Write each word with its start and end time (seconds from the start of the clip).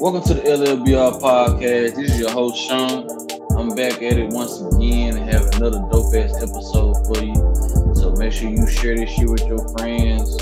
Welcome 0.00 0.22
to 0.28 0.34
the 0.34 0.42
LLBR 0.42 1.20
podcast. 1.20 1.96
This 1.96 2.12
is 2.12 2.20
your 2.20 2.30
host 2.30 2.56
Sean. 2.56 3.08
I'm 3.58 3.74
back 3.74 3.94
at 3.94 4.16
it 4.16 4.28
once 4.28 4.60
again 4.60 5.16
and 5.16 5.28
have 5.28 5.42
another 5.56 5.80
dope 5.90 6.14
ass 6.14 6.40
episode 6.40 6.94
for 7.04 7.24
you. 7.24 7.34
So 7.96 8.14
make 8.16 8.32
sure 8.32 8.48
you 8.48 8.64
share 8.68 8.94
this 8.94 9.10
shit 9.10 9.28
with 9.28 9.44
your 9.48 9.58
friends 9.76 10.40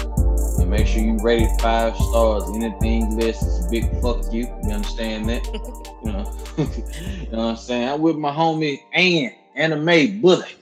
and 0.61 0.69
make 0.69 0.87
sure 0.87 1.01
you 1.01 1.17
rate 1.23 1.41
it 1.41 1.61
five 1.63 1.97
stars. 1.97 2.45
Anything 2.55 3.17
less 3.17 3.43
is 3.43 3.65
a 3.65 3.71
big 3.71 3.85
fuck 4.03 4.31
you. 4.31 4.43
You 4.63 4.73
understand 4.73 5.31
that? 5.31 5.43
you 6.05 6.13
know, 6.13 6.31
you 6.59 7.31
know 7.33 7.39
what 7.39 7.51
I'm 7.53 7.57
saying? 7.57 7.89
I'm 7.89 8.03
with 8.03 8.17
my 8.17 8.33
homie 8.33 8.83
Ann, 8.93 9.33
Anime 9.55 10.21
Bully. 10.21 10.55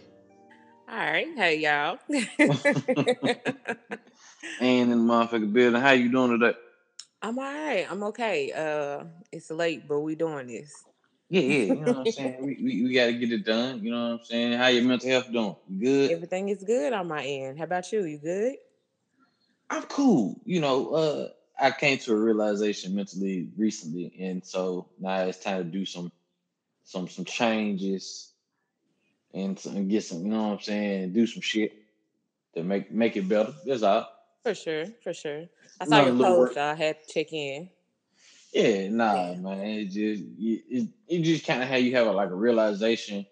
All 0.89 0.97
right, 0.97 1.27
hey 1.35 1.59
y'all. 1.59 1.99
Ann 4.61 4.89
in 4.89 4.91
the 4.91 4.95
motherfucking 4.95 5.53
building. 5.53 5.81
How 5.81 5.91
you 5.91 6.13
doing 6.13 6.39
today? 6.39 6.57
I'm 7.25 7.39
all 7.39 7.45
right. 7.45 7.87
I'm 7.91 8.03
okay. 8.05 8.53
Uh, 8.53 9.05
it's 9.33 9.51
late, 9.51 9.89
but 9.89 10.01
we 10.01 10.15
doing 10.15 10.47
this. 10.47 10.85
Yeah, 11.31 11.41
yeah. 11.41 11.63
You 11.63 11.75
know 11.77 11.87
what 11.87 11.97
I'm 11.97 12.07
saying? 12.11 12.37
We, 12.39 12.59
we, 12.63 12.83
we 12.85 12.93
got 12.93 13.07
to 13.07 13.15
get 13.15 13.33
it 13.33 13.47
done. 13.47 13.83
You 13.83 13.93
know 13.93 14.11
what 14.11 14.21
I'm 14.21 14.25
saying? 14.27 14.59
How 14.59 14.67
your 14.67 14.85
mental 14.85 15.09
health 15.09 15.33
doing? 15.33 15.57
Good? 15.81 16.11
Everything 16.11 16.51
is 16.51 16.63
good 16.63 16.93
on 16.93 17.09
my 17.09 17.25
end. 17.25 17.57
How 17.57 17.65
about 17.65 17.91
you? 17.91 18.05
You 18.05 18.19
good? 18.19 18.57
I'm 19.71 19.85
cool. 19.85 20.39
You 20.45 20.61
know, 20.61 20.91
uh, 20.91 21.29
I 21.59 21.71
came 21.71 21.97
to 21.97 22.13
a 22.13 22.17
realization 22.17 22.95
mentally 22.95 23.49
recently, 23.57 24.15
and 24.21 24.45
so 24.45 24.91
now 25.01 25.21
it's 25.21 25.39
time 25.39 25.65
to 25.65 25.65
do 25.65 25.87
some 25.87 26.13
some 26.85 27.09
some 27.09 27.25
changes 27.25 28.33
and, 29.33 29.59
and 29.65 29.89
get 29.89 30.05
some. 30.05 30.25
You 30.25 30.29
know 30.29 30.43
what 30.49 30.53
I'm 30.53 30.61
saying? 30.61 31.15
Do 31.15 31.27
some 31.27 31.41
shit 31.41 31.73
to 32.55 32.63
make 32.63 32.93
make 32.93 33.17
it 33.17 33.27
better. 33.27 33.55
That's 33.65 33.83
all. 33.83 34.14
For 34.45 34.55
sure, 34.55 34.85
for 35.03 35.15
sure. 35.15 35.45
I 35.81 35.87
saw 35.87 36.05
your 36.05 36.17
post. 36.17 36.59
I 36.59 36.75
had 36.75 37.03
to 37.03 37.13
check 37.13 37.33
in. 37.33 37.71
Yeah, 38.53 38.91
nah, 38.91 39.31
yeah. 39.31 39.37
man. 39.39 39.61
It 39.61 39.85
just 39.87 40.23
it, 40.39 40.89
it 41.09 41.23
just 41.23 41.47
kind 41.47 41.63
of 41.63 41.69
how 41.69 41.77
you 41.77 41.97
have 41.97 42.07
a, 42.07 42.13
like 42.13 42.29
a 42.29 42.35
realization, 42.35 43.25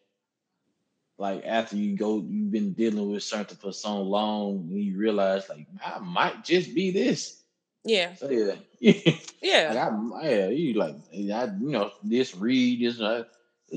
like 1.18 1.44
after 1.44 1.76
you 1.76 1.98
go, 1.98 2.24
you've 2.26 2.50
been 2.50 2.72
dealing 2.72 3.12
with 3.12 3.22
something 3.22 3.58
for 3.58 3.74
so 3.74 4.00
long, 4.00 4.68
and 4.70 4.82
you 4.82 4.96
realize 4.96 5.50
like 5.50 5.66
I 5.84 5.98
might 5.98 6.44
just 6.44 6.74
be 6.74 6.90
this. 6.90 7.42
Yeah. 7.84 8.14
So 8.14 8.30
yeah. 8.30 8.54
yeah. 9.42 9.72
Like 9.74 10.24
I, 10.24 10.30
yeah, 10.30 10.48
you 10.48 10.72
like 10.74 10.96
I 11.14 11.44
you 11.44 11.68
know 11.68 11.92
this 12.02 12.34
read 12.34 12.80
this. 12.80 13.00
Uh, 13.00 13.24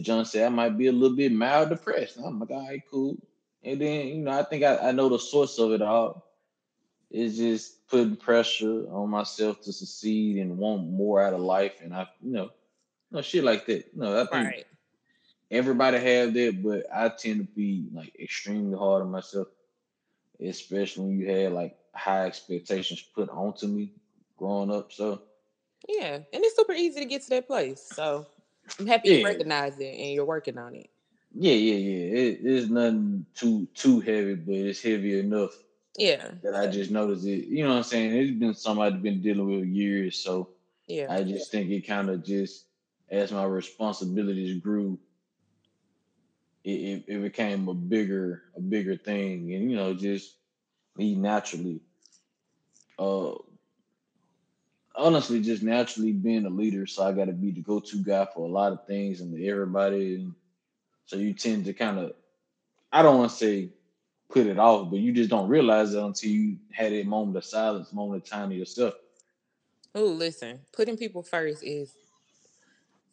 John 0.02 0.24
said 0.24 0.46
I 0.46 0.50
might 0.50 0.78
be 0.78 0.88
a 0.88 0.94
little 0.94 1.18
bit 1.18 1.34
mild 1.34 1.68
depressed. 1.68 2.18
I'm 2.18 2.40
like, 2.40 2.50
all 2.52 2.66
right, 2.66 2.82
cool. 2.90 3.18
And 3.62 3.82
then 3.82 4.08
you 4.08 4.24
know 4.24 4.32
I 4.32 4.44
think 4.44 4.64
I, 4.64 4.78
I 4.78 4.92
know 4.94 5.10
the 5.10 5.20
source 5.20 5.60
of 5.60 5.74
it 5.74 5.82
all 5.82 6.25
it's 7.12 7.38
just 7.38 7.88
putting 7.88 8.16
pressure 8.16 8.86
on 8.92 9.10
myself 9.10 9.62
to 9.62 9.74
succeed 9.74 10.38
and 10.38 10.58
want 10.58 10.90
more 10.90 11.22
out 11.22 11.34
of 11.34 11.40
life. 11.40 11.82
And 11.82 11.94
I, 11.94 12.08
you 12.22 12.34
know, 12.34 12.52
no 13.12 13.22
shit 13.22 13.44
like 13.44 13.66
that. 13.68 13.96
No, 13.96 14.22
I 14.22 14.26
think 14.26 14.46
right. 14.48 14.66
everybody 15.52 15.98
have 16.00 16.34
that, 16.34 16.64
but 16.64 16.86
I 16.94 17.10
tend 17.10 17.40
to 17.40 17.56
be 17.56 17.88
like 17.94 18.16
extremely 18.20 18.78
hard 18.78 19.04
on 19.04 19.12
myself, 19.12 19.48
especially 20.42 21.06
when 21.06 21.20
you 21.20 21.32
had 21.32 21.54
like 21.54 21.78
high 21.94 22.26
expectations 22.26 23.02
put 23.02 23.30
onto 23.30 23.68
me 23.68 23.94
growing 24.38 24.72
up. 24.72 24.92
So 24.92 25.22
yeah, 25.88 26.16
and 26.16 26.26
it's 26.34 26.56
super 26.56 26.74
easy 26.74 27.02
to 27.02 27.06
get 27.06 27.22
to 27.24 27.30
that 27.30 27.48
place. 27.48 27.88
So 27.94 28.26
I'm 28.80 28.88
happy 28.88 29.10
yeah. 29.10 29.18
you 29.18 29.26
recognize 29.26 29.80
it 29.80 29.96
and 29.98 30.14
you're 30.14 30.26
working 30.26 30.58
on 30.58 30.76
it. 30.76 30.90
Yeah, 31.38 31.54
yeah, 31.54 31.76
yeah. 31.76 32.18
It, 32.18 32.40
it's 32.44 32.70
nothing 32.70 33.26
too 33.36 33.68
too 33.76 34.00
heavy, 34.00 34.36
but 34.36 34.56
it's 34.56 34.82
heavy 34.82 35.20
enough 35.20 35.56
yeah. 35.98 36.32
That 36.44 36.56
I 36.56 36.68
just 36.68 36.92
noticed 36.92 37.26
it. 37.26 37.46
You 37.48 37.64
know 37.64 37.72
what 37.72 37.78
I'm 37.78 37.84
saying? 37.84 38.14
It's 38.14 38.40
been 38.40 38.54
something 38.54 38.84
I've 38.84 39.02
been 39.02 39.22
dealing 39.22 39.48
with 39.48 39.68
years. 39.68 40.18
So 40.18 40.50
yeah. 40.88 41.08
I 41.10 41.24
just 41.24 41.52
think 41.52 41.70
it 41.70 41.88
kind 41.88 42.10
of 42.10 42.24
just 42.24 42.66
as 43.10 43.32
my 43.32 43.46
responsibilities 43.46 44.60
grew, 44.60 45.00
it, 46.64 46.70
it, 46.70 47.04
it, 47.08 47.22
became 47.22 47.68
a 47.68 47.74
bigger, 47.74 48.44
a 48.56 48.60
bigger 48.60 48.98
thing. 48.98 49.54
And 49.54 49.70
you 49.70 49.78
know, 49.78 49.94
just 49.94 50.36
me 50.98 51.16
naturally 51.16 51.82
uh 52.98 53.34
honestly 54.96 55.42
just 55.42 55.62
naturally 55.62 56.12
being 56.12 56.46
a 56.46 56.50
leader. 56.50 56.86
So 56.88 57.04
I 57.04 57.12
gotta 57.12 57.34
be 57.34 57.52
the 57.52 57.62
go-to 57.62 57.98
guy 57.98 58.28
for 58.34 58.48
a 58.48 58.52
lot 58.52 58.72
of 58.72 58.88
things 58.88 59.22
and 59.22 59.42
everybody. 59.44 60.16
And 60.16 60.34
so 61.06 61.18
you 61.18 61.34
tend 61.34 61.66
to 61.66 61.74
kind 61.74 62.00
of 62.00 62.14
I 62.92 63.02
don't 63.02 63.18
want 63.18 63.32
to 63.32 63.36
say 63.38 63.70
put 64.30 64.48
it 64.48 64.60
off, 64.60 64.90
but 64.90 65.00
you 65.00 65.12
just 65.12 65.30
don't 65.30 65.48
realize 65.48 65.94
it 65.94 66.02
until 66.02 66.30
you 66.30 66.58
had 66.72 66.92
a 66.94 67.04
moment 67.04 67.38
of 67.38 67.46
silence, 67.46 67.94
moment 67.94 68.24
of 68.24 68.30
time 68.30 68.50
to 68.50 68.56
yourself. 68.56 68.96
Oh, 69.94 70.06
listen, 70.06 70.60
putting 70.74 70.98
people 70.98 71.24
first 71.24 71.64
is 71.64 71.94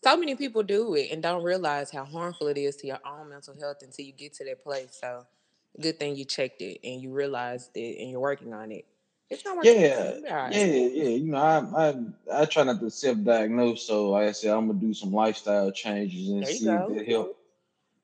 so 0.03 0.17
many 0.17 0.35
people 0.35 0.63
do 0.63 0.95
it 0.95 1.11
and 1.13 1.23
don't 1.23 1.45
realize 1.45 1.91
how 1.91 2.05
harmful 2.05 2.49
it 2.49 2.59
is 2.59 2.77
to 2.77 2.89
your 2.89 2.99
own 3.07 3.29
mental 3.29 3.55
health 3.61 3.79
until 3.83 4.05
you 4.05 4.13
get 4.13 4.35
to 4.35 4.45
that 4.47 4.65
place. 4.65 4.99
So, 5.01 5.27
good 5.81 5.99
thing 6.01 6.17
you 6.17 6.25
checked 6.25 6.61
it 6.61 6.81
and 6.83 7.01
you 7.01 7.13
realized 7.13 7.71
it 7.77 8.01
and 8.01 8.11
you're 8.11 8.21
working 8.21 8.53
on 8.53 8.73
it. 8.73 8.85
It's 9.31 9.45
not 9.45 9.57
working. 9.57 9.81
yeah, 9.81 10.13
right. 10.31 10.53
yeah, 10.53 10.65
yeah. 10.65 11.09
You 11.09 11.31
know, 11.31 11.39
I 11.39 11.89
I 11.89 12.43
I 12.43 12.45
try 12.47 12.65
not 12.65 12.81
to 12.81 12.91
self-diagnose, 12.91 13.87
so 13.87 14.15
I 14.15 14.33
said, 14.33 14.51
I'm 14.51 14.67
gonna 14.67 14.79
do 14.79 14.93
some 14.93 15.13
lifestyle 15.13 15.71
changes 15.71 16.29
and 16.31 16.47
see 16.47 16.67
go. 16.67 16.87
if 16.91 16.99
that 16.99 17.09
help 17.09 17.39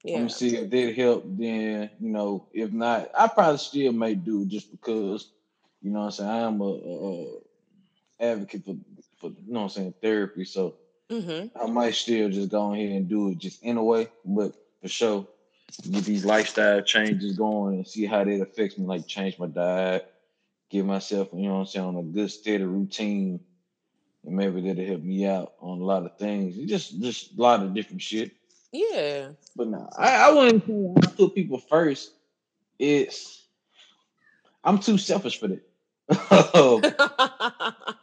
yeah. 0.04 0.14
I'm 0.14 0.20
gonna 0.22 0.30
see 0.30 0.56
if 0.56 0.70
they 0.70 0.92
help. 0.92 1.24
Then 1.26 1.90
you 2.00 2.10
know, 2.10 2.46
if 2.52 2.72
not, 2.72 3.10
I 3.18 3.28
probably 3.28 3.58
still 3.58 3.92
may 3.92 4.14
do 4.14 4.46
just 4.46 4.70
because 4.70 5.30
you 5.82 5.90
know 5.90 6.00
what 6.00 6.04
I'm 6.06 6.10
saying. 6.12 6.30
I 6.30 6.38
am 6.40 6.60
a, 6.60 6.64
a, 6.64 7.22
a 7.22 7.38
advocate 8.20 8.64
for 8.64 8.76
for 9.18 9.30
you 9.30 9.52
know 9.52 9.60
what 9.60 9.64
I'm 9.64 9.68
saying 9.70 9.94
therapy, 10.00 10.44
so 10.44 10.76
mm-hmm. 11.10 11.58
I 11.60 11.66
might 11.66 11.94
still 11.94 12.28
just 12.28 12.50
go 12.50 12.72
ahead 12.72 12.90
and 12.90 13.08
do 13.08 13.30
it 13.30 13.38
just 13.38 13.60
anyway. 13.64 14.08
But 14.24 14.54
for 14.80 14.88
sure, 14.88 15.26
get 15.90 16.04
these 16.04 16.24
lifestyle 16.24 16.80
changes 16.82 17.36
going 17.36 17.76
and 17.76 17.86
see 17.86 18.06
how 18.06 18.24
that 18.24 18.40
affects 18.40 18.78
me. 18.78 18.86
Like 18.86 19.06
change 19.06 19.38
my 19.38 19.46
diet, 19.46 20.10
give 20.70 20.86
myself 20.86 21.28
you 21.32 21.48
know 21.48 21.54
what 21.54 21.60
I'm 21.60 21.66
saying 21.66 21.86
on 21.86 21.96
a 21.96 22.02
good 22.02 22.30
steady 22.30 22.64
routine, 22.64 23.40
and 24.24 24.36
maybe 24.36 24.60
that'll 24.60 24.86
help 24.86 25.02
me 25.02 25.26
out 25.26 25.54
on 25.60 25.80
a 25.80 25.84
lot 25.84 26.06
of 26.06 26.16
things. 26.18 26.56
Just 26.68 27.00
just 27.00 27.36
a 27.36 27.42
lot 27.42 27.62
of 27.62 27.74
different 27.74 28.02
shit. 28.02 28.32
Yeah. 28.72 29.28
But 29.56 29.68
no, 29.68 29.88
I, 29.96 30.28
I 30.28 30.32
wouldn't 30.32 30.66
say 30.66 30.94
I 31.02 31.14
put 31.14 31.34
people 31.34 31.58
first. 31.58 32.12
It's 32.78 33.42
I'm 34.62 34.78
too 34.78 34.98
selfish 34.98 35.38
for 35.38 35.48
that. 35.48 35.62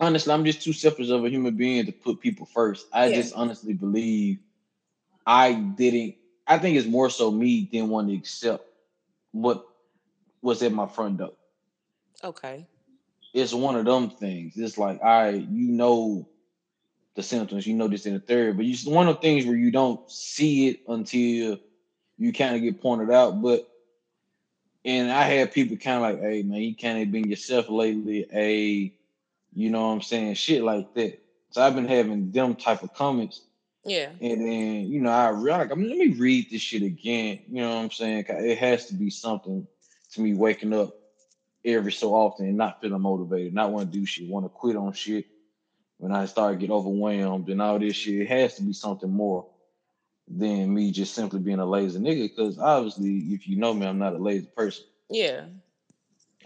honestly, 0.00 0.32
I'm 0.32 0.44
just 0.44 0.62
too 0.62 0.72
selfish 0.72 1.08
of 1.10 1.24
a 1.24 1.30
human 1.30 1.56
being 1.56 1.86
to 1.86 1.92
put 1.92 2.20
people 2.20 2.46
first. 2.46 2.86
I 2.92 3.08
yeah. 3.08 3.16
just 3.16 3.34
honestly 3.34 3.72
believe 3.72 4.38
I 5.26 5.52
didn't. 5.52 6.16
I 6.46 6.58
think 6.58 6.76
it's 6.76 6.86
more 6.86 7.10
so 7.10 7.30
me 7.30 7.62
didn't 7.62 7.90
want 7.90 8.08
to 8.08 8.14
accept 8.14 8.64
what 9.32 9.66
was 10.40 10.62
at 10.62 10.72
my 10.72 10.86
front 10.86 11.18
door. 11.18 11.32
Okay. 12.24 12.66
It's 13.34 13.52
one 13.52 13.76
of 13.76 13.84
them 13.84 14.10
things. 14.10 14.56
It's 14.56 14.78
like, 14.78 15.00
all 15.02 15.24
right, 15.24 15.34
you 15.34 15.68
know 15.68 16.28
the 17.18 17.22
symptoms. 17.24 17.66
You 17.66 17.74
know 17.74 17.88
this 17.88 18.06
in 18.06 18.14
the 18.14 18.20
third, 18.20 18.56
but 18.56 18.64
it's 18.64 18.86
one 18.86 19.08
of 19.08 19.16
the 19.16 19.20
things 19.20 19.44
where 19.44 19.56
you 19.56 19.72
don't 19.72 20.08
see 20.08 20.68
it 20.68 20.80
until 20.86 21.58
you 22.16 22.32
kind 22.32 22.54
of 22.54 22.62
get 22.62 22.80
pointed 22.80 23.10
out. 23.10 23.42
But 23.42 23.68
and 24.84 25.10
I 25.10 25.24
had 25.24 25.52
people 25.52 25.76
kind 25.76 25.96
of 25.96 26.02
like, 26.02 26.20
"Hey 26.20 26.44
man, 26.44 26.60
you 26.60 26.76
kind 26.76 27.02
of 27.02 27.10
been 27.10 27.28
yourself 27.28 27.68
lately." 27.68 28.24
Hey, 28.30 28.94
you 29.52 29.68
know 29.68 29.88
what 29.88 29.94
I'm 29.94 30.00
saying? 30.00 30.34
Shit 30.34 30.62
like 30.62 30.94
that. 30.94 31.20
So 31.50 31.60
I've 31.60 31.74
been 31.74 31.88
having 31.88 32.30
them 32.30 32.54
type 32.54 32.84
of 32.84 32.94
comments. 32.94 33.42
Yeah. 33.84 34.10
And 34.20 34.40
then 34.40 34.86
you 34.86 35.00
know 35.00 35.10
I 35.10 35.30
like, 35.30 35.72
I 35.72 35.74
mean, 35.74 35.88
let 35.88 35.98
me 35.98 36.14
read 36.14 36.50
this 36.50 36.62
shit 36.62 36.82
again. 36.82 37.40
You 37.48 37.62
know 37.62 37.70
what 37.70 37.82
I'm 37.82 37.90
saying? 37.90 38.26
It 38.28 38.58
has 38.58 38.86
to 38.86 38.94
be 38.94 39.10
something 39.10 39.66
to 40.12 40.20
me 40.20 40.34
waking 40.34 40.72
up 40.72 40.94
every 41.64 41.90
so 41.90 42.14
often 42.14 42.46
and 42.46 42.56
not 42.56 42.80
feeling 42.80 43.02
motivated, 43.02 43.54
not 43.54 43.72
want 43.72 43.90
to 43.90 43.98
do 43.98 44.06
shit, 44.06 44.28
want 44.28 44.44
to 44.44 44.50
quit 44.50 44.76
on 44.76 44.92
shit 44.92 45.26
when 45.98 46.12
I 46.12 46.26
start 46.26 46.54
to 46.54 46.58
get 46.58 46.72
overwhelmed 46.72 47.48
and 47.48 47.60
all 47.60 47.78
this 47.78 47.96
shit, 47.96 48.22
it 48.22 48.28
has 48.28 48.54
to 48.54 48.62
be 48.62 48.72
something 48.72 49.10
more 49.10 49.46
than 50.28 50.72
me 50.72 50.92
just 50.92 51.14
simply 51.14 51.40
being 51.40 51.58
a 51.58 51.66
lazy 51.66 51.98
nigga. 51.98 52.22
Because 52.22 52.58
obviously, 52.58 53.18
if 53.34 53.46
you 53.48 53.56
know 53.56 53.74
me, 53.74 53.86
I'm 53.86 53.98
not 53.98 54.14
a 54.14 54.18
lazy 54.18 54.48
person. 54.56 54.84
Yeah. 55.10 55.46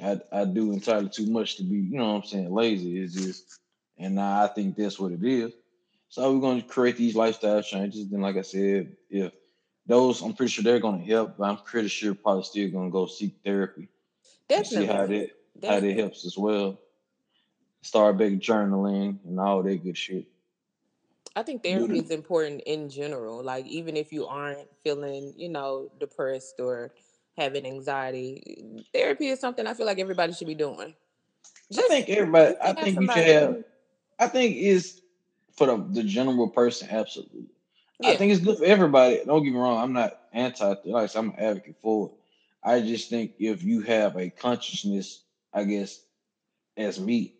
I, 0.02 0.20
I 0.32 0.44
do 0.46 0.72
entirely 0.72 1.10
too 1.10 1.26
much 1.26 1.56
to 1.56 1.64
be, 1.64 1.76
you 1.76 1.98
know 1.98 2.14
what 2.14 2.22
I'm 2.22 2.24
saying, 2.24 2.52
lazy. 2.52 2.98
It's 2.98 3.14
just, 3.14 3.58
and 3.98 4.18
I 4.18 4.46
think 4.48 4.74
that's 4.76 4.98
what 4.98 5.12
it 5.12 5.22
is. 5.22 5.52
So 6.08 6.32
we're 6.32 6.40
going 6.40 6.62
to 6.62 6.68
create 6.68 6.96
these 6.96 7.14
lifestyle 7.14 7.62
changes. 7.62 8.08
Then, 8.08 8.20
like 8.20 8.36
I 8.36 8.42
said, 8.42 8.96
if 9.10 9.32
those, 9.86 10.22
I'm 10.22 10.32
pretty 10.32 10.50
sure 10.50 10.64
they're 10.64 10.80
going 10.80 11.00
to 11.00 11.12
help, 11.12 11.36
but 11.36 11.44
I'm 11.44 11.58
pretty 11.58 11.88
sure 11.88 12.14
probably 12.14 12.44
still 12.44 12.70
going 12.70 12.88
to 12.88 12.92
go 12.92 13.06
seek 13.06 13.36
therapy. 13.44 13.88
Definitely. 14.48 14.86
See 14.86 14.92
how 14.92 15.06
that, 15.06 15.30
Definitely. 15.60 15.68
how 15.68 15.80
that 15.80 16.00
helps 16.00 16.26
as 16.26 16.38
well 16.38 16.78
start 17.82 18.16
back 18.18 18.32
journaling 18.32 19.18
and 19.26 19.38
all 19.38 19.62
that 19.62 19.84
good 19.84 19.96
shit. 19.96 20.26
I 21.34 21.42
think 21.42 21.62
therapy 21.62 21.98
is 21.98 22.10
important 22.10 22.62
in 22.66 22.88
general. 22.90 23.42
Like 23.42 23.66
even 23.66 23.96
if 23.96 24.12
you 24.12 24.26
aren't 24.26 24.68
feeling, 24.84 25.32
you 25.36 25.48
know, 25.48 25.90
depressed 25.98 26.60
or 26.60 26.92
having 27.36 27.66
anxiety, 27.66 28.84
therapy 28.92 29.28
is 29.28 29.40
something 29.40 29.66
I 29.66 29.74
feel 29.74 29.86
like 29.86 29.98
everybody 29.98 30.32
should 30.32 30.46
be 30.46 30.54
doing. 30.54 30.94
Just, 31.70 31.90
I 31.90 31.94
think 31.94 32.08
everybody. 32.10 32.54
I 32.62 32.72
think 32.74 33.00
you 33.00 33.06
should 33.06 33.26
have. 33.26 33.64
I 34.18 34.28
think 34.28 34.56
is 34.56 35.00
for 35.56 35.66
the, 35.66 35.86
the 35.90 36.02
general 36.02 36.48
person, 36.48 36.88
absolutely. 36.90 37.46
Yeah. 37.98 38.10
I 38.10 38.16
think 38.16 38.32
it's 38.32 38.44
good 38.44 38.58
for 38.58 38.64
everybody. 38.64 39.22
Don't 39.24 39.42
get 39.42 39.52
me 39.52 39.58
wrong. 39.58 39.78
I'm 39.78 39.92
not 39.92 40.18
anti. 40.32 40.74
Like 40.84 41.14
I'm 41.16 41.30
an 41.30 41.36
advocate 41.38 41.76
for 41.80 42.08
it. 42.08 42.12
I 42.62 42.80
just 42.80 43.10
think 43.10 43.32
if 43.38 43.62
you 43.62 43.80
have 43.82 44.16
a 44.16 44.28
consciousness, 44.28 45.22
I 45.52 45.64
guess, 45.64 46.00
as 46.76 47.00
me, 47.00 47.34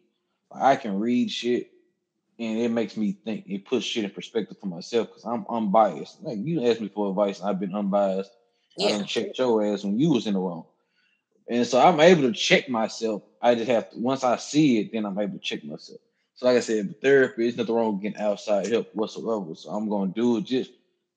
I 0.55 0.77
can 0.77 0.99
read 0.99 1.31
shit 1.31 1.71
and 2.39 2.59
it 2.59 2.71
makes 2.71 2.97
me 2.97 3.17
think. 3.25 3.45
It 3.47 3.65
puts 3.65 3.85
shit 3.85 4.05
in 4.05 4.11
perspective 4.11 4.57
for 4.61 4.67
myself 4.67 5.09
because 5.09 5.25
I'm 5.25 5.47
unbiased. 5.49 6.23
Like 6.23 6.39
you 6.39 6.67
asked 6.67 6.81
me 6.81 6.89
for 6.89 7.11
advice, 7.11 7.41
I've 7.41 7.61
been 7.61 7.75
unbiased. 7.75 8.31
Yeah. 8.77 8.87
I 8.87 8.91
didn't 8.93 9.07
check 9.07 9.39
your 9.39 9.65
ass 9.65 9.85
when 9.85 9.99
you 9.99 10.11
was 10.11 10.27
in 10.27 10.35
the 10.35 10.41
wrong. 10.41 10.65
And 11.49 11.67
so 11.67 11.81
I'm 11.81 12.01
able 12.01 12.23
to 12.23 12.33
check 12.33 12.69
myself. 12.69 13.23
I 13.41 13.55
just 13.55 13.69
have 13.71 13.91
to 13.91 13.99
once 13.99 14.25
I 14.25 14.37
see 14.37 14.81
it, 14.81 14.93
then 14.93 15.05
I'm 15.05 15.19
able 15.19 15.39
to 15.39 15.45
check 15.45 15.65
myself. 15.65 16.01
So 16.35 16.47
like 16.47 16.57
I 16.57 16.61
said, 16.61 17.01
therapy 17.01 17.47
is 17.47 17.57
nothing 17.57 17.75
wrong 17.75 17.95
with 17.95 18.03
getting 18.03 18.21
outside 18.21 18.67
help 18.67 18.95
whatsoever. 18.95 19.55
So 19.55 19.71
I'm 19.71 19.89
gonna 19.89 20.13
do 20.13 20.39
it 20.39 20.45
just 20.45 20.71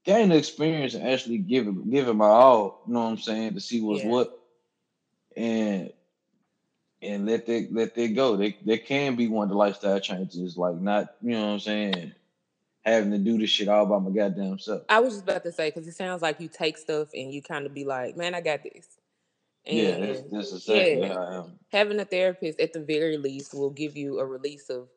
gain 0.03 0.29
the 0.29 0.37
experience 0.37 0.93
and 0.93 1.07
actually 1.07 1.39
give 1.39 1.67
it 1.67 1.89
give 1.89 2.07
it 2.07 2.13
my 2.13 2.27
all, 2.27 2.83
you 2.87 2.93
know 2.93 3.03
what 3.03 3.09
I'm 3.09 3.17
saying, 3.17 3.53
to 3.53 3.59
see 3.59 3.81
what's 3.81 4.03
yeah. 4.03 4.09
what. 4.09 4.39
And 5.35 5.91
and 7.05 7.25
let 7.25 7.45
that 7.45 7.69
let 7.71 7.95
that 7.95 8.15
go. 8.15 8.35
They 8.35 8.57
there 8.63 8.77
can 8.77 9.15
be 9.15 9.27
one 9.27 9.43
of 9.43 9.49
the 9.49 9.55
lifestyle 9.55 9.99
changes, 9.99 10.57
like 10.57 10.75
not, 10.75 11.15
you 11.21 11.31
know 11.31 11.47
what 11.47 11.53
I'm 11.53 11.59
saying, 11.59 12.11
having 12.83 13.11
to 13.11 13.17
do 13.17 13.37
this 13.37 13.49
shit 13.49 13.67
all 13.67 13.85
by 13.85 13.99
my 13.99 14.11
goddamn 14.11 14.59
self. 14.59 14.83
I 14.89 14.99
was 14.99 15.13
just 15.13 15.23
about 15.23 15.43
to 15.43 15.51
say, 15.51 15.69
because 15.69 15.87
it 15.87 15.95
sounds 15.95 16.21
like 16.21 16.39
you 16.39 16.47
take 16.47 16.77
stuff 16.77 17.09
and 17.13 17.33
you 17.33 17.41
kind 17.41 17.65
of 17.65 17.73
be 17.73 17.85
like, 17.85 18.17
man, 18.17 18.35
I 18.35 18.41
got 18.41 18.63
this. 18.63 18.87
And 19.65 19.77
yeah, 19.77 19.99
that's, 19.99 20.21
that's 20.31 20.53
exactly 20.53 20.99
yeah, 20.99 21.13
how 21.13 21.19
I 21.19 21.35
am. 21.37 21.59
Having 21.71 21.99
a 21.99 22.05
therapist 22.05 22.59
at 22.59 22.73
the 22.73 22.81
very 22.81 23.17
least 23.17 23.53
will 23.53 23.71
give 23.71 23.97
you 23.97 24.19
a 24.19 24.25
release 24.25 24.69
of 24.69 24.87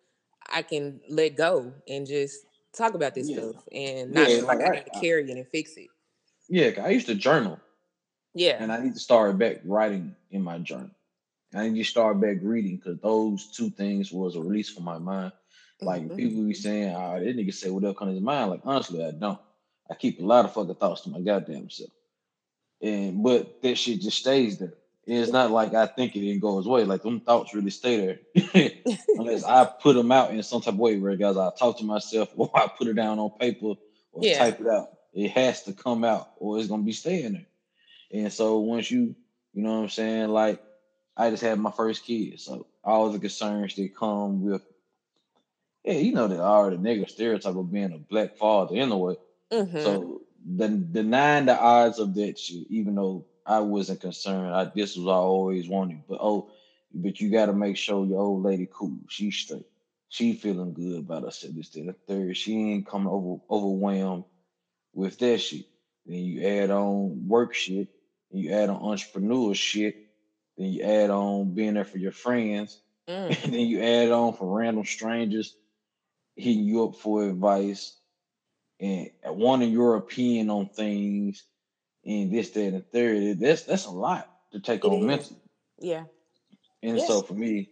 I 0.50 0.62
can 0.62 1.00
let 1.08 1.36
go 1.36 1.72
and 1.88 2.06
just 2.06 2.44
talk 2.76 2.94
about 2.94 3.14
this 3.14 3.28
yeah. 3.28 3.38
stuff 3.38 3.56
and 3.72 4.12
not 4.12 4.28
yeah, 4.28 4.42
like 4.42 4.60
I, 4.60 4.74
got 4.74 4.86
to 4.86 5.00
carry 5.00 5.30
it 5.30 5.36
and 5.36 5.46
fix 5.48 5.76
it. 5.76 5.88
Yeah, 6.48 6.82
I 6.82 6.90
used 6.90 7.06
to 7.06 7.14
journal. 7.14 7.58
Yeah. 8.34 8.56
And 8.60 8.70
I 8.70 8.80
need 8.80 8.94
to 8.94 9.00
start 9.00 9.36
back 9.38 9.60
writing 9.64 10.14
in 10.30 10.42
my 10.42 10.58
journal. 10.58 10.90
I 11.54 11.68
need 11.68 11.78
to 11.78 11.84
start 11.84 12.20
back 12.20 12.38
reading 12.42 12.76
because 12.76 12.98
those 13.00 13.50
two 13.50 13.70
things 13.70 14.12
was 14.12 14.36
a 14.36 14.40
release 14.40 14.68
for 14.68 14.82
my 14.82 14.98
mind. 14.98 15.32
Like 15.80 16.02
mm-hmm. 16.02 16.16
people 16.16 16.44
be 16.44 16.54
saying, 16.54 16.94
oh, 16.94 17.20
that 17.20 17.36
nigga 17.36 17.54
say 17.54 17.70
whatever 17.70 17.94
comes 17.94 18.10
to 18.10 18.14
his 18.14 18.22
mind. 18.22 18.50
Like 18.50 18.60
honestly, 18.64 19.04
I 19.04 19.12
don't. 19.12 19.38
I 19.90 19.94
keep 19.94 20.20
a 20.20 20.24
lot 20.24 20.44
of 20.44 20.52
fucking 20.52 20.74
thoughts 20.74 21.02
to 21.02 21.10
my 21.10 21.20
goddamn 21.20 21.70
self. 21.70 21.90
And 22.82 23.22
but 23.22 23.62
that 23.62 23.76
shit 23.76 24.00
just 24.00 24.18
stays 24.18 24.58
there. 24.58 24.74
And 25.06 25.16
It's 25.16 25.32
not 25.32 25.50
like 25.50 25.72
I 25.74 25.86
think 25.86 26.14
it 26.16 26.30
and 26.30 26.40
goes 26.40 26.66
away. 26.66 26.84
Like 26.84 27.02
them 27.02 27.20
thoughts 27.20 27.54
really 27.54 27.70
stay 27.70 28.18
there, 28.34 28.70
unless 29.16 29.42
I 29.44 29.64
put 29.82 29.94
them 29.94 30.12
out 30.12 30.32
in 30.32 30.42
some 30.42 30.60
type 30.60 30.74
of 30.74 30.80
way. 30.80 30.98
Where 30.98 31.16
guys, 31.16 31.36
I 31.36 31.50
talk 31.58 31.78
to 31.78 31.84
myself, 31.84 32.28
or 32.36 32.50
I 32.54 32.68
put 32.68 32.88
it 32.88 32.94
down 32.94 33.18
on 33.18 33.30
paper, 33.38 33.74
or 34.12 34.22
yeah. 34.22 34.38
type 34.38 34.60
it 34.60 34.66
out. 34.66 34.88
It 35.14 35.30
has 35.30 35.62
to 35.62 35.72
come 35.72 36.04
out, 36.04 36.32
or 36.36 36.58
it's 36.58 36.68
gonna 36.68 36.82
be 36.82 36.92
staying 36.92 37.32
there. 37.32 37.46
And 38.12 38.32
so 38.32 38.58
once 38.58 38.90
you, 38.90 39.14
you 39.54 39.62
know 39.62 39.76
what 39.76 39.82
I'm 39.84 39.88
saying, 39.88 40.28
like 40.28 40.62
I 41.18 41.30
just 41.30 41.42
had 41.42 41.58
my 41.58 41.72
first 41.72 42.04
kid, 42.04 42.40
so 42.40 42.66
all 42.84 43.10
the 43.10 43.18
concerns 43.18 43.74
that 43.74 43.96
come 43.96 44.42
with, 44.42 44.62
yeah, 45.84 45.94
you 45.94 46.12
know 46.12 46.28
the 46.28 46.40
already 46.40 46.78
negative 46.78 47.10
stereotype 47.10 47.56
of 47.56 47.72
being 47.72 47.92
a 47.92 47.98
black 47.98 48.36
father 48.36 48.76
anyway. 48.76 49.16
Mm-hmm. 49.52 49.80
So 49.80 50.22
the 50.46 50.68
denying 50.68 51.46
the 51.46 51.58
odds 51.58 51.98
of 51.98 52.14
that 52.14 52.38
shit, 52.38 52.66
even 52.70 52.94
though 52.94 53.26
I 53.48 53.60
wasn't 53.60 54.02
concerned. 54.02 54.54
I 54.54 54.64
this 54.66 54.96
was 54.96 55.06
I 55.06 55.12
always 55.12 55.68
wanted. 55.68 56.02
But 56.06 56.18
oh, 56.20 56.50
but 56.92 57.18
you 57.20 57.30
gotta 57.30 57.54
make 57.54 57.78
sure 57.78 58.04
your 58.04 58.20
old 58.20 58.42
lady 58.42 58.68
cool. 58.70 58.98
She's 59.08 59.36
straight. 59.36 59.66
She 60.10 60.34
feeling 60.34 60.74
good 60.74 60.98
about 60.98 61.24
us 61.24 61.44
at 61.44 61.54
this 61.54 61.70
the 61.70 61.94
third. 62.06 62.36
She 62.36 62.54
ain't 62.54 62.86
coming 62.86 63.08
over 63.08 63.40
overwhelmed 63.50 64.24
with 64.92 65.18
that 65.18 65.38
shit. 65.38 65.64
Then 66.04 66.18
you 66.18 66.46
add 66.46 66.70
on 66.70 67.26
work 67.26 67.54
shit, 67.54 67.88
you 68.30 68.52
add 68.52 68.68
on 68.68 68.82
entrepreneur 68.82 69.54
shit, 69.54 69.96
then 70.58 70.72
you 70.72 70.82
add 70.82 71.10
on 71.10 71.54
being 71.54 71.74
there 71.74 71.84
for 71.84 71.98
your 71.98 72.12
friends, 72.12 72.80
mm. 73.08 73.44
and 73.44 73.52
then 73.54 73.60
you 73.60 73.80
add 73.80 74.10
on 74.10 74.34
for 74.34 74.58
random 74.58 74.84
strangers 74.84 75.56
hitting 76.36 76.64
you 76.64 76.84
up 76.84 76.96
for 76.96 77.24
advice 77.24 77.96
and 78.80 79.10
wanting 79.24 79.72
your 79.72 79.96
opinion 79.96 80.50
on 80.50 80.68
things 80.68 81.44
and 82.04 82.32
this, 82.32 82.50
that, 82.50 82.60
and 82.60 82.76
the 82.76 82.80
third. 82.80 83.40
That's 83.40 83.62
that's 83.62 83.86
a 83.86 83.90
lot 83.90 84.30
to 84.52 84.60
take 84.60 84.84
it 84.84 84.88
on 84.88 85.00
is. 85.00 85.04
mentally. 85.04 85.40
Yeah. 85.80 86.04
And 86.82 86.98
yes. 86.98 87.06
so 87.08 87.22
for 87.22 87.34
me, 87.34 87.70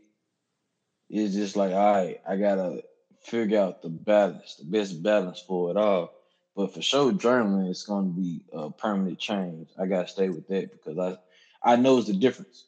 it's 1.09 1.35
just 1.35 1.57
like, 1.57 1.73
all 1.73 1.93
right, 1.93 2.21
I 2.29 2.37
gotta 2.37 2.83
figure 3.23 3.61
out 3.61 3.83
the 3.83 3.89
balance, 3.89 4.57
the 4.57 4.65
best 4.65 5.03
balance 5.03 5.43
for 5.47 5.71
it 5.71 5.77
all. 5.77 6.13
But 6.57 6.75
for 6.75 6.83
sure, 6.83 7.13
journaling 7.13 7.71
is 7.71 7.85
gonna 7.85 8.09
be 8.09 8.43
a 8.53 8.71
permanent 8.71 9.19
change. 9.19 9.69
I 9.79 9.87
gotta 9.87 10.09
stay 10.09 10.29
with 10.29 10.49
that 10.49 10.73
because 10.73 10.99
I 10.99 11.19
I 11.63 11.77
know 11.77 12.01
the 12.01 12.15
difference 12.15 12.65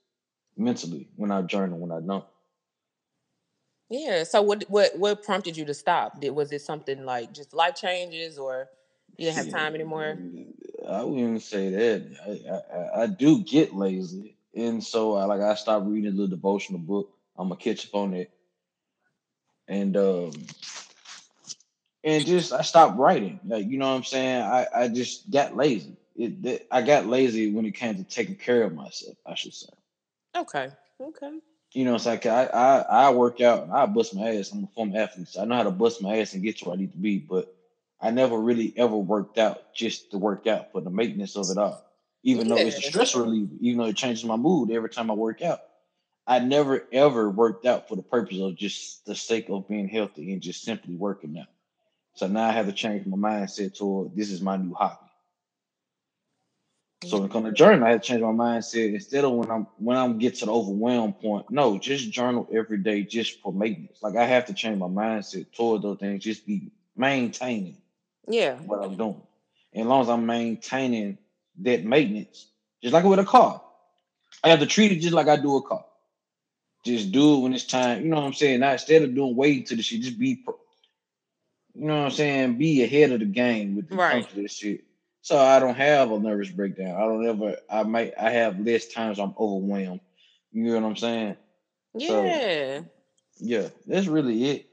mentally 0.58 1.08
when 1.16 1.30
I 1.30 1.42
journal 1.42 1.78
when 1.78 1.92
I 1.92 2.00
don't. 2.00 2.24
Yeah. 3.90 4.24
So 4.24 4.42
what 4.42 4.64
what 4.68 4.98
what 4.98 5.22
prompted 5.22 5.56
you 5.56 5.64
to 5.64 5.74
stop? 5.74 6.20
Did 6.20 6.30
was 6.30 6.52
it 6.52 6.62
something 6.62 7.04
like 7.04 7.32
just 7.32 7.54
life 7.54 7.74
changes 7.74 8.38
or 8.38 8.68
you 9.16 9.26
didn't 9.26 9.36
have 9.36 9.50
time 9.50 9.74
anymore? 9.74 10.18
I 10.88 11.02
wouldn't 11.02 11.42
say 11.42 11.70
that. 11.70 12.62
I, 12.70 13.00
I, 13.00 13.02
I 13.02 13.06
do 13.06 13.42
get 13.42 13.74
lazy, 13.74 14.36
and 14.54 14.82
so 14.82 15.14
I 15.14 15.24
like 15.24 15.40
I 15.40 15.54
stopped 15.54 15.86
reading 15.86 16.16
the 16.16 16.28
devotional 16.28 16.80
book. 16.80 17.10
I'm 17.36 17.48
gonna 17.48 17.60
catch 17.60 17.86
up 17.86 17.94
on 17.94 18.14
it, 18.14 18.30
and 19.66 19.96
um, 19.96 20.32
and 22.04 22.26
just 22.26 22.52
I 22.52 22.62
stopped 22.62 22.98
writing. 22.98 23.40
Like 23.46 23.66
you 23.66 23.78
know 23.78 23.88
what 23.88 23.96
I'm 23.96 24.04
saying. 24.04 24.42
I 24.42 24.66
I 24.74 24.88
just 24.88 25.30
got 25.30 25.56
lazy. 25.56 25.96
It, 26.14 26.44
it 26.44 26.66
I 26.70 26.82
got 26.82 27.06
lazy 27.06 27.50
when 27.50 27.64
it 27.64 27.72
came 27.72 27.96
to 27.96 28.04
taking 28.04 28.36
care 28.36 28.64
of 28.64 28.74
myself. 28.74 29.16
I 29.26 29.34
should 29.34 29.54
say. 29.54 29.68
Okay. 30.36 30.68
Okay. 31.00 31.38
You 31.74 31.84
know, 31.84 31.94
it's 31.94 32.06
like 32.06 32.26
I, 32.26 32.44
I 32.44 32.78
I 32.80 33.10
work 33.10 33.40
out. 33.40 33.68
I 33.70 33.86
bust 33.86 34.14
my 34.14 34.36
ass. 34.36 34.52
I'm 34.52 34.64
a 34.64 34.66
former 34.68 34.98
athlete, 34.98 35.28
so 35.28 35.42
I 35.42 35.44
know 35.44 35.56
how 35.56 35.64
to 35.64 35.70
bust 35.70 36.02
my 36.02 36.18
ass 36.18 36.32
and 36.32 36.42
get 36.42 36.58
to 36.58 36.64
where 36.66 36.74
I 36.74 36.78
need 36.78 36.92
to 36.92 36.98
be. 36.98 37.18
But 37.18 37.54
I 38.00 38.10
never 38.10 38.38
really 38.38 38.72
ever 38.76 38.96
worked 38.96 39.38
out 39.38 39.74
just 39.74 40.10
to 40.12 40.18
work 40.18 40.46
out 40.46 40.72
for 40.72 40.80
the 40.80 40.90
maintenance 40.90 41.36
of 41.36 41.50
it 41.50 41.58
all. 41.58 41.84
Even 42.22 42.48
yeah. 42.48 42.54
though 42.54 42.60
it's 42.60 42.78
a 42.78 42.82
stress 42.82 43.14
reliever, 43.14 43.54
even 43.60 43.78
though 43.78 43.86
it 43.86 43.96
changes 43.96 44.24
my 44.24 44.36
mood 44.36 44.70
every 44.70 44.90
time 44.90 45.10
I 45.10 45.14
work 45.14 45.42
out. 45.42 45.60
I 46.26 46.40
never 46.40 46.86
ever 46.92 47.30
worked 47.30 47.64
out 47.64 47.88
for 47.88 47.96
the 47.96 48.02
purpose 48.02 48.38
of 48.38 48.54
just 48.54 49.06
the 49.06 49.14
sake 49.14 49.48
of 49.48 49.66
being 49.66 49.88
healthy 49.88 50.32
and 50.32 50.42
just 50.42 50.62
simply 50.62 50.94
working 50.94 51.38
out. 51.38 51.46
So 52.14 52.26
now 52.26 52.48
I 52.48 52.52
have 52.52 52.66
to 52.66 52.72
change 52.72 53.06
my 53.06 53.16
mindset 53.16 53.78
toward 53.78 54.14
this 54.14 54.30
is 54.30 54.42
my 54.42 54.56
new 54.56 54.74
hobby. 54.74 55.07
So 57.04 57.18
when 57.18 57.26
it 57.26 57.32
comes 57.32 57.46
to 57.46 57.52
journal, 57.52 57.86
I 57.86 57.90
had 57.90 58.02
to 58.02 58.08
change 58.08 58.22
my 58.22 58.28
mindset. 58.28 58.92
Instead 58.92 59.24
of 59.24 59.32
when 59.32 59.50
I'm 59.50 59.66
when 59.78 59.96
I'm 59.96 60.18
get 60.18 60.36
to 60.36 60.46
the 60.46 60.52
overwhelm 60.52 61.12
point, 61.12 61.50
no, 61.50 61.78
just 61.78 62.10
journal 62.10 62.48
every 62.52 62.78
day 62.78 63.02
just 63.02 63.40
for 63.40 63.52
maintenance. 63.52 63.98
Like 64.02 64.16
I 64.16 64.24
have 64.24 64.46
to 64.46 64.54
change 64.54 64.78
my 64.78 64.88
mindset 64.88 65.46
toward 65.52 65.82
those 65.82 65.98
things, 65.98 66.24
just 66.24 66.46
be 66.46 66.72
maintaining 66.96 67.76
yeah. 68.28 68.56
What 68.56 68.82
I'm 68.82 68.96
doing. 68.96 69.22
And 69.72 69.82
as 69.82 69.86
long 69.88 70.02
as 70.02 70.08
I'm 70.08 70.26
maintaining 70.26 71.18
that 71.60 71.84
maintenance, 71.84 72.48
just 72.82 72.92
like 72.92 73.04
with 73.04 73.18
a 73.18 73.24
car, 73.24 73.62
I 74.44 74.48
have 74.48 74.60
to 74.60 74.66
treat 74.66 74.92
it 74.92 75.00
just 75.00 75.14
like 75.14 75.28
I 75.28 75.36
do 75.36 75.56
a 75.56 75.62
car. 75.62 75.84
Just 76.84 77.10
do 77.10 77.36
it 77.36 77.40
when 77.40 77.54
it's 77.54 77.64
time. 77.64 78.02
You 78.02 78.08
know 78.08 78.16
what 78.16 78.26
I'm 78.26 78.34
saying? 78.34 78.60
Now 78.60 78.72
instead 78.72 79.02
of 79.02 79.14
doing 79.14 79.34
waiting 79.34 79.64
to 79.64 79.76
the 79.76 79.82
shit, 79.82 80.02
just 80.02 80.18
be, 80.18 80.36
pro- 80.36 80.58
you 81.74 81.86
know 81.86 81.98
what 81.98 82.04
I'm 82.06 82.10
saying? 82.10 82.58
Be 82.58 82.82
ahead 82.84 83.12
of 83.12 83.20
the 83.20 83.26
game 83.26 83.76
with 83.76 83.88
the 83.88 83.96
right. 83.96 84.28
this 84.34 84.52
shit. 84.52 84.84
So 85.22 85.38
I 85.38 85.58
don't 85.58 85.76
have 85.76 86.10
a 86.10 86.18
nervous 86.18 86.50
breakdown. 86.50 86.96
I 86.96 87.00
don't 87.00 87.26
ever. 87.26 87.56
I 87.70 87.82
might. 87.82 88.14
I 88.18 88.30
have 88.30 88.60
less 88.60 88.86
times 88.88 89.18
I'm 89.18 89.34
overwhelmed. 89.38 90.00
You 90.52 90.64
know 90.64 90.74
what 90.80 90.84
I'm 90.84 90.96
saying? 90.96 91.36
Yeah. 91.94 92.80
So, 92.80 92.84
yeah, 93.40 93.68
that's 93.86 94.06
really 94.06 94.50
it. 94.50 94.70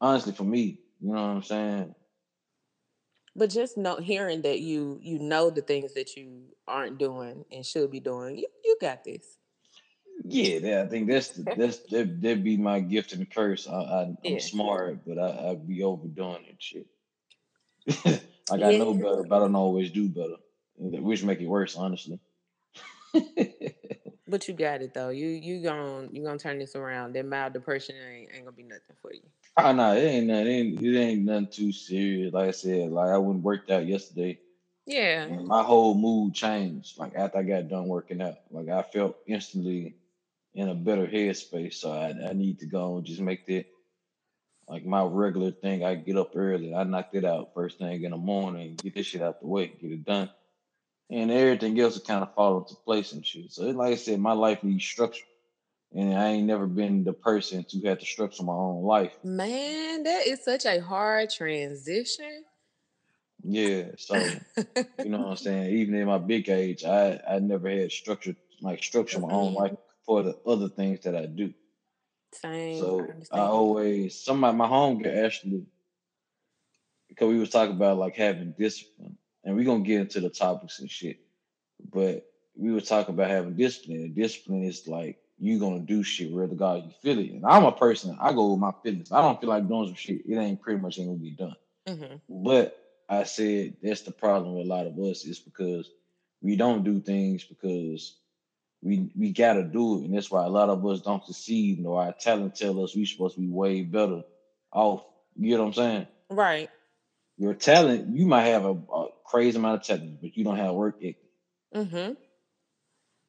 Honestly, 0.00 0.32
for 0.32 0.44
me, 0.44 0.80
you 1.00 1.12
know 1.12 1.22
what 1.22 1.36
I'm 1.36 1.42
saying 1.42 1.94
but 3.36 3.50
just 3.50 3.76
know 3.76 3.96
hearing 3.96 4.42
that 4.42 4.58
you 4.58 4.98
you 5.00 5.20
know 5.20 5.48
the 5.48 5.62
things 5.62 5.94
that 5.94 6.16
you 6.16 6.42
aren't 6.66 6.98
doing 6.98 7.44
and 7.52 7.64
should 7.64 7.88
be 7.88 8.00
doing 8.00 8.36
you, 8.36 8.48
you 8.64 8.76
got 8.80 9.04
this 9.04 9.38
yeah, 10.24 10.82
I 10.82 10.86
think 10.86 11.08
that's 11.08 11.28
that's 11.28 11.78
that 11.90 12.20
that'd 12.20 12.44
be 12.44 12.56
my 12.56 12.80
gift 12.80 13.12
and 13.12 13.30
curse. 13.30 13.68
I, 13.68 13.74
I 13.74 14.02
am 14.02 14.18
yeah. 14.22 14.38
smart, 14.38 14.98
but 15.06 15.18
I 15.18 15.50
I 15.50 15.54
be 15.54 15.82
overdoing 15.82 16.44
it 16.46 16.56
shit. 16.58 16.86
like 18.50 18.60
yeah. 18.60 18.68
I 18.68 18.78
know 18.78 18.94
better, 18.94 19.22
but 19.22 19.36
I 19.36 19.38
don't 19.40 19.54
always 19.54 19.90
do 19.90 20.08
better, 20.08 20.36
which 20.76 21.24
make 21.24 21.40
it 21.40 21.46
worse, 21.46 21.76
honestly. 21.76 22.20
but 24.28 24.46
you 24.46 24.54
got 24.54 24.82
it 24.82 24.94
though. 24.94 25.08
You 25.08 25.28
you 25.28 25.62
gonna 25.62 26.08
you 26.12 26.24
gonna 26.24 26.38
turn 26.38 26.58
this 26.58 26.76
around. 26.76 27.14
That 27.14 27.26
mild 27.26 27.52
depression 27.52 27.96
ain't 27.96 28.30
ain't 28.34 28.44
gonna 28.44 28.56
be 28.56 28.62
nothing 28.62 28.96
for 29.00 29.12
you. 29.12 29.22
Ah, 29.56 29.70
oh 29.70 29.72
no, 29.72 29.96
it 29.96 30.00
ain't 30.00 30.26
nothing. 30.26 30.46
It 30.46 30.50
ain't, 30.50 30.82
it 30.82 30.98
ain't 30.98 31.24
nothing 31.24 31.48
too 31.48 31.72
serious. 31.72 32.32
Like 32.32 32.48
I 32.48 32.52
said, 32.52 32.90
like 32.90 33.10
I 33.10 33.18
went 33.18 33.42
worked 33.42 33.70
out 33.70 33.86
yesterday. 33.86 34.38
Yeah. 34.86 35.24
And 35.24 35.46
my 35.46 35.62
whole 35.62 35.94
mood 35.94 36.34
changed. 36.34 36.98
Like 36.98 37.14
after 37.14 37.38
I 37.38 37.42
got 37.42 37.68
done 37.68 37.88
working 37.88 38.22
out, 38.22 38.36
like 38.50 38.68
I 38.68 38.82
felt 38.82 39.18
instantly 39.26 39.96
in 40.54 40.68
a 40.68 40.74
better 40.74 41.06
headspace. 41.06 41.74
So 41.74 41.92
I, 41.92 42.30
I 42.30 42.32
need 42.32 42.60
to 42.60 42.66
go 42.66 42.96
and 42.96 43.06
just 43.06 43.20
make 43.20 43.46
that 43.46 43.66
like 44.68 44.84
my 44.84 45.02
regular 45.02 45.50
thing. 45.50 45.84
I 45.84 45.94
get 45.94 46.16
up 46.16 46.32
early. 46.34 46.74
I 46.74 46.84
knock 46.84 47.10
it 47.12 47.24
out 47.24 47.54
first 47.54 47.78
thing 47.78 48.02
in 48.02 48.10
the 48.10 48.16
morning. 48.16 48.76
Get 48.76 48.94
this 48.94 49.06
shit 49.06 49.22
out 49.22 49.40
the 49.40 49.46
way. 49.46 49.68
Get 49.68 49.90
it 49.90 50.04
done. 50.04 50.30
And 51.10 51.30
everything 51.30 51.78
else 51.80 51.94
will 51.94 52.04
kind 52.04 52.22
of 52.22 52.34
fall 52.34 52.58
into 52.58 52.74
place 52.74 53.12
and 53.12 53.24
shit. 53.24 53.50
So, 53.50 53.64
like 53.64 53.92
I 53.92 53.96
said, 53.96 54.20
my 54.20 54.32
life 54.32 54.62
needs 54.62 54.84
structure. 54.84 55.24
And 55.94 56.18
I 56.18 56.28
ain't 56.28 56.46
never 56.46 56.66
been 56.66 57.02
the 57.02 57.14
person 57.14 57.64
to 57.64 57.80
have 57.88 58.00
to 58.00 58.04
structure 58.04 58.42
my 58.42 58.52
own 58.52 58.84
life. 58.84 59.12
Man, 59.24 60.02
that 60.02 60.26
is 60.26 60.44
such 60.44 60.66
a 60.66 60.80
hard 60.80 61.30
transition. 61.30 62.44
Yeah. 63.42 63.92
So, 63.96 64.16
you 64.56 65.06
know 65.06 65.20
what 65.20 65.28
I'm 65.28 65.36
saying? 65.36 65.74
Even 65.76 65.94
in 65.94 66.06
my 66.06 66.18
big 66.18 66.50
age, 66.50 66.84
I, 66.84 67.18
I 67.26 67.38
never 67.38 67.70
had 67.70 67.90
structure, 67.90 68.36
like 68.60 68.82
structure 68.82 69.18
my 69.18 69.30
own 69.30 69.54
life 69.54 69.76
for 70.04 70.22
the 70.22 70.36
other 70.46 70.68
things 70.68 71.00
that 71.04 71.16
I 71.16 71.24
do. 71.24 71.54
Same. 72.32 72.80
So 72.80 73.08
I 73.32 73.38
I 73.38 73.42
always 73.42 74.14
somebody 74.20 74.56
my 74.56 74.66
home 74.68 75.02
girl 75.02 75.24
actually 75.24 75.66
because 77.08 77.28
we 77.28 77.38
was 77.38 77.50
talking 77.50 77.76
about 77.76 77.98
like 77.98 78.16
having 78.16 78.54
discipline, 78.58 79.16
and 79.44 79.56
we're 79.56 79.64
gonna 79.64 79.84
get 79.84 80.00
into 80.00 80.20
the 80.20 80.30
topics 80.30 80.80
and 80.80 80.90
shit. 80.90 81.18
But 81.92 82.26
we 82.56 82.72
were 82.72 82.80
talking 82.80 83.14
about 83.14 83.30
having 83.30 83.54
discipline. 83.56 83.98
And 84.02 84.14
discipline 84.14 84.64
is 84.64 84.86
like 84.88 85.18
you 85.38 85.58
gonna 85.58 85.80
do 85.80 86.02
shit 86.02 86.32
where 86.32 86.46
the 86.46 86.54
God 86.56 86.84
you 86.84 86.92
feel 87.02 87.18
it. 87.18 87.30
And 87.32 87.46
I'm 87.46 87.64
a 87.64 87.72
person, 87.72 88.16
I 88.20 88.32
go 88.32 88.52
with 88.52 88.60
my 88.60 88.72
feelings. 88.82 89.12
I 89.12 89.22
don't 89.22 89.40
feel 89.40 89.50
like 89.50 89.68
doing 89.68 89.86
some 89.88 89.94
shit. 89.94 90.22
It 90.28 90.36
ain't 90.36 90.60
pretty 90.60 90.80
much 90.80 90.98
ain't 90.98 91.08
gonna 91.08 91.18
be 91.18 91.30
done. 91.30 91.56
hmm 91.86 92.16
But 92.28 92.78
I 93.08 93.24
said 93.24 93.76
that's 93.82 94.02
the 94.02 94.12
problem 94.12 94.54
with 94.54 94.66
a 94.66 94.68
lot 94.68 94.86
of 94.86 94.98
us 94.98 95.24
is 95.24 95.38
because 95.38 95.90
we 96.42 96.56
don't 96.56 96.84
do 96.84 97.00
things 97.00 97.44
because 97.44 98.16
we 98.82 99.10
we 99.16 99.32
gotta 99.32 99.64
do 99.64 99.98
it, 99.98 100.04
and 100.04 100.14
that's 100.14 100.30
why 100.30 100.44
a 100.44 100.48
lot 100.48 100.68
of 100.68 100.84
us 100.86 101.00
don't 101.00 101.24
succeed. 101.24 101.80
Nor 101.80 102.02
our 102.02 102.12
talent 102.12 102.54
tell 102.54 102.82
us 102.82 102.94
we 102.94 103.04
supposed 103.04 103.34
to 103.34 103.40
be 103.40 103.48
way 103.48 103.82
better 103.82 104.22
off. 104.72 105.04
You 105.36 105.56
know 105.56 105.64
what 105.64 105.68
I'm 105.68 105.74
saying? 105.74 106.06
Right. 106.30 106.70
Your 107.36 107.54
talent, 107.54 108.16
you 108.16 108.26
might 108.26 108.46
have 108.46 108.64
a, 108.64 108.72
a 108.72 109.08
crazy 109.24 109.58
amount 109.58 109.80
of 109.80 109.86
talent, 109.86 110.20
but 110.20 110.36
you 110.36 110.44
don't 110.44 110.56
have 110.56 110.74
work 110.74 110.96
ethic. 111.00 111.16
Mm-hmm. 111.74 112.12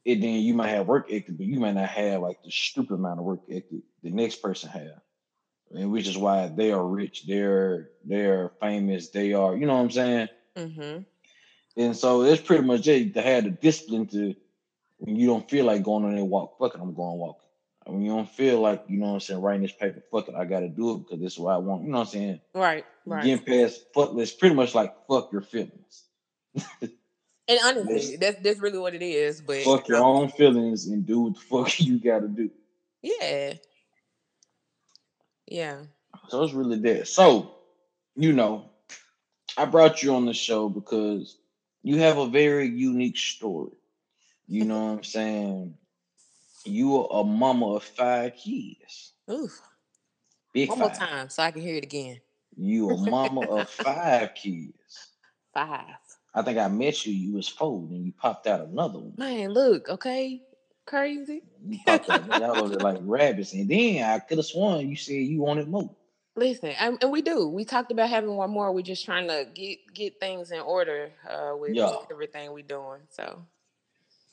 And 0.06 0.24
then 0.24 0.42
you 0.42 0.54
might 0.54 0.70
have 0.70 0.88
work 0.88 1.08
ethic, 1.12 1.38
but 1.38 1.46
you 1.46 1.60
might 1.60 1.76
not 1.76 1.90
have 1.90 2.22
like 2.22 2.42
the 2.44 2.50
stupid 2.50 2.96
amount 2.96 3.20
of 3.20 3.26
work 3.26 3.42
ethic 3.50 3.84
the 4.02 4.10
next 4.10 4.42
person 4.42 4.70
have. 4.70 5.02
And 5.72 5.92
which 5.92 6.08
is 6.08 6.18
why 6.18 6.48
they 6.48 6.72
are 6.72 6.86
rich, 6.86 7.28
they're 7.28 7.90
they're 8.04 8.52
famous, 8.60 9.10
they 9.10 9.34
are, 9.34 9.56
you 9.56 9.68
know 9.68 9.76
what 9.76 9.82
I'm 9.82 9.92
saying? 9.92 10.30
Mm-hmm. 10.58 11.02
And 11.78 11.96
so 11.96 12.24
it's 12.24 12.42
pretty 12.42 12.64
much 12.64 12.88
it 12.88 13.14
to 13.14 13.22
have 13.22 13.44
the 13.44 13.52
discipline 13.52 14.08
to 14.08 14.36
when 15.00 15.16
you 15.16 15.28
don't 15.28 15.50
feel 15.50 15.66
like 15.66 15.84
going 15.84 16.06
on 16.06 16.16
there 16.16 16.24
walk, 16.24 16.58
fuck 16.60 16.76
it, 16.76 16.82
I'm 16.82 16.94
going 16.94 17.18
walking. 17.18 17.48
When 17.86 18.02
you 18.02 18.12
don't 18.12 18.30
feel 18.30 18.60
like, 18.62 18.84
you 18.88 19.00
know 19.00 19.08
what 19.08 19.14
I'm 19.14 19.20
saying, 19.20 19.42
writing 19.42 19.64
this 19.64 19.72
paper, 19.72 20.04
fuck 20.12 20.28
it, 20.28 20.36
I 20.36 20.46
gotta 20.46 20.70
do 20.70 20.96
it 20.96 20.98
because 21.00 21.20
this 21.20 21.34
is 21.34 21.40
what 21.40 21.54
I 21.54 21.58
want. 21.58 21.84
You 21.84 21.90
know 21.92 22.00
what 22.00 22.08
I'm 22.08 22.12
saying? 22.14 22.42
Right. 22.54 22.86
Right. 23.06 23.24
Getting 23.24 23.46
past 23.46 23.82
fuck 23.94 24.12
it's 24.16 24.32
pretty 24.32 24.54
much 24.54 24.76
like 24.76 24.94
fuck 25.08 25.32
your 25.32 25.42
feelings. 25.42 26.04
And 27.48 27.60
honestly, 27.64 28.18
that's 28.18 28.40
that's 28.42 28.60
really 28.60 28.78
what 28.78 28.94
it 28.94 29.02
is. 29.02 29.42
But 29.42 29.64
Fuck 29.64 29.88
your 29.88 30.04
own 30.04 30.30
feelings 30.30 30.86
and 30.88 31.06
do 31.06 31.22
what 31.22 31.34
the 31.36 31.40
fuck 31.40 31.80
you 31.84 32.00
gotta 32.00 32.28
do. 32.28 32.52
yeah, 33.02 33.54
yeah. 35.48 35.78
So 36.28 36.44
it's 36.44 36.54
really 36.54 36.78
that. 36.80 37.08
So, 37.08 37.56
you 38.16 38.34
know, 38.34 38.70
I 39.58 39.66
brought 39.66 40.04
you 40.04 40.14
on 40.14 40.26
the 40.26 40.34
show 40.34 40.70
because 40.70 41.38
you 41.82 41.98
have 42.00 42.20
a 42.20 42.28
very 42.28 42.68
unique 42.68 43.18
story. 43.18 43.72
You 44.50 44.66
know 44.66 44.86
what 44.88 44.92
I'm 44.98 45.04
saying? 45.04 45.76
You 46.66 46.98
are 47.06 47.22
a 47.22 47.24
mama 47.24 47.76
of 47.76 47.84
five 47.84 48.36
kids. 48.36 49.14
Oof. 49.32 49.62
Big 50.52 50.70
One 50.70 50.80
more 50.80 50.90
time 50.90 51.30
so 51.30 51.44
I 51.44 51.52
can 51.52 51.62
hear 51.62 51.76
it 51.76 51.84
again. 51.84 52.20
You 52.58 52.90
a 52.90 52.98
mama 52.98 53.42
of 53.42 53.70
five 53.70 54.34
kids. 54.34 54.74
Five. 55.54 55.86
I 56.34 56.42
think 56.42 56.58
I 56.58 56.68
met 56.68 57.06
you. 57.06 57.14
You 57.14 57.36
was 57.36 57.48
four, 57.48 57.78
and 57.92 58.04
you 58.04 58.12
popped 58.12 58.48
out 58.48 58.62
another 58.62 58.98
one. 58.98 59.14
Man, 59.18 59.52
look, 59.52 59.88
okay. 59.88 60.42
Crazy. 60.88 61.44
You 61.68 61.78
popped 61.86 62.10
out 62.10 62.36
y'all 62.36 62.68
like 62.68 62.98
rabbits, 63.02 63.54
and 63.54 63.70
then 63.70 64.04
I 64.04 64.18
could 64.18 64.40
have 64.40 64.46
sworn 64.48 64.90
you 64.90 64.96
said 64.96 65.14
you 65.14 65.42
wanted 65.42 65.68
more. 65.68 65.92
Listen, 66.36 66.70
and, 66.70 66.98
and 67.02 67.12
we 67.12 67.22
do. 67.22 67.48
We 67.48 67.66
talked 67.66 67.92
about 67.92 68.10
having 68.10 68.36
one 68.36 68.50
more. 68.50 68.72
We're 68.72 68.82
just 68.82 69.06
trying 69.06 69.28
to 69.28 69.46
get 69.54 69.78
get 69.94 70.20
things 70.20 70.50
in 70.50 70.60
order 70.62 71.12
uh, 71.30 71.56
with 71.56 71.76
Yeah. 71.76 71.98
everything 72.10 72.52
we're 72.52 72.64
doing. 72.64 73.02
So 73.10 73.46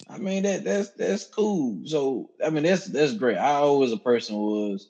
I 0.08 0.18
mean 0.18 0.44
that 0.44 0.64
that's 0.64 0.90
that's 0.90 1.24
cool. 1.24 1.80
So 1.86 2.30
I 2.44 2.50
mean 2.50 2.64
that's 2.64 2.86
that's 2.86 3.14
great. 3.14 3.38
I 3.38 3.54
always 3.54 3.92
a 3.92 3.96
person 3.96 4.36
was. 4.36 4.88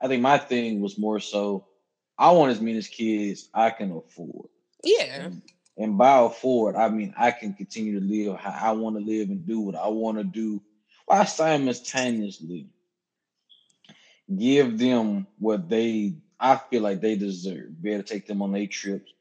I 0.00 0.08
think 0.08 0.22
my 0.22 0.38
thing 0.38 0.80
was 0.80 0.98
more 0.98 1.20
so. 1.20 1.66
I 2.18 2.32
want 2.32 2.52
as 2.52 2.60
many 2.60 2.82
kids 2.82 3.48
I 3.54 3.70
can 3.70 3.92
afford. 3.92 4.48
yeah, 4.84 5.24
And, 5.24 5.42
and 5.76 5.98
by 5.98 6.18
afford, 6.20 6.76
I 6.76 6.88
mean 6.88 7.14
I 7.16 7.30
can 7.32 7.54
continue 7.54 7.98
to 8.00 8.06
live 8.06 8.38
how 8.40 8.70
I 8.70 8.72
want 8.72 8.96
to 8.96 9.04
live 9.04 9.30
and 9.30 9.46
do 9.46 9.60
what 9.60 9.76
I 9.76 9.88
want 9.88 10.18
to 10.18 10.24
do, 10.24 10.62
while 11.06 11.26
simultaneously 11.26 12.68
give 14.36 14.78
them 14.78 15.26
what 15.38 15.68
they 15.68 16.16
I 16.40 16.56
feel 16.56 16.82
like 16.82 17.00
they 17.00 17.16
deserve. 17.16 17.82
Be 17.82 17.92
able 17.92 18.04
to 18.04 18.08
take 18.14 18.26
them 18.26 18.42
on 18.42 18.52
their 18.52 18.66
trips. 18.66 19.12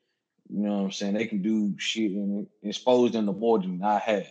You 0.49 0.61
know 0.63 0.77
what 0.77 0.83
I'm 0.85 0.91
saying? 0.91 1.13
They 1.15 1.27
can 1.27 1.41
do 1.41 1.75
shit 1.77 2.11
and 2.11 2.47
expose 2.63 3.11
them 3.11 3.25
to 3.25 3.33
more 3.33 3.59
than 3.59 3.83
I 3.83 3.99
have. 3.99 4.27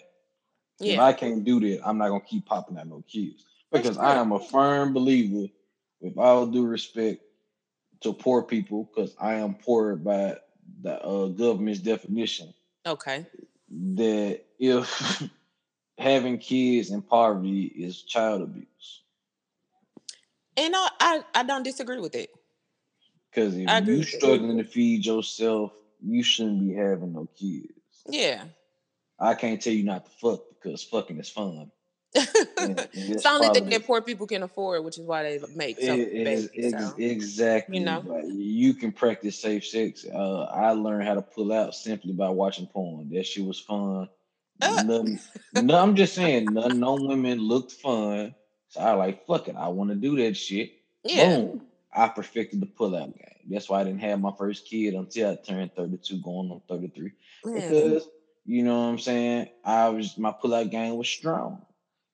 If 0.80 0.98
I 0.98 1.12
can't 1.12 1.44
do 1.44 1.60
that, 1.60 1.86
I'm 1.86 1.98
not 1.98 2.08
gonna 2.08 2.20
keep 2.20 2.46
popping 2.46 2.78
out 2.78 2.86
no 2.86 3.02
kids 3.08 3.44
because 3.72 3.98
I 3.98 4.16
am 4.16 4.32
a 4.32 4.40
firm 4.40 4.92
believer, 4.92 5.48
with 6.00 6.18
all 6.18 6.46
due 6.46 6.66
respect 6.66 7.22
to 8.00 8.12
poor 8.12 8.42
people, 8.42 8.84
because 8.84 9.14
I 9.18 9.34
am 9.34 9.54
poor 9.54 9.96
by 9.96 10.36
the 10.82 11.02
uh, 11.02 11.28
government's 11.28 11.80
definition, 11.80 12.52
okay, 12.84 13.26
that 13.70 14.40
if 14.58 15.22
having 15.98 16.38
kids 16.38 16.90
in 16.90 17.00
poverty 17.02 17.64
is 17.64 18.02
child 18.02 18.42
abuse, 18.42 19.02
and 20.56 20.74
I 20.76 20.88
I, 21.00 21.24
I 21.36 21.42
don't 21.42 21.62
disagree 21.62 22.00
with 22.00 22.14
it. 22.14 22.30
because 23.30 23.54
if 23.54 23.60
you 23.60 23.68
with 23.68 23.88
you. 23.88 24.02
struggling 24.04 24.58
to 24.58 24.64
feed 24.64 25.06
yourself, 25.06 25.72
you 26.02 26.22
shouldn't 26.22 26.60
be 26.60 26.74
having 26.74 27.14
no 27.14 27.28
kids. 27.38 27.70
Yeah. 28.08 28.44
I 29.18 29.34
can't 29.34 29.60
tell 29.60 29.72
you 29.72 29.84
not 29.84 30.04
to 30.04 30.10
fuck 30.12 30.42
because 30.50 30.82
fucking 30.84 31.18
is 31.18 31.28
fun. 31.30 31.70
It's 32.18 33.26
only 33.26 33.48
thing 33.48 33.68
that 33.70 33.86
poor 33.86 34.00
people 34.00 34.26
can 34.26 34.42
afford, 34.42 34.84
which 34.84 34.98
is 34.98 35.04
why 35.04 35.22
they 35.22 35.40
make 35.54 35.78
so 35.80 35.94
It- 35.94 36.24
babies. 36.24 36.48
ex- 36.54 36.90
so. 36.90 36.94
exactly. 36.96 37.78
you 37.78 37.84
know? 37.84 38.02
but 38.06 38.26
you 38.28 38.74
can 38.74 38.92
practice 38.92 39.38
safe 39.38 39.66
sex. 39.66 40.06
Uh, 40.06 40.44
I 40.44 40.70
learned 40.70 41.06
how 41.06 41.14
to 41.14 41.22
pull 41.22 41.52
out 41.52 41.74
simply 41.74 42.12
by 42.12 42.28
watching 42.30 42.66
porn. 42.66 43.10
That 43.10 43.26
shit 43.26 43.44
was 43.44 43.60
fun. 43.60 44.08
Uh. 44.62 44.82
None, 44.82 45.20
no, 45.66 45.78
I'm 45.78 45.94
just 45.94 46.14
saying, 46.14 46.46
none, 46.46 46.80
no 46.80 46.94
women 46.94 47.38
looked 47.40 47.72
fun. 47.72 48.34
So 48.68 48.80
I 48.80 48.92
like, 48.92 49.26
fuck 49.26 49.48
it. 49.48 49.56
I 49.56 49.68
want 49.68 49.90
to 49.90 49.96
do 49.96 50.16
that 50.16 50.36
shit. 50.36 50.72
Yeah. 51.04 51.36
Boom. 51.36 51.62
I 51.94 52.08
perfected 52.08 52.60
the 52.60 52.66
pull 52.66 52.96
out 52.96 53.14
game. 53.14 53.22
That's 53.48 53.68
why 53.68 53.80
I 53.80 53.84
didn't 53.84 54.00
have 54.00 54.20
my 54.20 54.32
first 54.36 54.66
kid 54.66 54.94
until 54.94 55.30
I 55.30 55.36
turned 55.36 55.74
32, 55.76 56.20
going 56.22 56.50
on 56.50 56.60
33. 56.68 57.12
Man. 57.44 57.54
Because, 57.54 58.08
you 58.46 58.62
know 58.62 58.80
what 58.80 58.86
I'm 58.88 58.98
saying? 58.98 59.48
I 59.64 59.88
was, 59.88 60.16
my 60.16 60.32
pull 60.32 60.54
out 60.54 60.70
game 60.70 60.96
was 60.96 61.08
strong. 61.08 61.62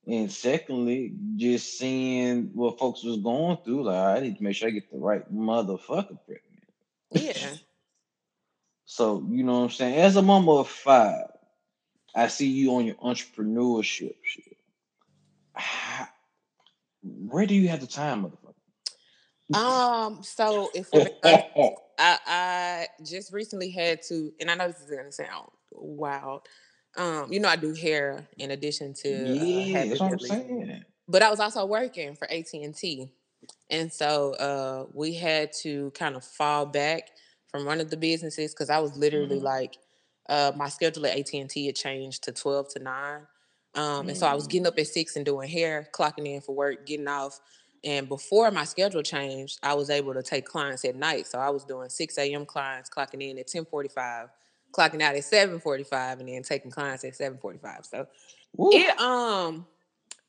And 0.06 0.32
secondly, 0.32 1.14
just 1.36 1.78
seeing 1.78 2.50
what 2.54 2.78
folks 2.78 3.04
was 3.04 3.18
going 3.18 3.58
through, 3.64 3.84
like 3.84 4.16
I 4.16 4.20
need 4.20 4.36
to 4.36 4.42
make 4.42 4.56
sure 4.56 4.68
I 4.68 4.72
get 4.72 4.90
the 4.90 4.98
right 4.98 5.32
motherfucker 5.32 6.18
pregnant. 6.26 6.48
Yeah. 7.12 7.56
So 8.84 9.24
you 9.30 9.42
know 9.42 9.60
what 9.60 9.64
I'm 9.64 9.70
saying. 9.70 9.94
As 9.94 10.16
a 10.16 10.22
mama 10.22 10.52
of 10.56 10.68
five, 10.68 11.28
I 12.14 12.26
see 12.28 12.48
you 12.48 12.74
on 12.74 12.84
your 12.84 12.96
entrepreneurship 12.96 14.16
shit. 14.22 14.56
How- 15.54 16.08
Where 17.02 17.46
do 17.46 17.54
you 17.54 17.68
have 17.68 17.80
the 17.80 17.86
time, 17.86 18.24
motherfucker? 18.24 19.56
Um. 19.56 20.22
So 20.22 20.70
if 20.74 20.92
we're 20.92 21.04
being 21.04 21.42
honest, 21.56 21.76
I 21.98 22.18
I 22.26 22.86
just 23.04 23.32
recently 23.32 23.70
had 23.70 24.02
to, 24.08 24.32
and 24.40 24.50
I 24.50 24.56
know 24.56 24.66
this 24.68 24.80
is 24.80 24.90
gonna 24.90 25.12
sound 25.12 25.48
wild. 25.74 26.42
Um, 26.96 27.32
you 27.32 27.40
know, 27.40 27.48
I 27.48 27.56
do 27.56 27.72
hair 27.74 28.28
in 28.38 28.50
addition 28.50 28.94
to 29.02 29.08
uh, 29.40 29.62
yeah, 29.66 29.72
having 29.72 29.88
that's 29.90 30.00
what 30.00 30.12
I'm 30.12 30.18
saying. 30.18 30.84
but 31.08 31.22
I 31.22 31.30
was 31.30 31.40
also 31.40 31.64
working 31.66 32.14
for 32.16 32.30
AT 32.30 32.52
and 32.54 32.74
T, 32.76 33.10
and 33.70 33.92
so 33.92 34.34
uh, 34.34 34.86
we 34.92 35.14
had 35.14 35.52
to 35.62 35.90
kind 35.92 36.16
of 36.16 36.24
fall 36.24 36.66
back 36.66 37.10
from 37.48 37.66
running 37.66 37.88
the 37.88 37.96
businesses 37.96 38.52
because 38.54 38.70
I 38.70 38.78
was 38.78 38.96
literally 38.96 39.40
Mhm. 39.40 39.42
like, 39.42 39.78
uh, 40.28 40.52
my 40.56 40.68
schedule 40.68 41.06
at 41.06 41.16
AT 41.16 41.40
and 41.40 41.50
T 41.50 41.66
had 41.66 41.76
changed 41.76 42.24
to 42.24 42.32
twelve 42.32 42.68
to 42.74 42.78
nine, 42.78 43.26
um, 43.74 44.08
and 44.08 44.16
so 44.16 44.26
I 44.26 44.34
was 44.34 44.46
Mm. 44.46 44.50
getting 44.50 44.66
up 44.66 44.78
at 44.78 44.86
six 44.86 45.16
and 45.16 45.24
doing 45.24 45.48
hair, 45.48 45.88
clocking 45.94 46.26
in 46.28 46.40
for 46.42 46.54
work, 46.54 46.86
getting 46.86 47.08
off. 47.08 47.40
And 47.84 48.08
before 48.08 48.50
my 48.52 48.64
schedule 48.64 49.02
changed, 49.02 49.58
I 49.62 49.74
was 49.74 49.90
able 49.90 50.14
to 50.14 50.22
take 50.22 50.44
clients 50.44 50.84
at 50.84 50.94
night. 50.94 51.26
So 51.26 51.38
I 51.40 51.50
was 51.50 51.64
doing 51.64 51.88
6 51.88 52.16
a.m. 52.18 52.46
clients, 52.46 52.88
clocking 52.88 53.22
in 53.28 53.38
at 53.38 53.48
1045, 53.48 54.28
clocking 54.72 55.02
out 55.02 55.14
at 55.14 55.24
745, 55.24 56.20
and 56.20 56.28
then 56.28 56.42
taking 56.42 56.70
clients 56.70 57.04
at 57.04 57.14
745. 57.14 57.86
So 57.86 58.06
it 58.72 59.00
um 59.00 59.66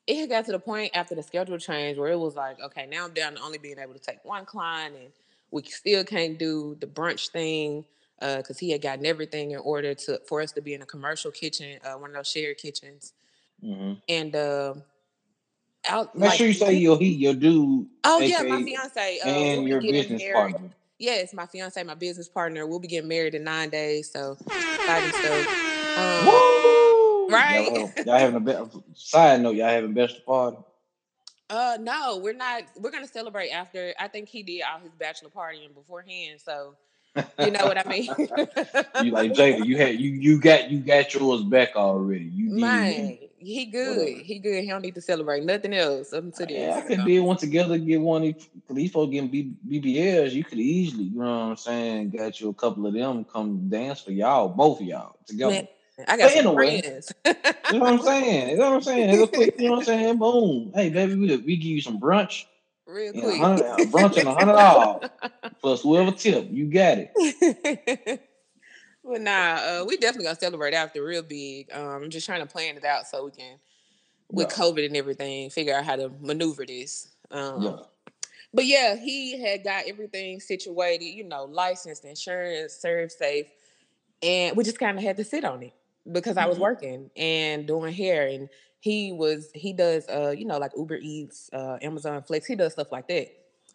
it 0.06 0.28
got 0.28 0.44
to 0.46 0.52
the 0.52 0.58
point 0.58 0.92
after 0.94 1.14
the 1.14 1.22
schedule 1.22 1.58
change 1.58 1.98
where 1.98 2.10
it 2.10 2.18
was 2.18 2.36
like, 2.36 2.60
okay, 2.60 2.86
now 2.86 3.06
I'm 3.06 3.14
down 3.14 3.36
to 3.36 3.42
only 3.42 3.58
being 3.58 3.78
able 3.78 3.94
to 3.94 4.00
take 4.00 4.24
one 4.24 4.44
client 4.44 4.94
and 4.96 5.12
We 5.50 5.62
still 5.62 6.04
can't 6.04 6.38
do 6.38 6.76
the 6.80 6.86
brunch 6.86 7.30
thing 7.30 7.84
because 8.20 8.56
uh, 8.56 8.60
he 8.60 8.70
had 8.70 8.82
gotten 8.82 9.06
everything 9.06 9.52
in 9.52 9.58
order 9.58 9.94
to 9.94 10.20
for 10.26 10.40
us 10.40 10.52
to 10.52 10.60
be 10.60 10.74
in 10.74 10.82
a 10.82 10.86
commercial 10.86 11.30
kitchen, 11.30 11.78
uh, 11.84 11.94
one 11.94 12.10
of 12.10 12.16
those 12.16 12.28
shared 12.28 12.58
kitchens. 12.58 13.12
Mm-hmm. 13.62 13.92
And 14.08 14.36
uh, 14.36 14.74
out, 15.88 16.14
make 16.14 16.30
like, 16.30 16.38
sure 16.38 16.46
you 16.48 16.52
say 16.52 16.74
your 16.74 16.98
he, 16.98 17.08
your 17.08 17.34
dude. 17.34 17.86
Oh 18.04 18.20
yeah, 18.20 18.42
my 18.42 18.62
fiance 18.62 19.20
uh, 19.24 19.28
and 19.28 19.68
your 19.68 19.80
business 19.80 20.20
married. 20.20 20.52
partner. 20.52 20.70
Yes, 20.98 21.34
my 21.34 21.46
fiance, 21.46 21.82
my 21.82 21.94
business 21.94 22.28
partner. 22.28 22.66
We'll 22.66 22.78
be 22.78 22.88
getting 22.88 23.08
married 23.08 23.34
in 23.34 23.44
nine 23.44 23.70
days, 23.70 24.10
so 24.12 24.36
exciting 24.40 25.12
stuff. 25.12 25.98
Um, 25.98 26.26
Woo! 26.26 27.28
Right? 27.28 27.70
Y'all, 27.72 27.90
y'all 28.06 28.18
having 28.18 28.36
a 28.36 28.40
best 28.40 28.76
side 28.94 29.40
note. 29.40 29.56
Y'all 29.56 29.68
having 29.68 29.92
best 29.92 30.24
party. 30.24 30.58
Uh, 31.50 31.76
no, 31.80 32.18
we're 32.18 32.32
not. 32.32 32.62
We're 32.76 32.90
gonna 32.90 33.06
celebrate 33.06 33.50
after. 33.50 33.92
I 33.98 34.08
think 34.08 34.28
he 34.28 34.42
did 34.42 34.62
all 34.62 34.80
his 34.80 34.92
bachelor 34.94 35.30
partying 35.30 35.74
beforehand, 35.74 36.40
so 36.40 36.74
you 37.38 37.50
know 37.50 37.64
what 37.66 37.78
I 37.78 37.88
mean. 37.88 38.06
you 39.02 39.12
like 39.12 39.32
Jada? 39.32 39.64
You 39.64 39.76
had 39.76 40.00
you 40.00 40.10
you 40.10 40.40
got 40.40 40.70
you 40.70 40.80
got 40.80 41.12
yours 41.14 41.42
back 41.42 41.76
already. 41.76 42.24
You 42.24 42.58
did. 42.58 43.18
he 43.38 43.66
good. 43.66 44.18
He 44.18 44.38
good. 44.38 44.64
He 44.64 44.70
don't 44.70 44.82
need 44.82 44.94
to 44.96 45.00
celebrate 45.00 45.44
nothing 45.44 45.74
else 45.74 46.12
up 46.12 46.24
until 46.24 46.46
this. 46.46 46.56
Yeah, 46.56 46.76
I 46.76 46.80
could 46.82 47.04
did 47.04 47.20
one 47.20 47.36
together. 47.36 47.78
Get 47.78 48.00
one. 48.00 48.34
These 48.70 48.90
folks 48.90 49.12
getting 49.12 49.30
B, 49.30 49.54
BBLs. 49.68 50.32
You 50.32 50.44
could 50.44 50.58
easily, 50.58 51.04
you 51.04 51.18
know 51.18 51.24
what 51.24 51.50
I'm 51.50 51.56
saying? 51.56 52.10
Got 52.10 52.40
you 52.40 52.48
a 52.48 52.54
couple 52.54 52.86
of 52.86 52.94
them 52.94 53.24
come 53.24 53.68
dance 53.68 54.00
for 54.00 54.12
y'all, 54.12 54.48
both 54.48 54.80
of 54.80 54.86
y'all 54.86 55.16
together. 55.26 55.54
Man, 55.54 55.68
I 56.08 56.16
got 56.16 56.30
some 56.32 56.46
anyway, 56.46 56.80
friends. 56.80 57.12
you 57.24 57.78
know 57.78 57.78
what 57.78 57.92
I'm 57.92 58.00
saying? 58.00 58.48
You 58.50 58.56
know 58.56 58.70
what 58.70 58.76
I'm 58.76 58.82
saying? 58.82 59.26
Quick, 59.28 59.54
you 59.60 59.66
know 59.66 59.70
what 59.72 59.78
I'm 59.80 59.84
saying? 59.84 60.18
Boom. 60.18 60.72
Hey, 60.74 60.90
baby, 60.90 61.14
we, 61.14 61.36
we 61.36 61.56
give 61.56 61.66
you 61.66 61.80
some 61.80 62.00
brunch. 62.00 62.46
Real 62.94 63.12
quick. 63.12 63.40
brunch 63.90 64.16
and 64.18 64.28
a 64.28 64.34
hundred 64.34 64.52
dollars 64.52 65.10
plus 65.60 65.82
whoever 65.82 66.12
tip. 66.12 66.46
You 66.48 66.66
got 66.66 66.98
it. 66.98 68.22
well, 69.02 69.20
nah, 69.20 69.30
uh, 69.80 69.84
we 69.88 69.96
definitely 69.96 70.26
gonna 70.26 70.38
celebrate 70.38 70.74
after 70.74 71.02
real 71.02 71.24
big. 71.24 71.72
Um, 71.72 72.04
I'm 72.04 72.10
just 72.10 72.24
trying 72.24 72.40
to 72.40 72.46
plan 72.46 72.76
it 72.76 72.84
out 72.84 73.08
so 73.08 73.24
we 73.24 73.32
can, 73.32 73.58
with 74.30 74.48
yeah. 74.48 74.64
COVID 74.64 74.86
and 74.86 74.96
everything, 74.96 75.50
figure 75.50 75.74
out 75.74 75.84
how 75.84 75.96
to 75.96 76.12
maneuver 76.20 76.64
this. 76.64 77.08
Um, 77.32 77.62
yeah. 77.62 77.76
But 78.52 78.66
yeah, 78.66 78.94
he 78.94 79.40
had 79.42 79.64
got 79.64 79.86
everything 79.88 80.38
situated, 80.38 81.04
you 81.04 81.24
know, 81.24 81.46
licensed, 81.46 82.04
insurance, 82.04 82.78
ServSafe, 82.80 83.48
and 84.22 84.56
we 84.56 84.62
just 84.62 84.78
kind 84.78 84.96
of 84.96 85.02
had 85.02 85.16
to 85.16 85.24
sit 85.24 85.44
on 85.44 85.64
it 85.64 85.72
because 86.12 86.36
I 86.36 86.46
was 86.46 86.54
mm-hmm. 86.54 86.62
working 86.62 87.10
and 87.16 87.66
doing 87.66 87.92
hair 87.92 88.28
and 88.28 88.48
he 88.84 89.12
was 89.12 89.50
he 89.54 89.72
does 89.72 90.06
uh 90.10 90.34
you 90.36 90.44
know 90.44 90.58
like 90.58 90.70
Uber 90.76 90.98
Eats, 91.00 91.48
uh 91.54 91.78
Amazon 91.80 92.22
Flex, 92.22 92.44
he 92.44 92.54
does 92.54 92.72
stuff 92.72 92.92
like 92.92 93.08
that. 93.08 93.28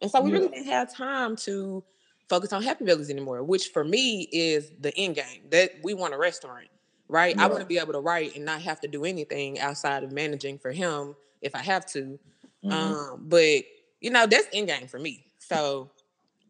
And 0.03 0.11
so 0.11 0.21
we 0.21 0.29
yeah. 0.29 0.37
really 0.37 0.49
didn't 0.49 0.67
have 0.67 0.93
time 0.93 1.35
to 1.37 1.83
focus 2.29 2.53
on 2.53 2.61
Happy 2.61 2.85
Bellies 2.85 3.09
anymore, 3.09 3.43
which 3.43 3.69
for 3.69 3.83
me 3.83 4.29
is 4.31 4.71
the 4.79 4.95
end 4.95 5.15
game. 5.15 5.41
That 5.49 5.71
we 5.83 5.95
want 5.95 6.13
a 6.13 6.17
restaurant, 6.19 6.67
right? 7.07 7.35
Yeah. 7.35 7.43
I 7.43 7.47
want 7.47 7.61
to 7.61 7.65
be 7.65 7.79
able 7.79 7.93
to 7.93 7.99
write 7.99 8.35
and 8.35 8.45
not 8.45 8.61
have 8.61 8.79
to 8.81 8.87
do 8.87 9.03
anything 9.03 9.59
outside 9.59 10.03
of 10.03 10.11
managing 10.11 10.59
for 10.59 10.71
him 10.71 11.15
if 11.41 11.55
I 11.55 11.63
have 11.63 11.87
to. 11.87 12.19
Mm-hmm. 12.63 12.71
Um, 12.71 13.25
but 13.27 13.63
you 14.01 14.11
know, 14.11 14.27
that's 14.27 14.47
end 14.53 14.67
game 14.67 14.87
for 14.87 14.99
me. 14.99 15.25
So 15.39 15.89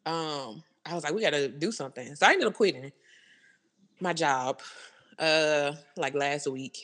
um 0.05 0.61
I 0.85 0.95
was 0.95 1.05
like, 1.05 1.13
we 1.13 1.21
gotta 1.21 1.47
do 1.47 1.71
something. 1.71 2.13
So 2.13 2.27
I 2.27 2.33
ended 2.33 2.47
up 2.49 2.55
quitting 2.55 2.91
my 4.01 4.11
job 4.11 4.59
uh 5.17 5.71
like 5.95 6.13
last 6.13 6.45
week. 6.51 6.77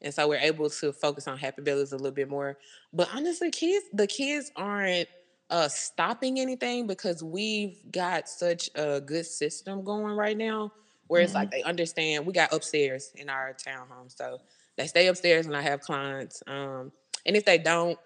And 0.00 0.14
so 0.14 0.28
we're 0.28 0.36
able 0.38 0.70
to 0.70 0.92
focus 0.92 1.26
on 1.26 1.38
Happy 1.38 1.62
Bellies 1.62 1.92
a 1.92 1.96
little 1.96 2.12
bit 2.12 2.28
more. 2.28 2.58
But 2.92 3.08
honestly, 3.14 3.50
kids, 3.50 3.84
the 3.92 4.06
kids 4.06 4.50
aren't 4.56 5.08
uh 5.50 5.68
stopping 5.68 6.38
anything 6.38 6.86
because 6.86 7.22
we've 7.22 7.80
got 7.90 8.28
such 8.28 8.68
a 8.74 9.00
good 9.00 9.24
system 9.24 9.82
going 9.82 10.14
right 10.14 10.36
now 10.36 10.70
where 11.06 11.22
it's 11.22 11.32
mm-hmm. 11.32 11.38
like 11.38 11.50
they 11.50 11.62
understand 11.62 12.26
we 12.26 12.34
got 12.34 12.52
upstairs 12.52 13.12
in 13.14 13.30
our 13.30 13.54
townhome. 13.54 14.14
So 14.14 14.40
they 14.76 14.86
stay 14.86 15.06
upstairs 15.06 15.46
and 15.46 15.56
I 15.56 15.62
have 15.62 15.80
clients. 15.80 16.42
Um 16.46 16.92
and 17.24 17.36
if 17.36 17.44
they 17.44 17.58
don't, 17.58 17.98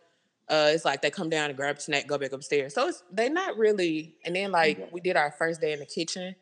uh, 0.49 0.71
it's 0.73 0.85
like 0.85 1.01
they 1.03 1.11
come 1.11 1.31
down 1.31 1.49
and 1.49 1.57
grab 1.57 1.77
a 1.79 1.81
snack, 1.81 2.07
go 2.07 2.19
back 2.19 2.33
upstairs. 2.33 2.75
So 2.75 2.89
it's 2.89 3.03
they're 3.11 3.31
not 3.31 3.57
really. 3.57 4.15
And 4.25 4.37
then 4.37 4.53
like 4.53 4.89
we 4.93 5.01
did 5.01 5.17
our 5.17 5.31
first 5.33 5.61
day 5.61 5.73
in 5.73 5.79
the 5.79 5.87
kitchen, 5.87 6.35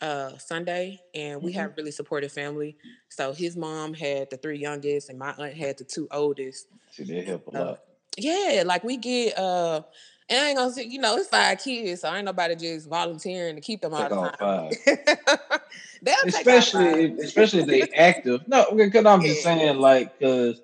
uh, 0.00 0.36
Sunday, 0.38 1.00
and 1.14 1.42
we 1.42 1.50
mm-hmm. 1.50 1.60
have 1.60 1.74
really 1.76 1.90
supportive 1.90 2.32
family. 2.32 2.76
So 3.08 3.32
his 3.32 3.56
mom 3.56 3.94
had 3.94 4.30
the 4.30 4.36
three 4.36 4.58
youngest, 4.58 5.10
and 5.10 5.18
my 5.18 5.32
aunt 5.38 5.54
had 5.54 5.78
the 5.78 5.84
two 5.84 6.08
oldest. 6.10 6.68
See, 6.90 7.04
they 7.04 7.22
help 7.22 7.48
a 7.48 7.56
uh, 7.56 7.64
lot. 7.64 7.80
Yeah, 8.16 8.62
like 8.66 8.84
we 8.84 8.96
get. 8.96 9.38
uh 9.38 9.82
and 10.30 10.38
I 10.38 10.48
ain't 10.48 10.58
gonna 10.58 10.72
say, 10.72 10.84
you 10.84 10.98
know, 10.98 11.16
it's 11.16 11.28
five 11.28 11.58
kids, 11.58 12.02
so 12.02 12.14
ain't 12.14 12.26
nobody 12.26 12.54
just 12.54 12.88
volunteering 12.88 13.54
to 13.54 13.62
keep 13.62 13.80
them 13.80 13.94
all 13.94 14.08
the 14.08 14.30
time. 14.36 15.60
especially, 16.26 17.12
especially 17.18 17.60
if 17.60 17.66
they 17.66 17.82
active. 17.96 18.46
No, 18.46 18.66
because 18.76 19.06
I'm 19.06 19.22
just 19.22 19.42
saying, 19.42 19.78
like, 19.78 20.18
because 20.18 20.60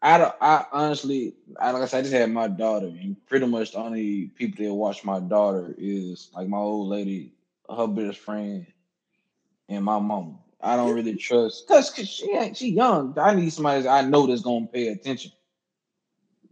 I 0.00 0.18
don't, 0.18 0.34
I 0.40 0.64
honestly, 0.72 1.34
I, 1.60 1.70
like 1.70 1.82
I 1.82 1.86
said, 1.86 1.98
I 1.98 2.02
just 2.02 2.12
had 2.12 2.30
my 2.32 2.48
daughter, 2.48 2.86
and 2.86 3.16
pretty 3.28 3.46
much 3.46 3.70
the 3.70 3.78
only 3.78 4.26
people 4.34 4.64
that 4.64 4.74
watch 4.74 5.04
my 5.04 5.20
daughter 5.20 5.76
is 5.78 6.30
like 6.34 6.48
my 6.48 6.58
old 6.58 6.88
lady 6.88 7.30
her 7.68 7.86
best 7.86 8.18
friend 8.18 8.66
and 9.68 9.84
my 9.84 9.98
mom. 9.98 10.38
I 10.60 10.76
don't 10.76 10.94
really 10.94 11.16
trust 11.16 11.66
because 11.66 11.90
cause 11.94 12.08
she 12.08 12.32
ain't 12.32 12.56
she 12.56 12.70
young. 12.70 13.14
I 13.18 13.34
need 13.34 13.52
somebody 13.52 13.88
I 13.88 14.02
know 14.02 14.26
that's 14.26 14.42
gonna 14.42 14.66
pay 14.66 14.88
attention. 14.88 15.32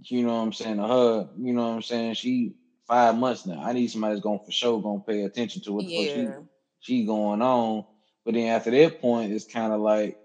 You 0.03 0.23
know 0.23 0.35
what 0.35 0.43
I'm 0.43 0.53
saying? 0.53 0.77
To 0.79 0.87
her, 0.87 1.29
you 1.39 1.53
know 1.53 1.69
what 1.69 1.75
I'm 1.75 1.83
saying? 1.83 2.15
She 2.15 2.55
five 2.87 3.17
months 3.17 3.47
now. 3.47 3.63
I 3.63 3.73
need 3.73 3.91
somebody 3.91 4.15
that's 4.15 4.25
gonna 4.25 4.45
for 4.45 4.51
sure 4.51 4.83
gonna 4.83 5.01
pay 5.01 5.23
attention 5.23 5.63
to 5.63 5.73
what 5.73 5.85
the 5.85 5.93
yeah. 5.93 6.27
fuck 6.27 6.45
she, 6.81 6.99
she 7.01 7.07
going 7.07 7.43
on. 7.43 7.85
But 8.25 8.35
then 8.35 8.49
after 8.49 8.71
that 8.71 9.01
point, 9.01 9.33
it's 9.33 9.47
kind 9.47 9.73
of 9.73 9.81
like 9.81 10.19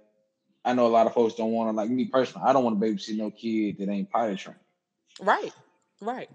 I 0.64 0.74
know 0.74 0.88
a 0.88 0.90
lot 0.90 1.06
of 1.06 1.14
folks 1.14 1.36
don't 1.36 1.52
want 1.52 1.70
to 1.70 1.76
like 1.76 1.90
me 1.90 2.06
personally. 2.06 2.48
I 2.48 2.54
don't 2.54 2.64
want 2.64 2.80
to 2.80 2.86
babysit 2.86 3.18
no 3.18 3.30
kid 3.30 3.78
that 3.78 3.90
ain't 3.90 4.10
potty 4.10 4.36
trained. 4.36 4.60
Right, 5.22 5.54
right. 6.02 6.30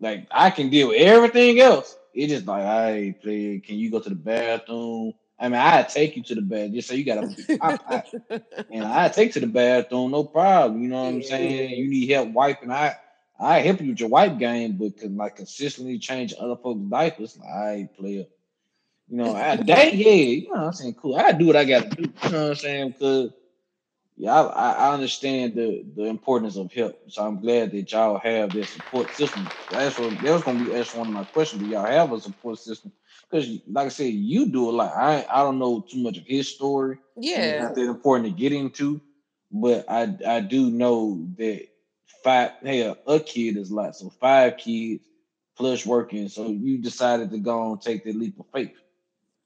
Like 0.00 0.26
I 0.30 0.50
can 0.50 0.70
deal 0.70 0.88
with 0.88 1.00
everything 1.00 1.60
else. 1.60 1.96
It's 2.12 2.32
just 2.32 2.46
like, 2.46 2.62
hey, 2.62 3.14
play, 3.20 3.60
can 3.60 3.76
you 3.76 3.90
go 3.90 4.00
to 4.00 4.08
the 4.08 4.14
bathroom? 4.14 5.14
I 5.38 5.48
mean, 5.48 5.60
I 5.60 5.82
take 5.82 6.16
you 6.16 6.22
to 6.24 6.34
the 6.36 6.42
bed 6.42 6.72
just 6.72 6.88
so 6.88 6.94
you 6.94 7.04
got 7.04 7.22
to, 7.22 8.44
and 8.70 8.84
I 8.84 9.08
take 9.08 9.32
to 9.32 9.40
the 9.40 9.48
bathroom, 9.48 10.12
no 10.12 10.24
problem. 10.24 10.80
You 10.80 10.88
know 10.88 11.02
what 11.02 11.14
I'm 11.14 11.22
saying? 11.22 11.70
You 11.70 11.88
need 11.88 12.08
help 12.10 12.30
wiping, 12.30 12.70
I 12.70 12.94
I 13.38 13.58
help 13.60 13.80
you 13.80 13.90
with 13.90 14.00
your 14.00 14.08
wipe 14.10 14.38
game, 14.38 14.76
but 14.76 14.96
can 14.96 15.16
like 15.16 15.36
consistently 15.36 15.98
change 15.98 16.34
other 16.38 16.56
folks' 16.56 16.88
diapers, 16.88 17.36
like, 17.36 17.48
I 17.48 17.88
play 17.98 18.14
it. 18.18 18.30
You 19.08 19.18
know, 19.18 19.34
I 19.34 19.56
dang 19.56 19.98
yeah, 19.98 20.12
you 20.12 20.48
know 20.48 20.54
what 20.54 20.64
I'm 20.66 20.72
saying? 20.72 20.94
Cool. 20.94 21.16
I 21.16 21.32
do 21.32 21.46
what 21.46 21.56
I 21.56 21.64
gotta 21.64 21.88
do. 21.90 22.02
You 22.02 22.30
know 22.30 22.42
what 22.42 22.48
I'm 22.50 22.54
saying? 22.54 22.90
Because 22.90 23.32
yeah, 24.16 24.32
I, 24.42 24.72
I 24.72 24.94
understand 24.94 25.54
the 25.54 25.84
the 25.96 26.04
importance 26.04 26.56
of 26.56 26.72
help. 26.72 27.00
So 27.08 27.26
I'm 27.26 27.40
glad 27.40 27.72
that 27.72 27.90
y'all 27.92 28.18
have 28.18 28.52
that 28.52 28.68
support 28.68 29.10
system. 29.12 29.50
That's 29.70 29.98
what 29.98 30.20
that 30.22 30.32
was 30.32 30.42
gonna 30.42 30.58
be 30.58 30.70
that's 30.70 30.94
one 30.94 31.08
of 31.08 31.12
my 31.12 31.24
questions. 31.24 31.62
Do 31.62 31.68
y'all 31.68 31.86
have 31.86 32.12
a 32.12 32.20
support 32.20 32.58
system? 32.58 32.92
Because 33.28 33.48
like 33.68 33.86
I 33.86 33.90
said, 33.90 34.12
you 34.12 34.46
do 34.46 34.70
a 34.70 34.72
lot. 34.72 34.92
I 34.94 35.26
I 35.30 35.42
don't 35.42 35.58
know 35.58 35.80
too 35.80 36.02
much 36.02 36.18
of 36.18 36.26
his 36.26 36.48
story. 36.48 36.98
Yeah, 37.16 37.58
not 37.58 37.74
that 37.74 37.82
important 37.88 38.28
to 38.28 38.40
get 38.40 38.52
into, 38.52 39.00
but 39.50 39.84
I 39.88 40.16
I 40.26 40.40
do 40.40 40.70
know 40.70 41.26
that 41.38 41.66
five 42.22 42.52
hey 42.62 42.82
a, 42.82 42.96
a 43.06 43.20
kid 43.20 43.56
is 43.56 43.70
a 43.70 43.74
lot. 43.74 43.96
So 43.96 44.10
five 44.10 44.58
kids 44.58 45.04
plus 45.56 45.86
working. 45.86 46.28
So 46.28 46.48
you 46.48 46.78
decided 46.78 47.30
to 47.30 47.38
go 47.38 47.72
and 47.72 47.80
take 47.80 48.04
the 48.04 48.12
leap 48.12 48.38
of 48.38 48.46
faith. 48.52 48.74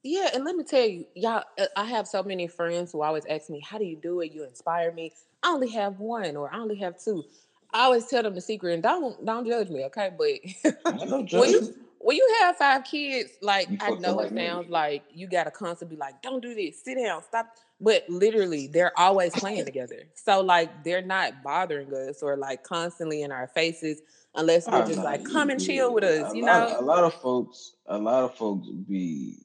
Yeah, 0.03 0.31
and 0.33 0.45
let 0.45 0.57
me 0.57 0.65
tell 0.65 0.87
you, 0.87 1.07
y'all, 1.15 1.43
uh, 1.59 1.67
I 1.77 1.85
have 1.85 2.07
so 2.07 2.23
many 2.23 2.47
friends 2.47 2.93
who 2.93 3.03
always 3.03 3.25
ask 3.29 3.51
me, 3.51 3.61
"How 3.61 3.79
do 3.79 3.85
you 3.85 3.97
do 3.97 4.21
it? 4.21 4.33
You 4.33 4.45
inspire 4.45 4.93
me." 4.93 5.13
I 5.43 5.51
only 5.51 5.69
have 5.71 5.99
one, 5.99 6.37
or 6.37 6.53
I 6.53 6.59
only 6.59 6.77
have 6.77 7.03
two. 7.03 7.25
I 7.73 7.83
always 7.83 8.07
tell 8.07 8.23
them 8.23 8.35
the 8.35 8.41
secret, 8.41 8.75
and 8.75 8.83
don't 8.83 9.25
don't 9.25 9.47
judge 9.47 9.71
me, 9.71 9.85
okay? 9.87 10.11
But 10.17 10.73
when 11.33 11.51
you 11.51 11.75
when 11.99 12.17
you 12.17 12.37
have 12.41 12.57
five 12.57 12.85
kids, 12.85 13.33
like 13.43 13.69
I 13.81 13.91
know 13.91 14.21
it 14.21 14.35
sounds 14.35 14.71
like 14.71 15.03
you 15.13 15.27
gotta 15.27 15.51
constantly 15.51 15.97
be 15.97 16.01
like, 16.01 16.23
"Don't 16.23 16.41
do 16.41 16.55
this, 16.55 16.83
sit 16.83 16.97
down, 16.97 17.23
stop." 17.25 17.49
But 17.81 18.09
literally, 18.09 18.69
they're 18.69 18.99
always 18.99 19.33
playing 19.33 19.65
together, 19.65 20.05
so 20.15 20.41
like 20.41 20.85
they're 20.85 21.03
not 21.03 21.43
bothering 21.43 21.93
us 21.93 22.23
or 22.23 22.37
like 22.37 22.63
constantly 22.63 23.23
in 23.23 23.33
our 23.33 23.49
faces 23.49 24.01
unless 24.35 24.69
we're 24.69 24.87
just 24.87 25.03
like, 25.03 25.25
"Come 25.25 25.51
and 25.51 25.61
chill 25.63 25.93
with 25.93 26.05
us," 26.05 26.35
you 26.35 26.43
know. 26.43 26.77
A 26.79 26.83
lot 26.83 27.03
of 27.05 27.15
folks, 27.15 27.75
a 27.87 27.99
lot 27.99 28.23
of 28.25 28.35
folks 28.37 28.69
be 28.89 29.37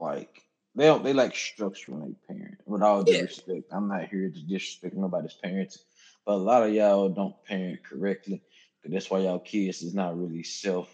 like 0.00 0.42
they 0.74 0.86
don't 0.86 1.04
they 1.04 1.12
like 1.12 1.34
structure 1.34 1.92
when 1.92 2.02
they 2.02 2.34
parent. 2.34 2.58
With 2.66 2.82
all 2.82 3.02
due 3.02 3.12
yeah. 3.12 3.20
respect, 3.22 3.72
I'm 3.72 3.88
not 3.88 4.08
here 4.08 4.28
to 4.28 4.40
disrespect 4.40 4.96
nobody's 4.96 5.34
parents, 5.34 5.84
but 6.26 6.32
a 6.32 6.36
lot 6.36 6.64
of 6.64 6.74
y'all 6.74 7.08
don't 7.08 7.34
parent 7.44 7.84
correctly. 7.84 8.42
That's 8.84 9.10
why 9.10 9.20
y'all 9.20 9.38
kids 9.38 9.82
is 9.82 9.94
not 9.94 10.18
really 10.18 10.42
self. 10.42 10.88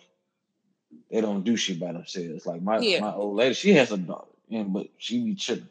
They 1.10 1.20
don't 1.20 1.44
do 1.44 1.56
shit 1.56 1.80
by 1.80 1.92
themselves. 1.92 2.46
Like 2.46 2.62
my 2.62 2.78
yeah. 2.78 3.00
my 3.00 3.12
old 3.12 3.36
lady, 3.36 3.54
she 3.54 3.72
has 3.74 3.90
a 3.90 3.96
daughter, 3.96 4.30
and 4.50 4.72
but 4.72 4.88
she 4.98 5.24
be 5.24 5.34
chilling. 5.34 5.68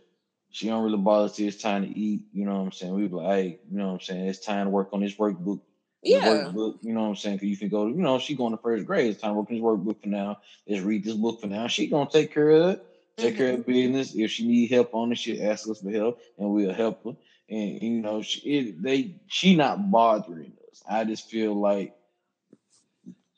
She 0.52 0.68
don't 0.68 0.84
really 0.84 0.98
bother 0.98 1.30
till 1.30 1.48
it's 1.48 1.62
time 1.62 1.84
to 1.84 1.98
eat. 1.98 2.24
You 2.34 2.46
know 2.46 2.56
what 2.56 2.66
I'm 2.66 2.72
saying? 2.72 2.94
We 2.94 3.08
be 3.08 3.16
like, 3.16 3.28
hey, 3.28 3.60
you 3.70 3.78
know 3.78 3.88
what 3.88 3.94
I'm 3.94 4.00
saying? 4.02 4.28
It's 4.28 4.40
time 4.40 4.66
to 4.66 4.70
work 4.72 4.90
on 4.94 5.02
this 5.02 5.16
workbook. 5.16 5.62
Yeah. 6.02 6.22
workbook. 6.22 6.80
You 6.82 6.94
know 6.94 7.02
what 7.02 7.10
I'm 7.10 7.16
saying? 7.16 7.36
Because 7.36 7.50
you 7.50 7.58
can 7.58 7.70
go, 7.70 7.86
you 7.88 8.02
know, 8.02 8.18
she 8.18 8.36
going 8.36 8.52
to 8.52 8.58
first 8.58 8.86
grade. 8.86 9.12
It's 9.12 9.22
time 9.22 9.32
to 9.32 9.40
work 9.40 9.50
this 9.50 9.60
workbook 9.60 10.02
for 10.02 10.08
now. 10.08 10.40
Let's 10.68 10.82
read 10.82 11.04
this 11.04 11.14
book 11.14 11.42
for 11.42 11.48
now. 11.48 11.68
She 11.68 11.88
gonna 11.88 12.10
take 12.10 12.34
care 12.34 12.50
of 12.50 12.70
it. 12.72 12.89
Take 13.20 13.38
care 13.38 13.54
Mm-hmm. 13.54 13.56
of 13.56 13.66
business. 13.66 14.16
If 14.16 14.32
she 14.32 14.48
need 14.48 14.72
help 14.72 14.94
on 14.96 15.12
it, 15.12 15.20
she 15.20 15.42
ask 15.42 15.70
us 15.70 15.82
for 15.82 15.92
help, 15.92 16.20
and 16.38 16.52
we'll 16.52 16.74
help 16.74 17.04
her. 17.06 17.14
And 17.50 17.82
you 17.82 18.02
know, 18.02 18.22
she 18.22 18.40
it, 18.42 18.84
they 18.84 19.16
she 19.28 19.56
not 19.56 19.92
bothering 19.92 20.54
us. 20.72 20.84
I 20.90 21.06
just 21.06 21.30
feel 21.30 21.54
like 21.60 21.96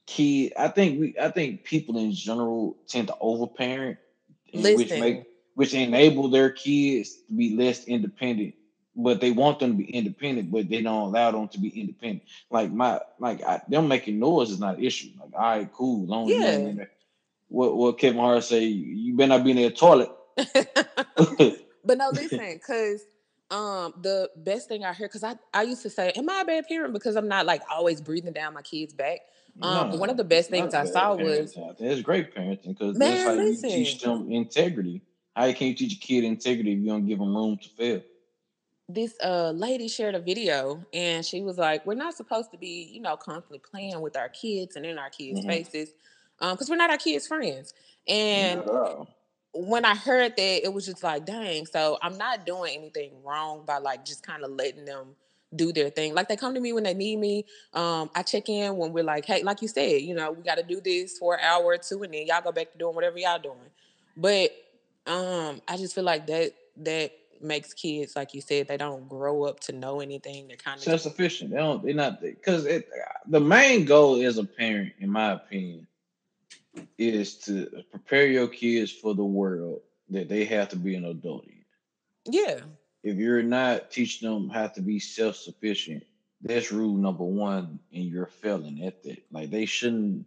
kid. 0.08 0.54
I 0.58 0.68
think 0.70 1.00
we. 1.00 1.16
I 1.22 1.30
think 1.30 1.64
people 1.64 1.98
in 1.98 2.12
general 2.12 2.78
tend 2.88 3.08
to 3.08 3.16
overparent, 3.20 3.98
and 4.54 4.74
which 4.74 4.96
make 4.96 5.24
which 5.56 5.74
enable 5.74 6.30
their 6.30 6.50
kids 6.50 7.16
to 7.28 7.34
be 7.34 7.56
less 7.56 7.86
independent. 7.86 8.56
But 8.96 9.22
they 9.22 9.32
want 9.32 9.60
them 9.60 9.72
to 9.72 9.78
be 9.78 9.90
independent, 9.90 10.52
but 10.52 10.70
they 10.70 10.82
don't 10.82 11.10
allow 11.10 11.32
them 11.32 11.48
to 11.50 11.60
be 11.60 11.70
independent. 11.70 12.24
Like 12.50 12.72
my, 12.72 13.00
like 13.20 13.44
I, 13.44 13.62
them 13.68 13.88
making 13.88 14.20
noise 14.20 14.52
is 14.52 14.60
not 14.60 14.78
an 14.78 14.84
issue. 14.84 15.10
Like, 15.20 15.34
all 15.34 15.42
right, 15.42 15.72
cool, 15.74 16.06
long 16.06 16.30
as 16.30 16.38
you 16.38 16.48
ain't 16.48 16.64
Yeah. 16.64 16.86
What 17.52 17.76
what 17.76 18.00
Kevin 18.00 18.20
Hart 18.20 18.46
say? 18.46 18.64
You 18.64 19.14
better 19.14 19.28
not 19.28 19.44
be 19.44 19.52
in 19.52 19.58
the 19.58 19.72
toilet. 19.72 20.10
but 21.86 21.98
no, 21.98 22.10
listen, 22.10 22.54
because 22.54 23.04
um 23.52 23.94
the 24.02 24.30
best 24.38 24.70
thing 24.70 24.86
I 24.86 24.94
hear, 24.94 25.08
because 25.10 25.26
I, 25.26 25.36
I 25.54 25.64
used 25.64 25.82
to 25.82 25.90
say, 25.90 26.12
Am 26.16 26.30
I 26.30 26.42
a 26.42 26.46
bad 26.46 26.66
parent? 26.68 26.94
Because 26.94 27.18
I'm 27.18 27.28
not 27.28 27.46
like 27.46 27.62
always 27.70 28.00
breathing 28.00 28.32
down 28.32 28.54
my 28.54 28.62
kids' 28.62 28.94
back. 28.94 29.20
Um, 29.62 29.92
but 29.92 30.00
one 30.00 30.10
of 30.10 30.16
the 30.16 30.24
best 30.24 30.50
things 30.50 30.74
I 30.74 30.86
saw 30.86 31.14
was. 31.14 31.54
It's 31.80 32.02
great 32.02 32.34
parenting 32.34 32.70
because 32.70 32.98
that's 32.98 33.24
how 33.26 33.34
listen. 33.34 33.70
you 33.70 33.76
teach 33.76 34.00
them 34.00 34.32
integrity. 34.32 35.02
How 35.36 35.52
can 35.52 35.68
you 35.68 35.74
teach 35.74 35.98
a 35.98 36.00
kid 36.00 36.24
integrity 36.24 36.72
if 36.72 36.80
you 36.80 36.88
don't 36.88 37.06
give 37.06 37.20
them 37.20 37.36
room 37.36 37.58
to 37.62 37.70
fail? 37.70 38.02
this 38.94 39.16
uh 39.24 39.52
lady 39.52 39.88
shared 39.88 40.16
a 40.16 40.20
video 40.20 40.86
and 40.94 41.26
she 41.26 41.42
was 41.42 41.58
like, 41.58 41.86
We're 41.86 41.96
not 41.96 42.16
supposed 42.16 42.52
to 42.52 42.58
be, 42.58 42.90
you 42.94 43.02
know, 43.02 43.18
constantly 43.18 43.60
playing 43.60 44.00
with 44.02 44.16
our 44.16 44.30
kids 44.30 44.76
and 44.76 44.86
in 44.86 44.98
our 44.98 45.10
kids' 45.10 45.42
Mhm. 45.42 45.48
faces. 45.48 45.94
Um, 46.42 46.56
because 46.56 46.70
we're 46.70 46.76
not 46.76 46.90
our 46.90 46.98
kids' 46.98 47.28
friends. 47.28 47.74
And 48.08 48.64
when 49.54 49.86
I 49.86 49.96
heard 49.96 50.36
that, 50.36 50.66
it 50.66 50.74
was 50.74 50.86
just 50.86 51.04
like, 51.04 51.26
dang. 51.26 51.66
So 51.66 51.98
I'm 52.02 52.18
not 52.18 52.46
doing 52.46 52.76
anything 52.78 53.12
wrong 53.24 53.64
by 53.66 53.78
like 53.78 54.06
just 54.06 54.26
kind 54.26 54.44
of 54.44 54.52
letting 54.52 54.86
them 54.86 55.16
do 55.56 55.74
their 55.74 55.90
thing. 55.90 56.14
Like 56.14 56.28
they 56.30 56.38
come 56.38 56.54
to 56.54 56.60
me 56.60 56.74
when 56.74 56.84
they 56.84 56.94
need 56.94 57.18
me. 57.18 57.46
Um, 57.74 58.10
I 58.16 58.24
check 58.24 58.50
in 58.50 58.78
when 58.78 58.94
we're 58.94 59.04
like, 59.04 59.26
hey, 59.26 59.44
like 59.44 59.62
you 59.62 59.68
said, 59.68 60.02
you 60.02 60.16
know, 60.16 60.32
we 60.32 60.44
got 60.44 60.56
to 60.56 60.64
do 60.64 60.82
this 60.82 61.18
for 61.18 61.36
an 61.36 61.42
hour 61.44 61.66
or 61.66 61.78
two, 61.78 62.04
and 62.04 62.14
then 62.14 62.26
y'all 62.26 62.42
go 62.42 62.52
back 62.52 62.72
to 62.72 62.78
doing 62.78 62.96
whatever 62.96 63.18
y'all 63.18 63.40
doing. 63.40 63.58
But 64.16 64.52
um, 65.06 65.62
I 65.68 65.78
just 65.78 65.94
feel 65.94 66.04
like 66.04 66.28
that 66.28 66.54
that 66.78 67.12
makes 67.42 67.74
kids, 67.74 68.16
like 68.16 68.34
you 68.34 68.42
said, 68.42 68.68
they 68.68 68.78
don't 68.78 69.10
grow 69.10 69.44
up 69.44 69.60
to 69.62 69.74
know 69.74 70.00
anything. 70.00 70.48
They're 70.48 70.58
kind 70.58 70.78
of 70.78 70.84
self 70.84 71.02
sufficient. 71.02 71.52
They 71.52 71.58
don't. 71.58 71.84
They're 71.84 71.94
not 71.94 72.22
because 72.22 72.66
it. 72.66 72.88
The 73.28 73.40
main 73.40 73.86
goal 73.86 74.16
is 74.16 74.38
a 74.38 74.44
parent, 74.44 74.94
in 75.00 75.10
my 75.10 75.34
opinion, 75.34 75.88
is 76.98 77.38
to 77.40 77.84
prepare 77.92 78.28
your 78.28 78.48
kids 78.48 78.92
for 78.92 79.14
the 79.14 79.24
world 79.24 79.82
that 80.10 80.30
they 80.30 80.46
have 80.46 80.70
to 80.70 80.76
be 80.76 80.96
an 80.96 81.06
adult 81.06 81.46
in. 81.46 82.34
yeah, 82.34 82.60
If 83.04 83.18
you're 83.18 83.44
not 83.44 83.92
teaching 83.92 84.30
them 84.30 84.50
how 84.50 84.68
to 84.68 84.82
be 84.82 85.00
self 85.00 85.36
sufficient, 85.36 86.04
that's 86.42 86.72
rule 86.72 86.96
number 86.96 87.24
one, 87.24 87.80
and 87.94 88.04
you're 88.04 88.26
failing 88.26 88.84
at 88.84 89.04
that. 89.04 89.24
Like 89.32 89.52
they 89.52 89.66
shouldn't 89.66 90.26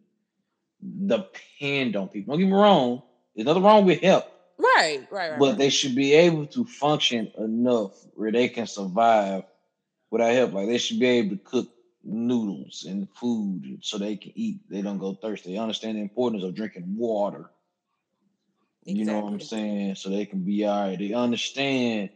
depend 1.07 1.97
on 1.97 2.09
people. 2.09 2.33
Don't 2.33 2.41
get 2.41 2.47
me 2.47 2.53
wrong. 2.57 3.03
There's 3.35 3.47
nothing 3.47 3.63
wrong 3.63 3.85
with 3.85 4.01
help. 4.01 4.25
right, 4.59 5.07
right, 5.11 5.31
right. 5.31 5.39
but 5.39 5.51
right. 5.51 5.59
they 5.59 5.71
should 5.71 5.95
be 5.95 6.15
able 6.15 6.47
to 6.47 6.65
function 6.65 7.33
enough 7.39 7.93
where 8.15 8.31
they 8.31 8.49
can 8.49 8.67
survive 8.67 9.45
without 10.11 10.33
help. 10.33 10.53
Like 10.53 10.69
they 10.69 10.79
should 10.79 11.01
be 11.01 11.07
able 11.07 11.37
to 11.37 11.43
cook 11.43 11.69
noodles 12.05 12.85
and 12.89 13.09
food 13.15 13.79
so 13.83 13.99
they 13.99 14.17
can 14.17 14.33
eat. 14.35 14.61
They 14.69 14.83
don't 14.83 14.99
go 14.99 15.15
thirsty. 15.15 15.53
They 15.53 15.59
understand 15.59 15.97
the 15.97 16.03
importance 16.03 16.45
of 16.45 16.55
drinking 16.55 16.97
water. 16.97 17.51
You 18.85 19.05
know 19.05 19.21
what 19.21 19.33
I'm 19.33 19.41
saying? 19.41 19.95
So 19.95 20.11
they 20.11 20.27
can 20.27 20.41
be 20.41 20.67
all 20.67 20.89
right. 20.89 20.99
They 20.99 21.15
understand, 21.15 22.11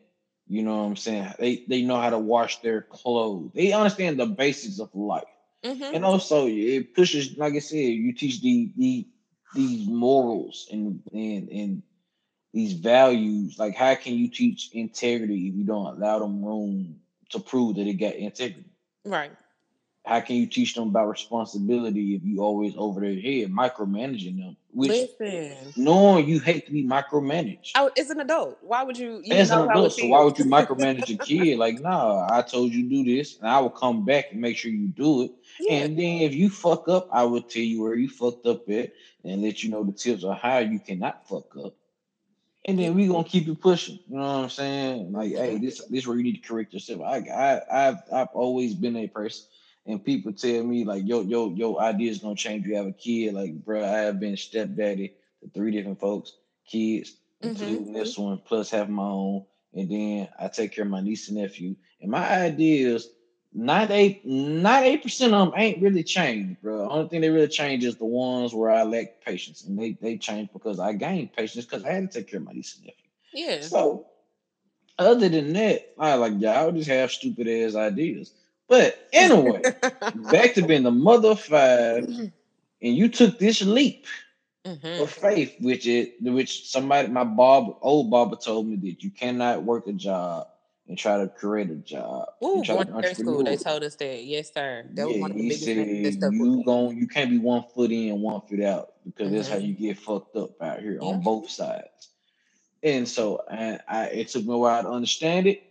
you 0.47 0.63
know 0.63 0.77
what 0.77 0.85
I'm 0.85 0.97
saying? 0.97 1.33
They 1.39 1.65
they 1.67 1.83
know 1.83 1.99
how 1.99 2.11
to 2.11 2.19
wash 2.19 2.61
their 2.61 2.83
clothes. 2.83 3.53
They 3.55 3.73
understand 3.73 4.19
the 4.19 4.27
basics 4.27 4.79
of 4.79 4.95
life. 4.95 5.25
Mhm. 5.65 5.95
And 5.95 6.05
also 6.05 6.47
it 6.47 6.95
pushes, 6.95 7.37
like 7.39 7.55
I 7.55 7.61
said, 7.61 7.77
you 7.77 8.13
teach 8.13 8.43
the 8.43 8.71
the 8.77 9.07
these 9.55 9.89
morals 9.89 10.69
and 10.71 11.03
and 11.13 11.49
and 11.49 11.83
these 12.53 12.75
values. 12.75 13.59
Like 13.59 13.75
how 13.75 13.95
can 13.95 14.15
you 14.15 14.29
teach 14.29 14.71
integrity 14.73 15.49
if 15.49 15.55
you 15.55 15.65
don't 15.65 15.87
allow 15.87 16.19
them 16.19 16.45
room 16.45 17.01
to 17.31 17.41
prove 17.41 17.77
that 17.77 17.85
they 17.85 17.95
got 17.95 18.15
integrity? 18.15 18.69
Right. 19.07 19.33
How 20.09 20.21
can 20.21 20.37
you 20.37 20.47
teach 20.47 20.75
them 20.75 20.89
about 20.89 21.11
responsibility 21.11 22.15
if 22.15 22.25
you 22.25 22.41
always 22.41 22.73
over 22.79 22.99
their 22.99 23.13
head 23.13 23.53
micromanaging 23.53 24.39
them? 24.39 24.57
Which 24.73 25.11
Listen. 25.21 25.75
knowing 25.77 26.27
you 26.27 26.41
hate 26.41 26.65
to 26.65 26.73
be 26.73 26.83
micromanaged. 26.83 27.73
I, 27.75 27.91
it's 27.95 28.09
an 28.09 28.21
adult. 28.21 28.57
Why 28.63 28.85
would 28.85 28.97
you? 28.97 29.21
You 29.23 29.35
an 29.35 29.51
adult, 29.51 29.93
so 29.93 30.07
why 30.07 30.25
would 30.25 30.39
you 30.39 30.47
micromanage 30.47 31.15
a 31.15 31.19
kid? 31.25 31.59
Like, 31.59 31.81
nah, 31.81 32.27
I 32.31 32.41
told 32.41 32.73
you 32.73 32.89
do 32.89 33.05
this, 33.05 33.39
and 33.39 33.49
I 33.49 33.61
will 33.61 33.69
come 33.69 34.07
back 34.07 34.33
and 34.33 34.41
make 34.41 34.57
sure 34.57 34.71
you 34.71 34.89
do 34.89 35.25
it. 35.25 35.33
Yeah. 35.61 35.75
And 35.75 35.99
then 35.99 36.23
if 36.23 36.35
you 36.35 36.49
fuck 36.49 36.89
up, 36.89 37.11
I 37.13 37.25
will 37.25 37.43
tell 37.43 37.63
you 37.63 37.83
where 37.83 37.95
you 37.95 38.09
fucked 38.09 38.47
up 38.47 38.67
at 38.71 38.95
and 39.25 39.43
let 39.43 39.63
you 39.63 39.69
know 39.69 39.85
the 39.85 39.93
tips 39.93 40.25
on 40.25 40.37
how 40.37 40.57
you 40.59 40.79
cannot 40.79 41.29
fuck 41.29 41.55
up. 41.63 41.75
And 42.65 42.79
then 42.79 42.95
we 42.95 43.09
gonna 43.09 43.25
keep 43.25 43.47
it 43.47 43.61
pushing. 43.61 43.99
You 44.09 44.17
know 44.17 44.23
what 44.23 44.45
I'm 44.45 44.49
saying? 44.49 45.13
Like, 45.13 45.33
hey, 45.33 45.59
this 45.59 45.85
this 45.85 46.01
is 46.01 46.07
where 46.07 46.17
you 46.17 46.23
need 46.23 46.43
to 46.43 46.49
correct 46.49 46.73
yourself. 46.73 47.03
I 47.03 47.19
I 47.19 47.89
I've 47.89 48.03
I've 48.11 48.29
always 48.33 48.75
been 48.75 48.97
a 48.97 49.07
person, 49.07 49.47
and 49.89 50.05
people 50.05 50.33
tell 50.35 50.63
me 50.63 50.85
like, 50.85 51.03
yo 51.07 51.23
yo 51.23 51.51
yo, 51.55 51.79
ideas 51.79 52.19
gonna 52.19 52.37
change. 52.37 52.67
You 52.67 52.77
have 52.77 52.87
a 52.87 52.93
kid, 52.93 53.35
like, 53.35 53.65
bro. 53.65 53.83
I 53.83 54.01
have 54.01 54.21
been 54.21 54.37
stepdaddy 54.37 55.15
to 55.43 55.51
three 55.51 55.73
different 55.73 55.99
folks, 55.99 56.35
kids, 56.71 57.17
including 57.41 57.87
mm-hmm. 57.87 57.95
this 57.95 58.19
one, 58.19 58.39
plus 58.45 58.71
have 58.71 58.91
my 58.91 59.03
own, 59.03 59.47
and 59.73 59.91
then 59.91 60.29
I 60.39 60.49
take 60.49 60.73
care 60.73 60.85
of 60.85 60.91
my 60.91 61.01
niece 61.01 61.29
and 61.29 61.39
nephew. 61.39 61.75
And 62.03 62.11
my 62.11 62.31
ideas, 62.31 63.09
98 63.55 65.03
percent 65.03 65.33
of 65.33 65.51
them 65.51 65.59
ain't 65.59 65.83
really 65.83 66.05
changed, 66.05 66.61
bro. 66.61 66.87
Only 66.91 67.09
thing 67.09 67.23
they 67.23 67.31
really 67.31 67.49
change 67.49 67.83
is 67.83 67.97
the 67.97 68.05
ones 68.05 68.55
where 68.55 68.71
I 68.71 68.83
lack 68.83 69.25
patience, 69.25 69.65
and 69.65 69.79
they 69.79 69.93
they 70.03 70.19
change 70.19 70.51
because 70.53 70.79
I 70.79 70.93
gained 70.93 71.33
patience 71.33 71.65
because 71.65 71.85
I 71.85 71.93
had 71.93 72.13
to 72.13 72.19
take 72.19 72.31
care 72.31 72.41
of 72.41 72.45
my 72.47 72.53
niece 72.53 72.77
and 72.77 72.85
nephew. 72.85 73.05
Yeah. 73.33 73.63
So, 73.63 74.07
other 74.99 75.31
than 75.31 75.55
that, 75.55 75.95
I 75.99 76.15
like 76.17 76.35
y'all 76.39 76.73
just 76.73 76.91
have 76.91 77.11
stupid 77.11 77.49
ass 77.49 77.75
ideas. 77.75 78.35
But 78.69 79.09
anyway, 79.13 79.63
back 80.15 80.55
to 80.55 80.63
being 80.63 80.83
the 80.85 80.91
mother 80.91 81.31
of 81.31 81.41
five, 81.41 82.05
and 82.09 82.33
you 82.97 83.09
took 83.09 83.39
this 83.39 83.63
leap 83.63 84.07
Mhm. 84.67 85.01
of 85.03 85.11
faith, 85.11 85.57
which 85.61 85.87
it 85.87 86.23
which 86.23 86.69
somebody 86.69 87.09
my 87.09 87.25
Bob 87.25 87.79
old 87.83 88.11
Baba 88.11 88.37
told 88.37 88.67
me 88.69 88.77
that 88.77 89.03
you 89.03 89.11
cannot 89.11 89.63
work 89.65 89.87
a 89.87 89.93
job 89.93 90.49
and 90.89 90.99
try 90.99 91.19
to 91.19 91.29
create 91.29 91.71
a 91.71 91.77
job. 91.77 92.29
Ooh, 92.45 92.63
and 92.63 93.05
to 93.05 93.15
school, 93.15 93.43
they 93.45 93.57
told 93.57 93.83
us 93.85 93.97
that. 93.97 94.25
Yes, 94.25 94.53
sir. 94.53 94.87
That 94.95 95.07
was 95.09 95.17
Yeah, 95.17 95.23
one 95.23 95.31
of 95.33 95.37
the 95.39 95.43
he 95.45 95.51
said 95.51 95.77
things 95.77 96.03
that 96.03 96.13
stuck 96.15 96.33
with 96.33 96.41
you 96.41 96.63
gon' 96.65 96.97
you 96.97 97.07
can't 97.09 97.31
be 97.31 97.39
one 97.39 97.65
foot 97.75 97.91
in, 97.93 98.21
one 98.21 98.41
foot 98.43 98.63
out 98.63 98.95
because 99.05 99.31
that's 99.33 99.49
how 99.49 99.57
Mhm. 99.57 99.69
you 99.69 99.75
get 99.75 99.99
fucked 99.99 100.37
up 100.37 100.61
out 100.63 100.81
here 100.81 100.99
Yeah. 101.01 101.15
on 101.15 101.23
both 101.23 101.51
sides. 101.51 102.09
And 102.83 103.09
so 103.09 103.43
I, 103.51 103.81
I 103.89 104.05
it 104.07 104.29
took 104.29 104.45
me 104.47 104.55
a 104.55 104.59
while 104.59 104.83
to 104.83 104.91
understand 104.91 105.47
it, 105.47 105.63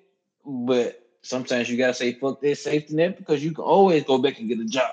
but 0.45 1.06
sometimes 1.27 1.69
you 1.69 1.77
gotta 1.77 1.93
say 1.93 2.13
fuck 2.13 2.41
that 2.41 2.57
safety 2.57 2.95
net 2.95 3.17
because 3.17 3.43
you 3.43 3.51
can 3.51 3.63
always 3.63 4.03
go 4.03 4.17
back 4.17 4.39
and 4.39 4.47
get 4.47 4.59
a 4.59 4.65
job. 4.65 4.91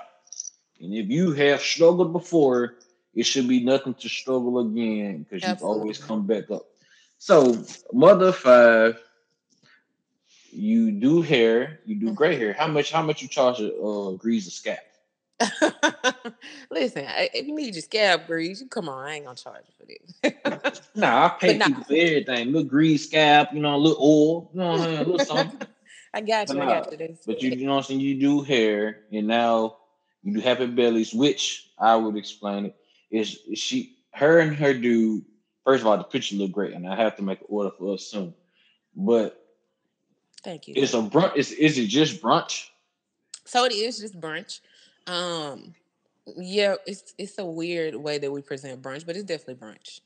And 0.81 0.93
if 0.93 1.07
you 1.07 1.31
have 1.33 1.61
struggled 1.61 2.11
before, 2.11 2.75
it 3.13 3.23
should 3.23 3.47
be 3.47 3.63
nothing 3.63 3.93
to 3.95 4.09
struggle 4.09 4.59
again 4.59 5.23
because 5.23 5.47
you 5.47 5.55
can 5.55 5.65
always 5.65 5.97
come 5.97 6.27
back 6.27 6.51
up. 6.51 6.65
So, 7.17 7.63
mother 7.93 8.31
five, 8.31 8.99
you 10.51 10.91
do 10.91 11.21
hair, 11.21 11.79
you 11.85 11.95
do 11.95 12.11
gray 12.11 12.35
hair. 12.35 12.53
How 12.53 12.67
much? 12.67 12.91
How 12.91 13.01
much 13.01 13.21
you 13.21 13.27
charge 13.27 13.61
a 13.61 13.73
uh, 13.75 14.11
grease 14.11 14.47
a 14.47 14.51
scalp? 14.51 14.79
Listen, 16.71 17.05
I- 17.07 17.29
if 17.33 17.47
you 17.47 17.55
need 17.55 17.75
your 17.75 17.81
scalp 17.81 18.27
grease, 18.27 18.61
you 18.61 18.67
come 18.67 18.89
on. 18.89 19.05
I 19.05 19.15
ain't 19.15 19.25
gonna 19.25 19.35
charge 19.37 19.63
you 19.67 19.73
for 19.77 19.85
this. 19.85 20.81
Nah, 20.95 21.25
I 21.25 21.29
pay 21.39 21.47
But 21.57 21.59
nah. 21.59 21.65
people 21.65 21.83
for 21.83 21.93
everything. 21.93 22.47
Little 22.51 22.63
grease 22.69 23.07
scalp, 23.07 23.53
you 23.53 23.61
know, 23.61 23.75
a 23.75 23.77
little 23.77 24.01
oil, 24.03 24.49
you 24.53 24.59
know 24.59 24.67
what 24.71 24.79
I'm 24.79 24.83
saying, 24.83 24.97
a 24.97 25.03
little 25.03 25.19
something. 25.19 25.67
I 26.15 26.21
got 26.21 26.47
But 26.47 26.55
you. 26.55 26.61
I 26.63 26.65
got 26.65 26.91
you. 26.91 26.97
This. 26.97 27.19
but 27.25 27.41
you, 27.41 27.51
you 27.51 27.65
know 27.65 27.73
what 27.73 27.79
I'm 27.79 27.83
saying. 27.83 27.99
You 27.99 28.17
do 28.17 28.41
hair, 28.41 29.01
and 29.11 29.27
now 29.27 29.77
you 30.23 30.33
do 30.33 30.39
happy 30.39 30.65
bellies, 30.65 31.13
which 31.13 31.69
I 31.77 31.97
would 31.97 32.15
explain 32.15 32.67
it 32.67 32.75
is 33.11 33.39
is 33.49 33.59
she, 33.59 33.97
her 34.13 34.39
and 34.39 34.55
her 34.55 34.73
dude. 34.73 35.25
First 35.65 35.81
of 35.81 35.87
all, 35.87 35.97
the 35.97 36.05
picture 36.05 36.37
look 36.37 36.53
great, 36.53 36.73
and 36.73 36.87
I 36.87 36.95
have 36.95 37.17
to 37.17 37.21
make 37.21 37.41
an 37.41 37.47
order 37.49 37.71
for 37.77 37.95
us 37.95 38.03
soon. 38.03 38.33
But 38.95 39.45
Thank 40.41 40.69
you. 40.69 40.75
it's 40.77 40.93
a 40.93 41.01
brunch. 41.01 41.35
Is 41.35 41.51
is 41.51 41.77
it 41.77 41.87
just 41.87 42.21
brunch? 42.21 42.69
So 43.43 43.65
it 43.65 43.73
is 43.73 43.99
just 43.99 44.17
brunch. 44.17 44.61
Um, 45.07 45.75
yeah, 46.37 46.75
it's 46.87 47.13
it's 47.17 47.37
a 47.39 47.45
weird 47.45 47.93
way 47.95 48.19
that 48.19 48.31
we 48.31 48.41
present 48.41 48.81
brunch, 48.81 49.05
but 49.05 49.17
it's 49.17 49.25
definitely 49.25 49.55
brunch. 49.55 49.99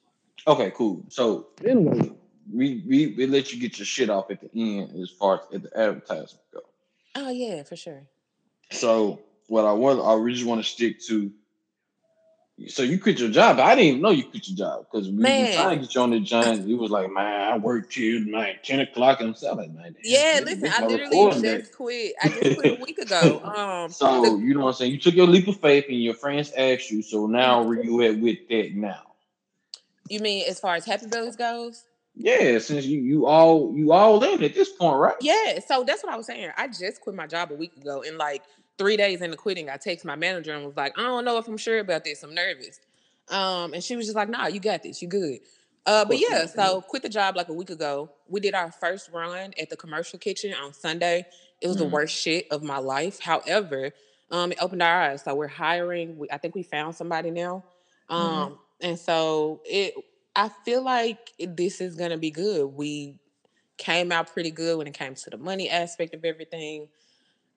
Okay, 0.47 0.71
cool. 0.75 1.03
So 1.09 1.49
anyway, 1.63 2.13
we, 2.51 2.83
we 2.88 3.07
we 3.17 3.27
let 3.27 3.53
you 3.53 3.59
get 3.59 3.77
your 3.79 3.85
shit 3.85 4.09
off 4.09 4.31
at 4.31 4.41
the 4.41 4.49
end 4.53 4.99
as 5.01 5.09
far 5.09 5.35
as 5.35 5.55
at 5.55 5.63
the 5.63 5.77
advertisement 5.79 6.43
go. 6.53 6.62
Oh 7.15 7.29
yeah, 7.29 7.63
for 7.63 7.75
sure. 7.75 8.03
So 8.71 9.21
what 9.47 9.65
I 9.65 9.73
want, 9.73 9.99
I 10.01 10.13
really 10.15 10.43
want 10.43 10.63
to 10.63 10.69
stick 10.69 11.01
to. 11.07 11.31
So 12.67 12.83
you 12.83 12.99
quit 12.99 13.19
your 13.19 13.29
job. 13.29 13.57
I 13.59 13.73
didn't 13.73 13.88
even 13.88 14.01
know 14.01 14.09
you 14.09 14.25
quit 14.25 14.45
your 14.49 14.57
job 14.57 14.85
because 14.91 15.07
we 15.09 15.15
were 15.23 15.23
trying 15.53 15.79
to 15.79 15.85
get 15.85 15.95
you 15.95 16.01
on 16.01 16.09
the 16.12 16.19
Giants. 16.19 16.65
He 16.67 16.73
was 16.73 16.91
like, 16.91 17.09
"Man, 17.09 17.53
I 17.53 17.57
work 17.57 17.89
till 17.89 18.29
like 18.31 18.63
ten 18.63 18.81
o'clock," 18.81 19.21
and 19.21 19.33
I'm 19.49 19.57
like, 19.57 19.71
"Man, 19.71 19.95
Yeah, 20.03 20.41
listen, 20.43 20.69
I 20.69 20.85
literally 20.85 21.15
just 21.29 21.41
day." 21.41 21.63
quit. 21.75 22.13
I 22.21 22.27
just 22.27 22.57
quit 22.57 22.77
a 22.79 22.81
week 22.83 22.97
ago. 22.99 23.41
Um, 23.45 23.89
So 23.89 24.21
the- 24.21 24.45
you 24.45 24.53
know 24.55 24.65
what 24.65 24.67
I'm 24.71 24.73
saying? 24.73 24.91
You 24.91 24.99
took 24.99 25.15
your 25.15 25.27
leap 25.27 25.47
of 25.47 25.59
faith, 25.62 25.85
and 25.88 26.03
your 26.03 26.15
friends 26.15 26.51
asked 26.51 26.91
you. 26.91 27.01
So 27.01 27.27
now 27.27 27.63
where 27.63 27.81
you 27.81 28.01
at 28.03 28.19
with 28.19 28.39
that 28.49 28.71
now? 28.75 29.03
you 30.09 30.19
mean 30.19 30.43
as 30.49 30.59
far 30.59 30.75
as 30.75 30.85
Happy 30.85 31.05
Bellies 31.07 31.35
goes? 31.38 31.85
Yeah, 32.21 32.60
since 32.60 32.86
you 32.86 32.99
you 32.99 33.25
all 33.27 33.73
you 33.73 33.93
all 33.93 34.21
in 34.25 34.43
at 34.43 34.53
this 34.53 34.69
point, 34.73 34.97
right? 34.97 35.15
Yeah, 35.21 35.60
so 35.65 35.86
that's 35.86 36.03
what 36.03 36.12
I 36.13 36.17
was 36.17 36.25
saying. 36.25 36.49
I 36.58 36.67
just 36.67 36.99
quit 36.99 37.15
my 37.15 37.27
job 37.27 37.49
a 37.49 37.55
week 37.55 37.77
ago, 37.77 38.03
and 38.05 38.17
like 38.17 38.43
three 38.77 38.97
days 38.97 39.21
into 39.21 39.38
quitting, 39.38 39.69
I 39.69 39.77
text 39.77 40.03
my 40.03 40.17
manager 40.17 40.53
and 40.53 40.65
was 40.65 40.75
like, 40.75 40.99
"I 40.99 41.03
don't 41.03 41.23
know 41.23 41.38
if 41.38 41.47
I'm 41.47 41.55
sure 41.55 41.79
about 41.79 42.03
this. 42.03 42.21
I'm 42.21 42.36
nervous." 42.36 42.82
Um, 43.29 43.73
and 43.73 43.82
she 43.82 43.95
was 43.95 44.05
just 44.05 44.17
like, 44.17 44.27
"Nah, 44.27 44.47
you 44.47 44.60
got 44.60 44.84
this. 44.84 45.01
You 45.01 45.08
good." 45.08 45.39
Uh, 45.86 46.03
but 46.03 46.17
yeah, 46.19 46.45
so 46.45 46.82
quit 46.82 47.03
the 47.03 47.10
job 47.10 47.38
like 47.38 47.47
a 47.47 47.53
week 47.53 47.69
ago. 47.69 48.12
We 48.27 48.41
did 48.41 48.53
our 48.53 48.69
first 48.69 49.10
run 49.13 49.53
at 49.60 49.69
the 49.69 49.77
commercial 49.77 50.19
kitchen 50.19 50.53
on 50.53 50.73
Sunday. 50.73 51.25
It 51.62 51.67
was 51.69 51.77
the 51.77 51.86
Mhm. 51.86 51.91
worst 51.91 52.15
shit 52.17 52.47
of 52.51 52.63
my 52.63 52.79
life. 52.79 53.19
However, 53.21 53.91
um, 54.29 54.51
it 54.51 54.58
opened 54.62 54.84
our 54.84 55.01
eyes. 55.03 55.23
So 55.23 55.34
we're 55.36 55.47
hiring. 55.47 56.17
We, 56.17 56.27
I 56.32 56.38
think 56.38 56.53
we 56.53 56.63
found 56.63 56.95
somebody 56.97 57.32
now. 57.32 57.63
Um, 58.10 58.60
and 58.82 58.99
so 58.99 59.62
it. 59.63 59.93
I 60.39 60.47
feel 60.63 60.82
like 60.82 61.34
this 61.38 61.82
is 61.82 61.95
gonna 61.95 62.17
be 62.17 62.32
good. 62.32 62.67
We 62.67 63.19
came 63.78 64.10
out 64.10 64.32
pretty 64.32 64.52
good 64.52 64.78
when 64.78 64.88
it 64.88 64.93
came 64.93 65.13
to 65.13 65.30
the 65.30 65.38
money 65.38 65.69
aspect 65.69 66.15
of 66.15 66.23
everything. 66.23 66.88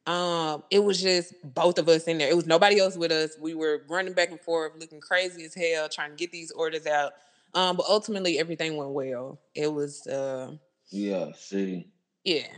Um, 0.05 0.65
it 0.69 0.83
was 0.83 1.01
just 1.01 1.33
both 1.45 1.79
of 1.79 1.89
us 1.89 2.05
in 2.05 2.19
there. 2.19 2.29
It 2.29 2.35
was 2.35 2.47
nobody 2.47 2.81
else 2.81 2.97
with 2.97 3.13
us. 3.13 3.37
We 3.41 3.55
were 3.55 3.83
running 3.89 4.15
back 4.15 4.31
and 4.31 4.41
forth, 4.41 4.73
looking 4.81 5.01
crazy 5.01 5.45
as 5.45 5.55
hell, 5.55 5.89
trying 5.89 6.11
to 6.11 6.17
get 6.17 6.33
these 6.33 6.51
orders 6.51 6.89
out. 6.89 7.13
Um, 7.55 7.77
but 7.77 7.87
ultimately 7.89 8.41
everything 8.41 8.77
went 8.77 8.91
well. 8.91 9.39
It 9.55 9.73
was 9.73 10.05
uh 10.09 10.57
Yeah. 10.91 11.31
See, 11.37 11.87
yeah. 12.25 12.49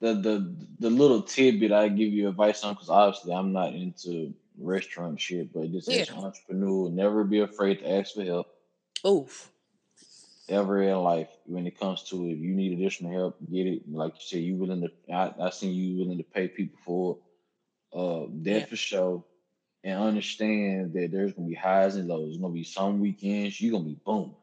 the 0.00 0.14
the 0.14 0.56
the 0.78 0.88
little 0.88 1.20
tidbit 1.20 1.72
I 1.72 1.88
give 1.88 2.08
you 2.08 2.30
advice 2.30 2.64
on 2.64 2.72
because 2.72 2.88
obviously 2.88 3.34
I'm 3.34 3.52
not 3.52 3.74
into 3.74 4.32
restaurant 4.58 5.20
shit, 5.20 5.52
but 5.52 5.70
just 5.72 5.90
as 5.90 6.08
an 6.08 6.24
entrepreneur, 6.24 6.88
never 6.88 7.22
be 7.22 7.40
afraid 7.40 7.80
to 7.80 7.90
ask 7.90 8.14
for 8.14 8.24
help 8.24 8.46
Oof. 9.06 9.50
Ever 10.50 10.82
in 10.82 10.96
life 10.98 11.28
when 11.46 11.66
it 11.66 11.78
comes 11.78 12.04
to 12.04 12.26
it. 12.26 12.32
If 12.32 12.38
you 12.40 12.54
need 12.54 12.72
additional 12.72 13.12
help, 13.12 13.38
get 13.50 13.66
it. 13.66 13.82
Like 13.90 14.14
you 14.14 14.20
said, 14.22 14.40
you 14.42 14.56
willing 14.56 14.82
to 14.82 15.14
I, 15.14 15.34
I 15.46 15.50
seen 15.50 15.74
you 15.74 15.98
willing 15.98 16.18
to 16.18 16.24
pay 16.24 16.48
people 16.48 16.78
for. 16.84 17.18
Uh 17.94 18.26
that 18.44 18.60
Yeah. 18.60 18.66
for 18.66 18.76
sure. 18.76 19.24
And 19.84 20.00
understand 20.00 20.94
that 20.94 21.10
there's 21.12 21.32
gonna 21.34 21.48
be 21.48 21.54
highs 21.54 21.96
and 21.96 22.08
lows. 22.08 22.28
There's 22.30 22.38
gonna 22.42 22.54
be 22.54 22.64
some 22.64 23.00
weekends 23.00 23.60
you're 23.60 23.72
gonna 23.72 23.84
be 23.84 23.98
boom. 24.04 24.34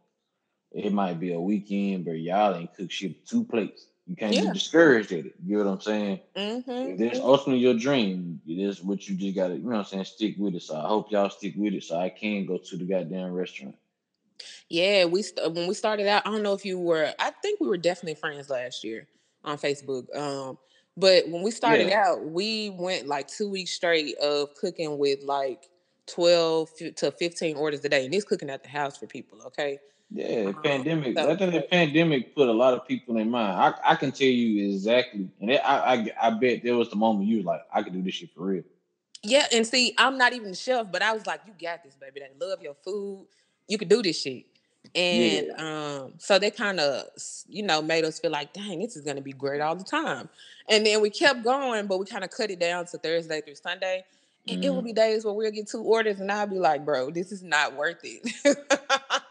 It 0.72 0.94
might 0.94 1.20
be 1.20 1.34
a 1.34 1.40
weekend 1.42 2.06
where 2.06 2.16
y'all 2.16 2.56
ain't 2.56 2.76
cook 2.76 2.92
shit 2.92 3.26
two 3.28 3.46
plates. 3.46 3.88
You 4.08 4.16
can't 4.16 4.36
Yeah. 4.36 4.48
be 4.48 4.54
discouraged 4.54 5.12
at 5.14 5.26
it. 5.28 5.36
You 5.46 5.58
know 5.60 5.66
what 5.66 5.72
I'm 5.74 5.82
saying? 5.82 6.22
Mm-hmm. 6.36 6.72
If 6.72 7.00
that's 7.00 7.20
ultimately 7.20 7.64
your 7.64 7.76
dream, 7.76 8.42
it 8.48 8.60
is 8.60 8.84
what 8.84 9.08
you 9.08 9.16
just 9.16 9.36
gotta, 9.36 9.56
you 9.56 9.64
know 9.64 9.70
what 9.72 9.78
I'm 9.80 9.86
saying, 9.86 10.06
stick 10.06 10.36
with 10.38 10.56
it. 10.56 10.64
So 10.64 10.78
I 10.78 10.88
hope 10.88 11.12
y'all 11.12 11.30
stick 11.30 11.56
with 11.58 11.74
it 11.74 11.84
so 11.84 12.00
I 12.00 12.10
can 12.10 12.46
go 12.46 12.58
to 12.58 12.78
the 12.78 12.86
goddamn 12.86 13.34
restaurant. 13.34 13.76
Yeah, 14.70 15.06
we 15.06 15.22
st- 15.22 15.54
when 15.54 15.68
we 15.68 15.74
started 15.74 16.08
out, 16.08 16.26
I 16.26 16.32
don't 16.32 16.44
know 16.44 16.54
if 16.54 16.66
you 16.66 16.80
were. 16.80 17.14
I 17.20 17.32
think 17.42 17.60
we 17.60 17.68
were 17.68 17.78
definitely 17.78 18.16
friends 18.16 18.50
last 18.50 18.84
year 18.84 19.08
on 19.44 19.58
Facebook. 19.58 20.14
Um, 20.18 20.58
but 20.98 21.28
when 21.30 21.44
we 21.44 21.52
started 21.52 21.90
Yeah. 21.90 22.04
out, 22.08 22.26
we 22.26 22.72
went 22.72 23.06
like 23.08 23.28
two 23.28 23.50
weeks 23.50 23.72
straight 23.72 24.16
of 24.18 24.56
cooking 24.56 24.98
with 24.98 25.22
like 25.24 25.70
twelve 26.08 26.70
to 26.96 27.12
fifteen 27.12 27.56
orders 27.58 27.84
a 27.86 27.90
day, 27.90 28.06
and 28.06 28.14
it's 28.14 28.26
cooking 28.26 28.50
at 28.50 28.64
the 28.64 28.70
house 28.70 28.98
for 28.98 29.06
people. 29.08 29.40
Okay, 29.48 29.80
Yeah, 30.12 30.46
Um, 30.56 30.62
pandemic. 30.64 31.18
so- 31.18 31.30
I 31.32 31.36
think 31.36 31.54
the 31.54 31.62
pandemic 31.62 32.34
put 32.36 32.48
a 32.48 32.52
lot 32.54 32.74
of 32.74 32.88
people 32.88 33.18
in 33.18 33.30
mind. 33.30 33.54
I, 33.60 33.92
I 33.92 33.96
can 33.96 34.12
tell 34.12 34.28
you 34.28 34.72
exactly, 34.72 35.30
and 35.42 35.52
it, 35.52 35.62
I, 35.64 35.96
I 36.22 36.28
I 36.28 36.30
bet 36.32 36.64
there 36.64 36.76
was 36.78 36.90
the 36.90 36.96
moment 36.96 37.28
you 37.28 37.38
was 37.38 37.46
like, 37.46 37.62
I 37.74 37.84
could 37.84 37.94
do 37.94 38.02
this 38.02 38.16
shit 38.16 38.32
for 38.32 38.46
real. 38.46 38.64
yeah, 39.24 39.46
and 39.52 39.66
see, 39.66 39.94
I'm 39.98 40.18
not 40.18 40.34
even 40.34 40.50
the 40.50 40.56
chef, 40.56 40.92
but 40.92 41.02
I 41.04 41.12
was 41.14 41.26
like, 41.28 41.42
"You 41.48 41.54
got 41.60 41.84
this, 41.84 41.96
baby. 41.96 42.20
They 42.22 42.46
love 42.46 42.62
your 42.64 42.76
food. 42.84 43.28
You 43.68 43.78
can 43.78 43.88
do 43.88 44.02
this 44.02 44.20
shit." 44.22 44.46
And 44.94 45.52
um, 45.60 46.14
so 46.18 46.38
they 46.40 46.52
kind 46.52 46.80
of, 46.80 47.06
you 47.48 47.64
know, 47.64 47.82
made 47.82 48.06
us 48.06 48.20
feel 48.20 48.32
like, 48.32 48.54
dang, 48.54 48.80
this 48.82 48.96
is 48.96 49.04
gonna 49.04 49.22
be 49.22 49.34
great 49.34 49.62
all 49.62 49.76
the 49.76 49.84
time. 49.84 50.30
And 50.70 50.86
then 50.86 51.02
we 51.02 51.10
kept 51.10 51.44
going, 51.44 51.88
but 51.88 52.00
we 52.00 52.06
kind 52.06 52.24
of 52.24 52.30
cut 52.30 52.52
it 52.52 52.60
down 52.60 52.86
to 52.88 52.98
Thursday 52.98 53.42
through 53.42 53.56
Sunday. 53.56 54.04
And 54.48 54.64
it 54.64 54.70
will 54.70 54.84
be 54.84 54.94
days 54.94 55.26
where 55.26 55.34
we'll 55.34 55.52
get 55.52 55.68
two 55.68 55.82
orders, 55.82 56.20
and 56.20 56.32
I'll 56.32 56.46
be 56.46 56.60
like, 56.60 56.86
bro, 56.86 57.10
this 57.10 57.32
is 57.32 57.42
not 57.42 57.76
worth 57.76 58.02
it. 58.04 58.32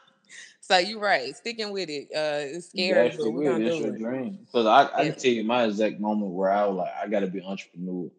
so 0.60 0.78
you're 0.78 0.98
right, 0.98 1.36
sticking 1.36 1.70
with 1.72 1.88
it. 1.88 2.08
Uh, 2.14 2.56
it's 2.56 2.70
scary, 2.70 3.10
gotta 3.10 3.22
but 3.22 3.30
we're 3.30 3.38
with 3.38 3.46
it. 3.46 3.50
gonna 3.50 3.64
That's 3.64 3.80
your 3.80 4.10
dream. 4.10 4.38
Because 4.44 4.66
I, 4.66 4.82
I 4.82 5.04
Yeah. 5.04 5.10
can 5.12 5.20
tell 5.20 5.30
you 5.30 5.44
my 5.44 5.64
exact 5.64 6.00
moment 6.00 6.32
where 6.32 6.50
I 6.50 6.66
was 6.66 6.76
like, 6.78 6.92
I 7.00 7.06
gotta 7.06 7.28
be 7.28 7.38
an 7.38 7.44
entrepreneur. 7.46 8.10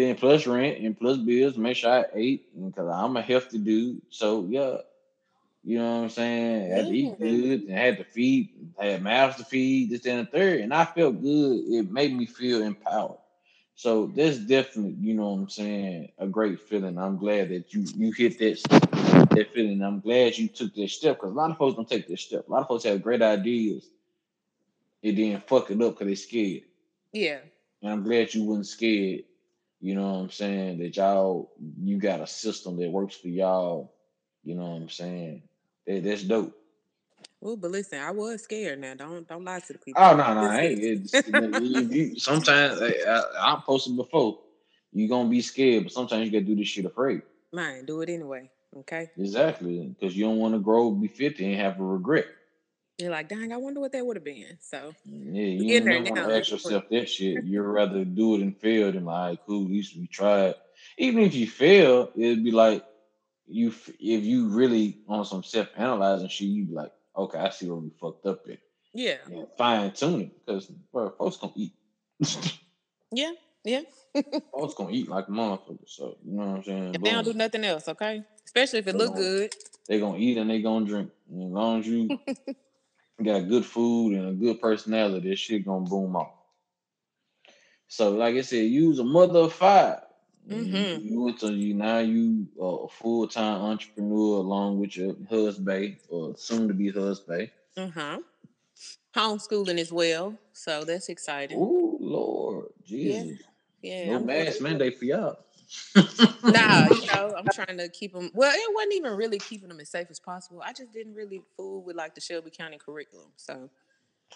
then 0.00 0.16
plus 0.16 0.46
rent 0.46 0.78
and 0.78 0.98
plus 0.98 1.18
bills, 1.18 1.56
make 1.56 1.76
sure 1.76 1.90
I 1.92 2.04
ate 2.14 2.66
because 2.66 2.88
I'm 2.88 3.16
a 3.16 3.22
healthy 3.22 3.58
dude. 3.58 4.02
So 4.10 4.46
yeah, 4.48 4.78
you 5.62 5.78
know 5.78 5.96
what 5.96 6.02
I'm 6.04 6.10
saying. 6.10 6.72
I 6.72 6.76
had 6.76 6.86
to 6.86 6.92
eat 6.92 7.18
good 7.18 7.62
and 7.64 7.78
I 7.78 7.82
had 7.82 7.98
to 7.98 8.04
feed, 8.04 8.50
I 8.80 8.86
had 8.86 9.02
mouths 9.02 9.36
to 9.36 9.44
feed, 9.44 9.90
this 9.90 10.06
and 10.06 10.26
the 10.26 10.30
third, 10.30 10.60
and 10.60 10.74
I 10.74 10.84
felt 10.84 11.20
good. 11.20 11.60
It 11.68 11.90
made 11.90 12.14
me 12.14 12.26
feel 12.26 12.62
empowered. 12.62 13.18
So 13.78 14.08
that's 14.12 14.38
definitely, 14.38 14.96
you 14.98 15.14
know 15.14 15.30
what 15.30 15.38
I'm 15.38 15.48
saying, 15.48 16.10
a 16.18 16.26
great 16.26 16.60
feeling. 16.62 16.98
I'm 16.98 17.16
glad 17.16 17.50
that 17.50 17.72
you 17.72 17.84
you 17.94 18.10
hit 18.10 18.36
that 18.40 18.60
that 19.30 19.52
feeling. 19.54 19.82
I'm 19.82 20.00
glad 20.00 20.36
you 20.36 20.48
took 20.48 20.74
that 20.74 20.90
step 20.90 21.18
because 21.18 21.30
a 21.30 21.34
lot 21.34 21.52
of 21.52 21.58
folks 21.58 21.76
don't 21.76 21.88
take 21.88 22.08
this 22.08 22.22
step. 22.22 22.48
A 22.48 22.50
lot 22.50 22.62
of 22.62 22.66
folks 22.66 22.82
have 22.82 23.00
great 23.00 23.22
ideas, 23.22 23.88
and 25.04 25.16
then 25.16 25.40
fuck 25.46 25.70
it 25.70 25.80
up 25.80 25.94
because 25.94 26.08
they're 26.08 26.16
scared. 26.16 26.62
yeah. 27.12 27.38
And 27.80 27.92
I'm 27.92 28.02
glad 28.02 28.34
you 28.34 28.42
wasn't 28.42 28.66
scared. 28.66 29.22
You 29.80 29.94
know 29.94 30.10
what 30.10 30.18
I'm 30.22 30.30
saying? 30.32 30.78
That 30.80 30.96
y'all 30.96 31.52
you 31.80 31.98
got 31.98 32.20
a 32.20 32.26
system 32.26 32.78
that 32.80 32.90
works 32.90 33.14
for 33.14 33.28
y'all. 33.28 33.94
You 34.42 34.56
know 34.56 34.70
what 34.70 34.82
I'm 34.82 34.88
saying? 34.88 35.42
That, 35.86 36.02
that's 36.02 36.24
dope. 36.24 36.57
Oh, 37.42 37.56
but 37.56 37.70
listen, 37.70 38.00
I 38.00 38.10
was 38.10 38.42
scared. 38.42 38.80
Now, 38.80 38.94
don't 38.94 39.26
don't 39.28 39.44
lie 39.44 39.60
to 39.60 39.72
the 39.72 39.78
people. 39.78 40.02
Oh 40.02 40.16
no, 40.16 40.34
no, 40.34 40.42
This 40.42 40.50
I 40.50 40.60
ain't. 40.62 40.80
is- 40.80 41.14
It's, 41.26 42.24
sometimes 42.24 42.80
I, 42.80 42.88
I, 43.08 43.54
I 43.54 43.62
posted 43.64 43.96
before. 43.96 44.38
You're 44.92 45.08
gonna 45.08 45.28
be 45.28 45.40
scared, 45.40 45.84
but 45.84 45.92
sometimes 45.92 46.24
you 46.24 46.32
gotta 46.32 46.44
do 46.44 46.56
this 46.56 46.68
shit 46.68 46.84
afraid. 46.84 47.22
Mine, 47.52 47.84
do 47.84 48.00
it 48.00 48.08
anyway. 48.08 48.50
Okay. 48.78 49.10
Exactly, 49.16 49.94
because 49.98 50.16
you 50.16 50.24
don't 50.24 50.36
want 50.38 50.54
to 50.54 50.60
grow, 50.60 50.90
be 50.90 51.08
fifty, 51.08 51.44
and 51.52 51.60
have 51.60 51.78
a 51.80 51.84
regret. 51.84 52.26
You're 52.98 53.10
like, 53.12 53.28
dang, 53.28 53.52
I 53.52 53.56
wonder 53.58 53.78
what 53.80 53.92
that 53.92 54.04
would 54.04 54.16
have 54.16 54.24
been. 54.24 54.58
So 54.60 54.92
mm, 55.08 55.34
Yeah, 55.34 55.42
you 55.42 55.80
don't 55.80 56.04
want 56.04 56.16
to 56.16 56.36
ask 56.36 56.50
yourself 56.50 56.84
that 56.90 57.08
shit. 57.08 57.44
You'd 57.44 57.62
rather 57.62 58.04
do 58.04 58.34
it 58.34 58.40
and 58.40 58.56
fail 58.56 58.90
than 58.90 59.04
like, 59.04 59.38
cool, 59.46 59.64
at 59.66 59.70
least 59.70 59.96
we 59.96 60.08
tried. 60.08 60.54
even 60.98 61.22
if 61.22 61.34
you 61.34 61.46
fail, 61.46 62.10
it'd 62.16 62.42
be 62.42 62.50
like 62.50 62.84
you 63.46 63.68
if 63.68 64.24
you 64.24 64.48
really 64.48 64.98
on 65.08 65.24
some 65.24 65.44
self 65.44 65.68
analyzing 65.76 66.28
shit, 66.28 66.48
you'd 66.48 66.68
be 66.70 66.74
like, 66.74 66.92
okay, 67.18 67.38
I 67.38 67.50
see 67.50 67.68
where 67.68 67.78
we 67.78 67.90
fucked 68.00 68.26
up 68.26 68.46
at. 68.48 68.58
Yeah. 68.94 69.16
Fine 69.56 69.92
tune 69.92 70.20
it 70.22 70.46
because 70.46 70.66
bro, 70.92 71.10
folks 71.10 71.36
gonna 71.36 71.52
eat. 71.56 71.72
yeah, 73.12 73.32
yeah. 73.64 73.82
folks 74.52 74.74
gonna 74.74 74.92
eat 74.92 75.08
like 75.08 75.28
a 75.28 75.30
motherfucker. 75.30 75.78
So 75.86 76.16
you 76.24 76.36
know 76.36 76.46
what 76.46 76.56
I'm 76.56 76.64
saying? 76.64 76.94
If 76.94 77.02
they 77.02 77.10
don't 77.10 77.24
do 77.24 77.34
nothing 77.34 77.64
else, 77.64 77.88
okay? 77.88 78.22
Especially 78.44 78.78
if 78.78 78.88
it 78.88 78.92
they 78.92 78.98
look 78.98 79.14
gonna, 79.14 79.20
good. 79.20 79.54
They 79.88 80.00
gonna 80.00 80.18
eat 80.18 80.38
and 80.38 80.50
they 80.50 80.62
gonna 80.62 80.86
drink. 80.86 81.10
And 81.30 81.42
as 81.44 81.50
long 81.50 81.80
as 81.80 81.86
you 81.86 82.08
got 83.24 83.48
good 83.48 83.64
food 83.64 84.14
and 84.14 84.28
a 84.28 84.32
good 84.32 84.60
personality, 84.60 85.30
this 85.30 85.38
shit 85.38 85.66
gonna 85.66 85.84
boom 85.84 86.16
off. 86.16 86.32
So, 87.88 88.12
like 88.12 88.36
I 88.36 88.42
said, 88.42 88.66
use 88.66 88.98
a 88.98 89.04
mother 89.04 89.40
of 89.40 89.52
5 89.52 89.98
mm-hmm. 90.48 91.06
You 91.06 91.34
you 91.50 91.74
now 91.74 91.98
you 91.98 92.46
a 92.60 92.88
full 92.88 93.28
time 93.28 93.60
entrepreneur 93.62 94.38
along 94.38 94.80
with 94.80 94.96
your 94.96 95.14
husband 95.28 95.96
or 96.08 96.36
soon 96.36 96.68
to 96.68 96.74
be 96.74 96.90
husband. 96.90 97.50
Mm-hmm. 97.76 98.20
Homeschooling 99.14 99.78
as 99.78 99.92
well, 99.92 100.34
so 100.52 100.84
that's 100.84 101.08
exciting. 101.08 101.58
Oh 101.60 101.96
Lord, 102.00 102.66
Jesus! 102.84 103.38
Yeah, 103.82 104.04
yeah 104.04 104.12
no 104.12 104.20
mask 104.20 104.60
mandate 104.60 104.98
for 104.98 105.04
y'all. 105.04 105.38
nah, 105.94 106.86
you 106.88 107.06
know, 107.14 107.34
I'm 107.36 107.46
trying 107.52 107.78
to 107.78 107.88
keep 107.88 108.14
them. 108.14 108.30
Well, 108.34 108.52
it 108.54 108.74
wasn't 108.74 108.94
even 108.94 109.16
really 109.16 109.38
keeping 109.38 109.68
them 109.68 109.80
as 109.80 109.90
safe 109.90 110.08
as 110.10 110.20
possible. 110.20 110.62
I 110.64 110.72
just 110.72 110.92
didn't 110.92 111.14
really 111.14 111.42
fool 111.56 111.82
with 111.82 111.96
like 111.96 112.14
the 112.14 112.20
Shelby 112.20 112.50
County 112.50 112.78
curriculum. 112.78 113.28
So 113.36 113.68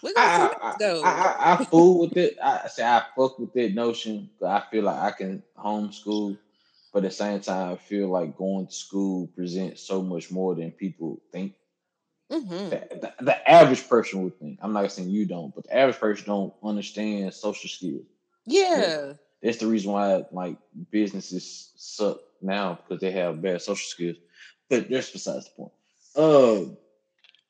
we're 0.01 0.13
gonna 0.13 0.53
I, 0.61 0.75
go. 0.79 1.01
I, 1.03 1.09
I, 1.09 1.53
I, 1.53 1.65
fool 1.65 1.99
with 1.99 2.17
it. 2.17 2.37
I 2.41 2.67
say 2.67 2.83
I 2.83 3.03
fuck 3.15 3.39
with 3.39 3.53
that 3.53 3.73
notion. 3.73 4.29
I 4.45 4.63
feel 4.71 4.83
like 4.83 4.99
I 4.99 5.11
can 5.11 5.43
homeschool, 5.57 6.37
but 6.91 7.03
at 7.03 7.09
the 7.09 7.15
same 7.15 7.39
time, 7.39 7.73
I 7.73 7.75
feel 7.75 8.09
like 8.09 8.37
going 8.37 8.67
to 8.67 8.73
school 8.73 9.27
presents 9.27 9.81
so 9.81 10.01
much 10.01 10.31
more 10.31 10.55
than 10.55 10.71
people 10.71 11.21
think. 11.31 11.53
Mm-hmm. 12.31 12.69
The, 12.69 12.87
the, 13.01 13.13
the, 13.25 13.49
average 13.49 13.87
person 13.87 14.23
would 14.23 14.39
think. 14.39 14.59
I'm 14.61 14.73
not 14.73 14.91
saying 14.91 15.09
you 15.09 15.25
don't, 15.25 15.53
but 15.53 15.65
the 15.65 15.77
average 15.77 15.99
person 15.99 16.25
don't 16.25 16.53
understand 16.63 17.33
social 17.33 17.69
skills. 17.69 18.05
Yeah. 18.45 19.13
That's 19.41 19.57
the 19.57 19.67
reason 19.67 19.91
why 19.91 20.25
like 20.31 20.57
businesses 20.89 21.71
suck 21.75 22.19
now 22.41 22.79
because 22.87 23.01
they 23.01 23.11
have 23.11 23.41
bad 23.41 23.61
social 23.61 23.87
skills. 23.87 24.17
But 24.69 24.89
that's 24.89 25.11
besides 25.11 25.45
the 25.45 25.51
point. 25.51 25.71
Uh, 26.15 26.75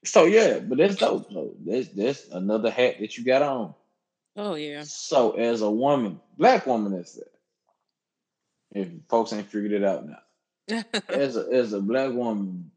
so 0.03 0.25
yeah, 0.25 0.59
but 0.59 0.77
that's 0.77 0.95
dope. 0.95 1.31
So 1.31 1.55
that's 1.65 1.89
that's 1.89 2.27
another 2.29 2.69
hat 2.69 2.97
that 2.99 3.17
you 3.17 3.23
got 3.23 3.41
on. 3.41 3.73
Oh 4.35 4.55
yeah. 4.55 4.83
So 4.83 5.31
as 5.31 5.61
a 5.61 5.69
woman, 5.69 6.19
black 6.37 6.65
woman, 6.65 6.93
is 6.93 7.15
that. 7.15 7.29
If 8.71 8.89
folks 9.07 9.31
ain't 9.33 9.51
figured 9.51 9.71
it 9.71 9.83
out 9.83 10.05
now, 10.07 10.83
as 11.09 11.37
a 11.37 11.47
as 11.51 11.73
a 11.73 11.79
black 11.81 12.11
woman, 12.11 12.71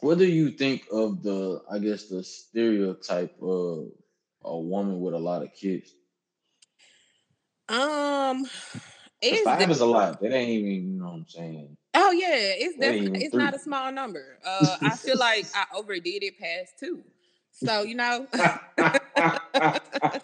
what 0.00 0.18
do 0.18 0.26
you 0.26 0.50
think 0.50 0.86
of 0.92 1.22
the 1.22 1.62
I 1.70 1.78
guess 1.78 2.04
the 2.04 2.22
stereotype 2.22 3.36
of 3.42 3.88
a 4.42 4.56
woman 4.56 5.00
with 5.00 5.14
a 5.14 5.18
lot 5.18 5.42
of 5.42 5.52
kids? 5.52 5.92
Um, 7.68 8.46
it's 9.20 9.42
five 9.42 9.68
is 9.68 9.80
a 9.80 9.86
lot. 9.86 10.20
That 10.20 10.32
ain't 10.32 10.50
even 10.50 10.70
you 10.70 11.00
know 11.00 11.06
what 11.06 11.14
I'm 11.14 11.28
saying. 11.28 11.76
Oh 11.98 12.12
yeah, 12.12 12.28
it's 12.30 12.76
definitely 12.76 13.24
it's 13.24 13.34
not 13.34 13.54
a 13.54 13.58
small 13.58 13.90
number. 13.90 14.38
Uh, 14.44 14.76
I 14.82 14.96
feel 14.96 15.18
like 15.18 15.46
I 15.54 15.64
overdid 15.74 16.22
it 16.22 16.38
past 16.38 16.74
two. 16.78 17.02
So 17.52 17.82
you 17.82 17.94
know. 17.94 18.26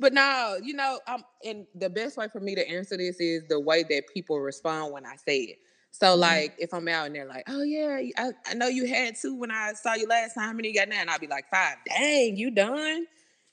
but 0.00 0.12
no, 0.12 0.58
you 0.60 0.74
know, 0.74 0.98
um, 1.06 1.22
and 1.44 1.66
the 1.76 1.88
best 1.88 2.16
way 2.16 2.26
for 2.28 2.40
me 2.40 2.56
to 2.56 2.68
answer 2.68 2.96
this 2.96 3.20
is 3.20 3.44
the 3.48 3.60
way 3.60 3.84
that 3.84 4.02
people 4.12 4.40
respond 4.40 4.92
when 4.92 5.06
I 5.06 5.14
say 5.16 5.38
it. 5.38 5.58
So 5.92 6.08
mm-hmm. 6.08 6.20
like, 6.20 6.54
if 6.58 6.74
I'm 6.74 6.88
out 6.88 7.06
and 7.06 7.14
they're 7.14 7.26
like, 7.26 7.44
"Oh 7.48 7.62
yeah, 7.62 8.00
I, 8.16 8.30
I 8.48 8.54
know 8.54 8.66
you 8.66 8.88
had 8.88 9.14
two 9.20 9.36
when 9.36 9.52
I 9.52 9.74
saw 9.74 9.94
you 9.94 10.08
last 10.08 10.34
time. 10.34 10.56
and 10.56 10.66
you 10.66 10.74
got 10.74 10.88
now?" 10.88 11.00
And 11.00 11.10
I'll 11.10 11.20
be 11.20 11.28
like, 11.28 11.44
five. 11.48 11.76
Dang, 11.86 12.36
you 12.36 12.50
done? 12.50 13.06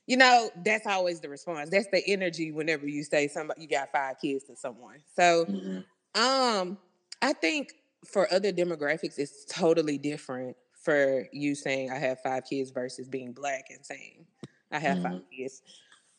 You 0.07 0.17
know, 0.17 0.49
that's 0.63 0.87
always 0.87 1.19
the 1.19 1.29
response. 1.29 1.69
That's 1.69 1.89
the 1.91 2.01
energy 2.07 2.51
whenever 2.51 2.87
you 2.87 3.03
say 3.03 3.27
somebody 3.27 3.61
you 3.61 3.67
got 3.67 3.91
five 3.91 4.15
kids 4.19 4.45
to 4.45 4.55
someone. 4.55 4.99
So, 5.15 5.45
mm-hmm. 5.45 6.21
um, 6.21 6.77
I 7.21 7.33
think 7.33 7.73
for 8.05 8.31
other 8.31 8.51
demographics, 8.51 9.17
it's 9.17 9.45
totally 9.45 9.97
different 9.97 10.55
for 10.87 11.27
you 11.31 11.55
saying 11.55 11.91
I 11.91 11.99
have 11.99 12.19
five 12.21 12.45
kids 12.45 12.71
versus 12.71 13.07
being 13.07 13.33
black 13.33 13.65
and 13.69 13.85
saying 13.85 14.25
I 14.71 14.79
have 14.79 14.97
mm-hmm. 14.97 15.13
five 15.13 15.21
kids. 15.35 15.61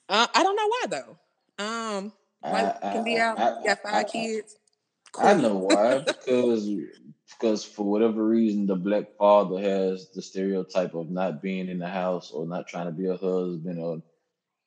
Uh, 0.08 0.26
I 0.34 0.42
don't 0.42 0.56
know 0.56 0.68
why 0.68 0.84
though. 0.88 1.64
Um, 1.64 2.12
white 2.40 2.74
can 2.82 3.04
be 3.04 3.18
out, 3.18 3.38
I, 3.38 3.64
got 3.64 3.82
five 3.82 3.94
I, 3.94 4.04
kids. 4.04 4.56
Cool. 5.12 5.26
I 5.26 5.34
know 5.34 5.56
why 5.56 5.98
because 6.06 6.70
because 7.38 7.64
for 7.64 7.84
whatever 7.84 8.24
reason 8.24 8.66
the 8.66 8.76
black 8.76 9.16
father 9.18 9.60
has 9.60 10.10
the 10.10 10.22
stereotype 10.22 10.94
of 10.94 11.10
not 11.10 11.42
being 11.42 11.68
in 11.68 11.78
the 11.78 11.88
house 11.88 12.30
or 12.30 12.46
not 12.46 12.68
trying 12.68 12.86
to 12.86 12.92
be 12.92 13.06
a 13.06 13.16
husband 13.16 13.78
or 13.78 14.02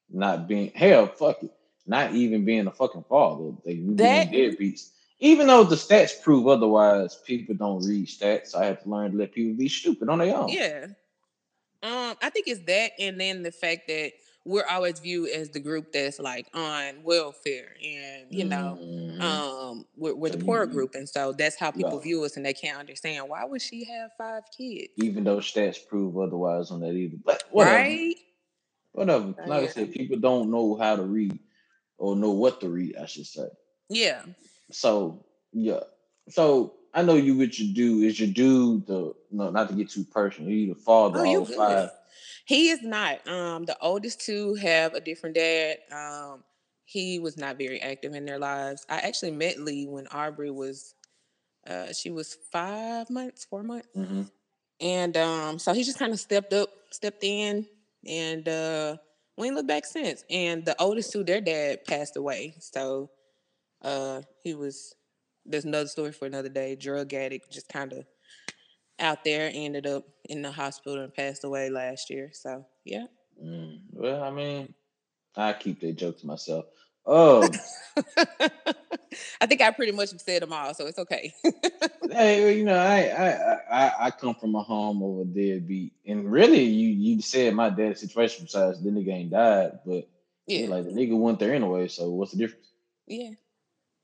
not 0.10 0.48
being 0.48 0.72
hell 0.76 1.08
fuck 1.08 1.42
it 1.44 1.52
not 1.88 2.14
even 2.14 2.46
being 2.46 2.68
a 2.68 2.72
fucking 2.72 3.06
father 3.10 3.52
they 3.66 3.76
that, 3.76 4.32
being 4.32 4.56
deadbeats 4.56 4.90
even 5.22 5.48
though 5.48 5.64
the 5.64 5.76
stats 5.76 6.20
prove 6.22 6.48
otherwise, 6.48 7.16
people 7.16 7.56
don't 7.56 7.86
read 7.86 8.08
stats. 8.08 8.56
I 8.56 8.66
have 8.66 8.82
to 8.84 8.90
learn 8.90 9.12
to 9.12 9.18
let 9.18 9.32
people 9.32 9.56
be 9.56 9.70
stupid 9.70 10.10
on 10.10 10.18
their 10.18 10.36
own. 10.36 10.50
Yeah. 10.50 10.88
Um, 11.84 12.16
I 12.22 12.30
think 12.30 12.48
it's 12.48 12.64
that, 12.66 12.92
and 13.00 13.20
then 13.20 13.44
the 13.44 13.52
fact 13.52 13.88
that 13.88 14.14
we're 14.46 14.66
always 14.66 15.00
viewed 15.00 15.30
as 15.30 15.50
the 15.50 15.60
group 15.60 15.92
that's 15.92 16.20
like 16.20 16.48
on 16.54 17.04
welfare, 17.04 17.76
and 17.84 18.26
you 18.30 18.46
know, 18.46 18.78
mm-hmm. 18.82 19.22
um, 19.22 19.86
we're, 19.96 20.16
we're 20.16 20.30
the 20.32 20.44
poor 20.44 20.66
group, 20.66 20.96
and 20.96 21.08
so 21.08 21.32
that's 21.32 21.56
how 21.56 21.72
people 21.72 21.98
yeah. 21.98 22.04
view 22.04 22.24
us, 22.24 22.38
and 22.38 22.46
they 22.46 22.54
can't 22.54 22.78
understand 22.78 23.30
why 23.30 23.46
would 23.46 23.62
she 23.62 23.84
have 23.86 24.12
five 24.18 24.44
kids, 24.56 24.90
even 24.98 25.24
though 25.24 25.38
stats 25.38 25.78
prove 25.88 26.18
otherwise 26.18 26.72
on 26.72 26.82
that 26.82 26.94
either. 26.94 27.18
But 27.24 27.44
whatever, 27.52 27.76
right? 27.76 28.16
Whatever. 28.94 29.26
Like 29.46 29.48
yeah. 29.48 29.56
I 29.56 29.68
said, 29.68 29.94
people 29.94 30.18
don't 30.18 30.52
know 30.52 30.76
how 30.76 30.96
to 30.96 31.04
read 31.04 31.38
or 31.98 32.16
know 32.16 32.32
what 32.32 32.62
to 32.62 32.70
read. 32.70 32.96
I 32.98 33.06
should 33.06 33.28
say. 33.28 33.48
Yeah. 33.90 34.22
So 34.72 35.26
yeah. 35.54 35.82
So 36.30 36.74
I 36.94 37.02
know 37.02 37.16
you 37.16 37.38
what 37.38 37.58
you 37.58 37.74
do 37.74 38.02
is 38.02 38.20
you 38.20 38.28
do 38.28 38.80
the 38.82 39.14
no 39.32 39.50
not 39.50 39.70
to 39.70 39.76
get 39.76 39.90
too 39.90 40.04
personal. 40.04 40.52
You 40.52 40.74
the 40.74 40.80
father 40.80 41.26
oh, 41.26 41.40
all 41.40 41.46
five. 41.46 41.90
He 42.46 42.70
is 42.70 42.82
not. 42.84 43.26
Um, 43.28 43.66
the 43.66 43.78
oldest 43.80 44.22
two 44.26 44.56
have 44.56 44.94
a 44.94 45.00
different 45.00 45.36
dad. 45.36 45.78
Um, 45.92 46.44
he 46.92 47.20
was 47.20 47.38
not 47.38 47.58
very 47.58 47.82
active 47.82 48.14
in 48.14 48.26
their 48.26 48.40
lives. 48.40 48.86
I 48.90 48.98
actually 48.98 49.32
met 49.32 49.60
Lee 49.60 49.88
when 49.88 50.08
Aubrey 50.08 50.52
was, 50.52 50.94
uh, 51.66 51.94
she 51.94 52.10
was 52.10 52.38
five 52.52 53.10
months, 53.10 53.46
four 53.46 53.64
months, 53.64 53.88
mm-hmm. 53.96 54.24
and 54.82 55.16
um, 55.16 55.60
so 55.60 55.72
he 55.74 55.84
just 55.84 55.98
kind 56.00 56.12
of 56.12 56.20
stepped 56.20 56.52
up, 56.52 56.70
stepped 56.90 57.24
in, 57.24 57.66
and 58.06 58.50
uh, 58.50 58.98
we 59.38 59.48
ain't 59.48 59.56
looked 59.56 59.70
back 59.70 59.86
since. 59.86 60.26
And 60.30 60.66
the 60.66 60.76
oldest 60.82 61.14
two, 61.14 61.24
their 61.24 61.40
dad 61.40 61.86
passed 61.86 62.18
away, 62.18 62.56
so 62.60 63.10
uh, 63.82 64.22
he 64.44 64.54
was 64.54 64.96
there's 65.46 65.66
another 65.66 65.88
story 65.88 66.12
for 66.12 66.26
another 66.26 66.50
day. 66.50 66.76
Drug 66.76 67.14
addict, 67.14 67.52
just 67.52 67.68
kind 67.70 67.94
of 67.94 68.06
out 69.00 69.24
there, 69.24 69.50
ended 69.54 69.88
up 69.88 70.04
in 70.30 70.42
the 70.42 70.52
hospital 70.52 71.02
and 71.02 71.14
passed 71.14 71.44
away 71.44 71.70
last 71.70 72.10
year. 72.10 72.30
So 72.34 72.66
yeah. 72.86 73.06
Mm, 73.44 73.80
well, 73.92 74.24
I 74.24 74.32
mean, 74.32 74.74
I 75.36 75.54
keep 75.54 75.80
that 75.82 75.94
joke 75.94 76.20
to 76.20 76.28
myself. 76.28 76.66
Oh, 77.04 77.50
I 79.42 79.48
think 79.48 79.62
I 79.62 79.72
pretty 79.72 79.92
much 79.92 80.10
said 80.20 80.44
them 80.44 80.54
all, 80.54 80.74
so 80.76 80.86
it's 80.86 81.00
okay. 81.00 81.34
hey, 82.12 82.56
you 82.56 82.64
know, 82.64 82.78
I, 82.78 83.00
I 83.00 83.54
I 83.72 84.06
I 84.06 84.12
come 84.12 84.36
from 84.36 84.54
a 84.54 84.62
home 84.62 85.02
of 85.02 85.20
a 85.20 85.26
deadbeat, 85.26 85.94
and 86.06 86.32
really, 86.32 86.64
you 86.64 86.90
you 86.90 87.22
said 87.22 87.56
my 87.56 87.72
dad's 87.72 88.02
situation 88.02 88.46
besides 88.46 88.84
the 88.84 88.92
nigga 88.92 89.14
ain't 89.14 89.32
died, 89.32 89.80
but 89.84 90.08
yeah, 90.46 90.68
like 90.68 90.86
the 90.86 90.92
nigga 90.92 91.18
went 91.20 91.40
there 91.40 91.56
anyway. 91.56 91.88
So 91.88 92.12
what's 92.12 92.34
the 92.34 92.38
difference? 92.38 92.68
Yeah. 93.08 93.32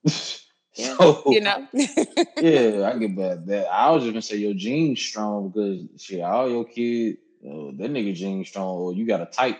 Yeah, 0.78 0.96
so, 0.96 1.24
you 1.28 1.42
know. 1.42 1.68
yeah, 1.74 2.88
I 2.88 2.98
get 3.00 3.16
that. 3.16 3.44
That 3.48 3.68
I 3.72 3.90
was 3.90 4.04
just 4.04 4.14
gonna 4.14 4.22
say 4.22 4.36
your 4.38 4.54
genes 4.54 5.02
strong 5.02 5.50
because 5.50 5.88
shit, 6.00 6.22
all 6.22 6.48
your 6.48 6.66
kids, 6.66 7.18
uh, 7.44 7.74
that 7.78 7.92
nigga 7.92 8.14
genes 8.14 8.50
strong. 8.50 8.78
Or 8.78 8.94
you 8.94 9.08
got 9.08 9.22
a 9.22 9.26
type. 9.26 9.58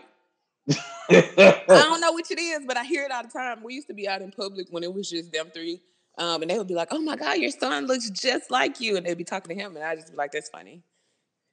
I 1.10 1.64
don't 1.68 2.02
know 2.02 2.14
which 2.14 2.30
it 2.30 2.38
is, 2.38 2.66
but 2.68 2.78
I 2.78 2.84
hear 2.84 3.04
it 3.04 3.12
all 3.12 3.24
the 3.24 3.30
time. 3.30 3.64
We 3.64 3.74
used 3.74 3.88
to 3.88 3.96
be 3.96 4.08
out 4.08 4.22
in 4.22 4.32
public 4.32 4.68
when 4.70 4.84
it 4.84 4.94
was 4.94 5.10
just 5.10 5.32
them 5.32 5.50
three, 5.52 5.82
um, 6.20 6.44
and 6.44 6.52
they 6.52 6.58
would 6.60 6.68
be 6.68 6.76
like, 6.76 6.90
"Oh 6.92 7.02
my 7.02 7.16
god, 7.16 7.40
your 7.40 7.50
son 7.50 7.88
looks 7.88 8.12
just 8.12 8.52
like 8.52 8.80
you," 8.80 8.96
and 8.96 9.04
they'd 9.04 9.18
be 9.18 9.24
talking 9.24 9.58
to 9.58 9.64
him, 9.64 9.76
and 9.76 9.84
I 9.84 9.96
just 9.96 10.12
be 10.12 10.18
like, 10.18 10.32
"That's 10.32 10.50
funny." 10.50 10.84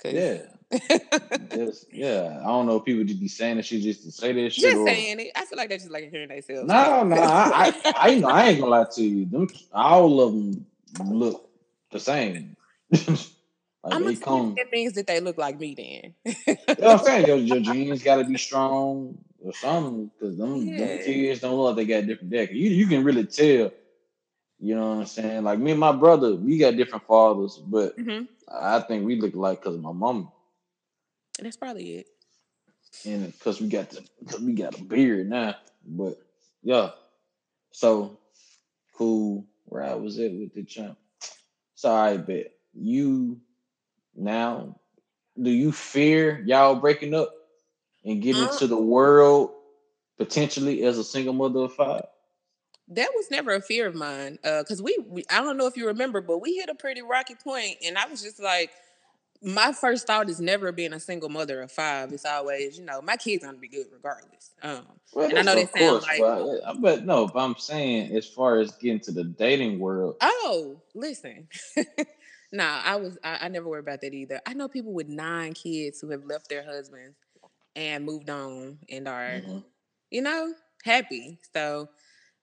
Yeah. 0.04 0.38
just, 1.54 1.92
yeah. 1.92 2.40
I 2.42 2.46
don't 2.46 2.66
know 2.66 2.76
if 2.76 2.84
people 2.84 3.04
just 3.04 3.20
be 3.20 3.28
saying 3.28 3.56
that 3.56 3.64
shit 3.64 3.82
just 3.82 4.04
to 4.04 4.10
say 4.10 4.32
that 4.32 4.52
shit. 4.52 4.64
Just 4.64 4.76
or... 4.76 4.86
saying 4.86 5.20
it. 5.20 5.32
I 5.36 5.44
feel 5.44 5.56
like 5.56 5.68
they 5.68 5.78
just 5.78 5.90
like 5.90 6.10
hearing 6.10 6.28
themselves. 6.28 6.68
No, 6.68 7.04
no, 7.04 7.16
I, 7.16 7.72
I, 7.84 7.94
I, 7.96 8.14
know, 8.16 8.28
I 8.28 8.48
ain't 8.48 8.60
gonna 8.60 8.70
lie 8.70 8.86
to 8.94 9.02
you. 9.02 9.26
Them, 9.26 9.48
all 9.72 10.20
of 10.20 10.32
them 10.32 10.66
look 11.04 11.48
the 11.90 12.00
same. 12.00 12.56
like 12.90 13.18
I'm 13.84 14.04
they 14.04 14.16
come. 14.16 14.54
That 14.56 14.72
means 14.72 14.94
that 14.94 15.06
they 15.06 15.20
look 15.20 15.38
like 15.38 15.58
me. 15.58 15.74
Then. 15.74 16.34
you 16.46 16.56
know 16.56 16.74
what 16.74 17.00
I'm 17.00 17.04
saying? 17.04 17.26
Your, 17.26 17.36
your 17.36 17.60
genes 17.60 18.02
got 18.02 18.16
to 18.16 18.24
be 18.24 18.36
strong 18.36 19.18
or 19.44 19.52
something 19.52 20.10
because 20.18 20.36
them, 20.38 20.66
yeah. 20.66 20.78
them 20.78 20.98
kids 21.04 21.40
don't 21.40 21.56
look 21.56 21.76
like 21.76 21.86
they 21.86 21.94
got 21.94 22.06
different 22.06 22.30
deck. 22.30 22.50
You 22.52 22.70
you 22.70 22.86
can 22.86 23.04
really 23.04 23.26
tell 23.26 23.70
You 24.58 24.74
know 24.74 24.88
what 24.88 24.98
I'm 25.00 25.06
saying? 25.06 25.44
Like 25.44 25.58
me 25.58 25.72
and 25.72 25.80
my 25.80 25.92
brother, 25.92 26.34
we 26.34 26.58
got 26.58 26.76
different 26.76 27.06
fathers, 27.06 27.58
but 27.58 27.94
hmm 27.96 28.22
I 28.48 28.80
think 28.80 29.04
we 29.04 29.20
look 29.20 29.34
alike 29.34 29.62
because 29.62 29.78
my 29.78 29.92
mom 29.92 30.30
That's 31.40 31.56
probably 31.56 31.96
it. 31.98 32.06
and 33.04 33.32
because 33.32 33.60
we 33.60 33.68
got 33.68 33.90
the 33.90 34.04
we 34.40 34.52
got 34.52 34.78
a 34.78 34.82
beard 34.84 35.28
now. 35.28 35.56
But 35.86 36.18
yeah, 36.62 36.90
so 37.72 38.18
cool. 38.96 39.46
Where 39.66 39.82
I 39.82 39.94
was 39.94 40.18
at 40.18 40.32
with 40.32 40.54
the 40.54 40.62
champ. 40.64 40.98
So 41.74 41.92
I 41.92 42.16
bet 42.18 42.52
you 42.74 43.40
now. 44.14 44.78
Do 45.40 45.50
you 45.50 45.72
fear 45.72 46.42
y'all 46.46 46.76
breaking 46.76 47.14
up 47.14 47.32
and 48.04 48.22
getting 48.22 48.42
Uh, 48.44 48.52
into 48.52 48.66
the 48.68 48.76
world 48.76 49.50
potentially 50.16 50.84
as 50.84 50.96
a 50.96 51.02
single 51.04 51.32
mother 51.34 51.60
of 51.60 51.74
five? 51.74 52.04
That 52.88 53.08
was 53.14 53.30
never 53.30 53.54
a 53.54 53.60
fear 53.60 53.86
of 53.86 53.94
mine. 53.94 54.38
Uh, 54.44 54.62
cause 54.66 54.82
we, 54.82 54.96
we, 55.08 55.24
I 55.30 55.42
don't 55.42 55.56
know 55.56 55.66
if 55.66 55.76
you 55.76 55.86
remember, 55.86 56.20
but 56.20 56.38
we 56.38 56.54
hit 56.56 56.68
a 56.68 56.74
pretty 56.74 57.02
rocky 57.02 57.34
point, 57.34 57.76
and 57.84 57.96
I 57.96 58.06
was 58.06 58.22
just 58.22 58.40
like, 58.42 58.70
my 59.42 59.72
first 59.72 60.06
thought 60.06 60.30
is 60.30 60.40
never 60.40 60.72
being 60.72 60.94
a 60.94 61.00
single 61.00 61.28
mother 61.28 61.60
of 61.60 61.70
five. 61.70 62.12
It's 62.12 62.24
always, 62.24 62.78
you 62.78 62.84
know, 62.84 63.02
my 63.02 63.16
kids 63.16 63.44
gonna 63.44 63.58
be 63.58 63.68
good 63.68 63.86
regardless. 63.92 64.52
Um, 64.62 64.86
Well, 65.12 65.28
and 65.28 65.38
I 65.38 65.42
know 65.42 65.54
that 65.54 65.70
sounds 65.76 66.02
like, 66.04 66.18
but, 66.18 66.80
but 66.80 67.04
no, 67.04 67.26
but 67.26 67.40
I'm 67.40 67.56
saying 67.56 68.16
as 68.16 68.26
far 68.26 68.58
as 68.60 68.72
getting 68.72 69.00
to 69.00 69.12
the 69.12 69.24
dating 69.24 69.80
world, 69.80 70.16
oh, 70.22 70.80
listen. 70.94 71.48
nah, 72.52 72.80
I 72.84 72.96
was, 72.96 73.18
I, 73.22 73.38
I 73.42 73.48
never 73.48 73.68
worry 73.68 73.80
about 73.80 74.00
that 74.00 74.14
either. 74.14 74.40
I 74.46 74.54
know 74.54 74.68
people 74.68 74.92
with 74.94 75.08
nine 75.08 75.52
kids 75.52 76.00
who 76.00 76.08
have 76.10 76.24
left 76.24 76.48
their 76.48 76.64
husbands 76.64 77.16
and 77.76 78.04
moved 78.04 78.30
on 78.30 78.78
and 78.88 79.06
are, 79.08 79.42
mhm, 79.44 79.64
you 80.10 80.22
know, 80.22 80.54
happy. 80.84 81.38
So, 81.52 81.88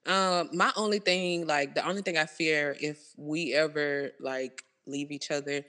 um, 0.06 0.50
my 0.52 0.72
only 0.76 0.98
thing, 0.98 1.46
like 1.46 1.74
the 1.74 1.86
only 1.86 2.02
thing 2.02 2.16
I 2.18 2.26
fear 2.26 2.76
if 2.80 2.98
we 3.16 3.54
ever 3.54 4.12
like 4.20 4.64
leave 4.86 5.10
each 5.12 5.30
other 5.30 5.64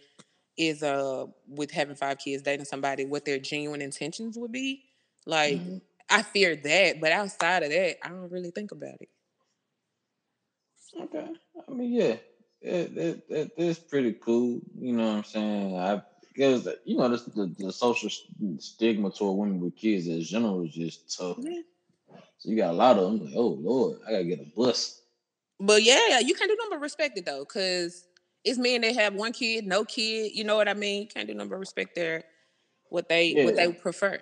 is 0.57 0.83
uh 0.83 1.25
with 1.47 1.71
having 1.71 1.95
five 1.95 2.17
kids 2.19 2.43
dating 2.43 2.65
somebody 2.65 3.05
what 3.05 3.25
their 3.25 3.39
genuine 3.39 3.81
intentions 3.81 4.37
would 4.37 4.51
be. 4.51 4.83
Like 5.25 5.61
mhm. 5.61 5.81
I 6.09 6.21
fear 6.23 6.55
that, 6.55 6.99
but 7.01 7.11
outside 7.11 7.63
of 7.63 7.69
that, 7.69 7.97
I 8.05 8.09
don't 8.09 8.31
really 8.31 8.51
think 8.51 8.71
about 8.71 9.01
it. 9.01 9.09
okay. 11.01 11.27
I 11.67 11.71
mean, 11.71 11.91
yeah, 11.91 12.15
it, 12.61 12.97
it, 12.97 13.23
it, 13.29 13.51
it's 13.57 13.79
pretty 13.79 14.13
cool. 14.13 14.61
You 14.79 14.93
know 14.93 15.07
what 15.07 15.17
I'm 15.17 15.23
saying? 15.23 15.77
I 15.77 16.01
because 16.33 16.67
you 16.85 16.97
know 16.97 17.09
this, 17.09 17.23
the 17.23 17.53
the 17.57 17.71
social 17.71 18.09
stigma 18.59 19.11
toward 19.11 19.37
women 19.37 19.59
with 19.59 19.75
kids 19.75 20.07
in 20.07 20.21
general 20.21 20.63
is 20.63 20.73
just 20.73 21.17
tough. 21.17 21.37
Yeah. 21.37 21.61
So 22.43 22.49
you 22.49 22.57
got 22.57 22.71
a 22.71 22.73
lot 22.77 22.97
of 22.97 23.03
them 23.05 23.25
like, 23.25 23.35
oh 23.37 23.57
Lord, 23.61 23.99
I 24.05 24.11
gotta 24.11 24.25
get 24.25 24.41
a 24.41 24.51
bus. 24.53 25.01
But 25.61 25.81
yeah, 25.83 26.19
you 26.19 26.35
can't 26.35 26.49
do 26.51 26.57
nothing 26.57 26.71
but 26.71 26.81
respect 26.81 27.17
it 27.17 27.25
though, 27.25 27.45
because 27.45 28.05
it's 28.43 28.59
men 28.59 28.81
that 28.81 28.95
have 28.95 29.13
one 29.13 29.31
kid, 29.31 29.65
no 29.65 29.85
kid. 29.85 30.33
You 30.33 30.43
know 30.43 30.57
what 30.57 30.67
I 30.67 30.73
mean? 30.73 31.03
You 31.03 31.07
can't 31.07 31.25
do 31.25 31.33
nothing 31.33 31.51
but 31.51 31.59
respect 31.59 31.95
their 31.95 32.25
what 32.89 33.07
they 33.07 33.31
what 33.45 33.55
they 33.55 33.71
prefer. 33.71 34.19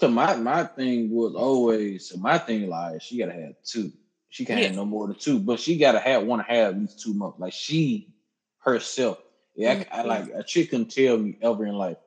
So 0.00 0.08
my 0.08 0.34
my 0.34 0.64
thing 0.64 1.10
was 1.10 1.36
always 1.36 2.08
so 2.08 2.16
my 2.16 2.38
thing 2.38 2.68
like 2.68 3.00
she 3.00 3.18
gotta 3.18 3.34
have 3.34 3.54
two. 3.62 3.92
She 4.30 4.44
can't 4.44 4.58
Yeah. 4.58 4.66
have 4.66 4.74
no 4.74 4.84
more 4.84 5.06
than 5.06 5.16
two, 5.16 5.38
but 5.38 5.60
she 5.60 5.78
gotta 5.78 6.00
have 6.00 6.26
have 6.26 6.74
at 6.74 6.76
least 6.80 7.00
two 7.00 7.14
months. 7.14 7.38
Like 7.38 7.52
she 7.52 8.12
herself. 8.58 9.18
Yeah, 9.54 9.84
I, 9.92 10.00
I 10.00 10.02
Mhm. 10.02 10.08
like 10.08 10.28
a 10.34 10.42
chick 10.42 10.70
can 10.70 10.86
tell 10.86 11.18
me 11.18 11.38
ever 11.40 11.64
in 11.66 11.76
life, 11.76 11.98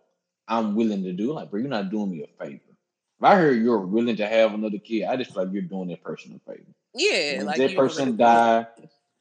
I'm 0.50 0.76
willing 0.76 1.04
to 1.04 1.14
do. 1.14 1.32
Like, 1.32 1.50
bro, 1.50 1.62
you're 1.62 1.70
not 1.70 1.90
doing 1.90 2.12
me 2.12 2.24
a 2.24 2.28
favor. 2.44 2.60
If 3.20 3.24
I 3.24 3.36
heard 3.36 3.62
you're 3.62 3.80
willing 3.80 4.16
to 4.18 4.28
have 4.28 4.54
another 4.54 4.78
kid, 4.78 5.06
I 5.06 5.18
just 5.18 5.34
feel 5.34 5.44
like 5.44 5.54
you're 5.54 5.64
doing 5.64 5.90
that 5.90 6.04
person 6.04 6.36
a 6.36 6.52
favor. 6.52 6.64
Yeah, 6.94 7.44
like 7.44 7.58
that 7.58 7.76
person 7.76 8.06
really 8.06 8.18
die, 8.18 8.68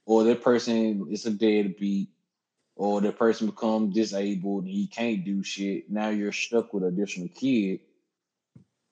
or 0.04 0.24
that 0.24 0.42
person 0.42 1.06
is 1.10 1.24
a 1.26 1.30
deadbeat, 1.30 2.08
or 2.76 3.00
that 3.00 3.18
person 3.18 3.46
become 3.46 3.90
disabled 3.90 4.64
and 4.64 4.72
he 4.72 4.86
can't 4.86 5.24
do 5.24 5.42
shit, 5.42 5.90
now 5.90 6.10
you're 6.10 6.32
stuck 6.32 6.74
with 6.74 6.82
an 6.82 6.90
additional 6.90 7.28
kid 7.28 7.80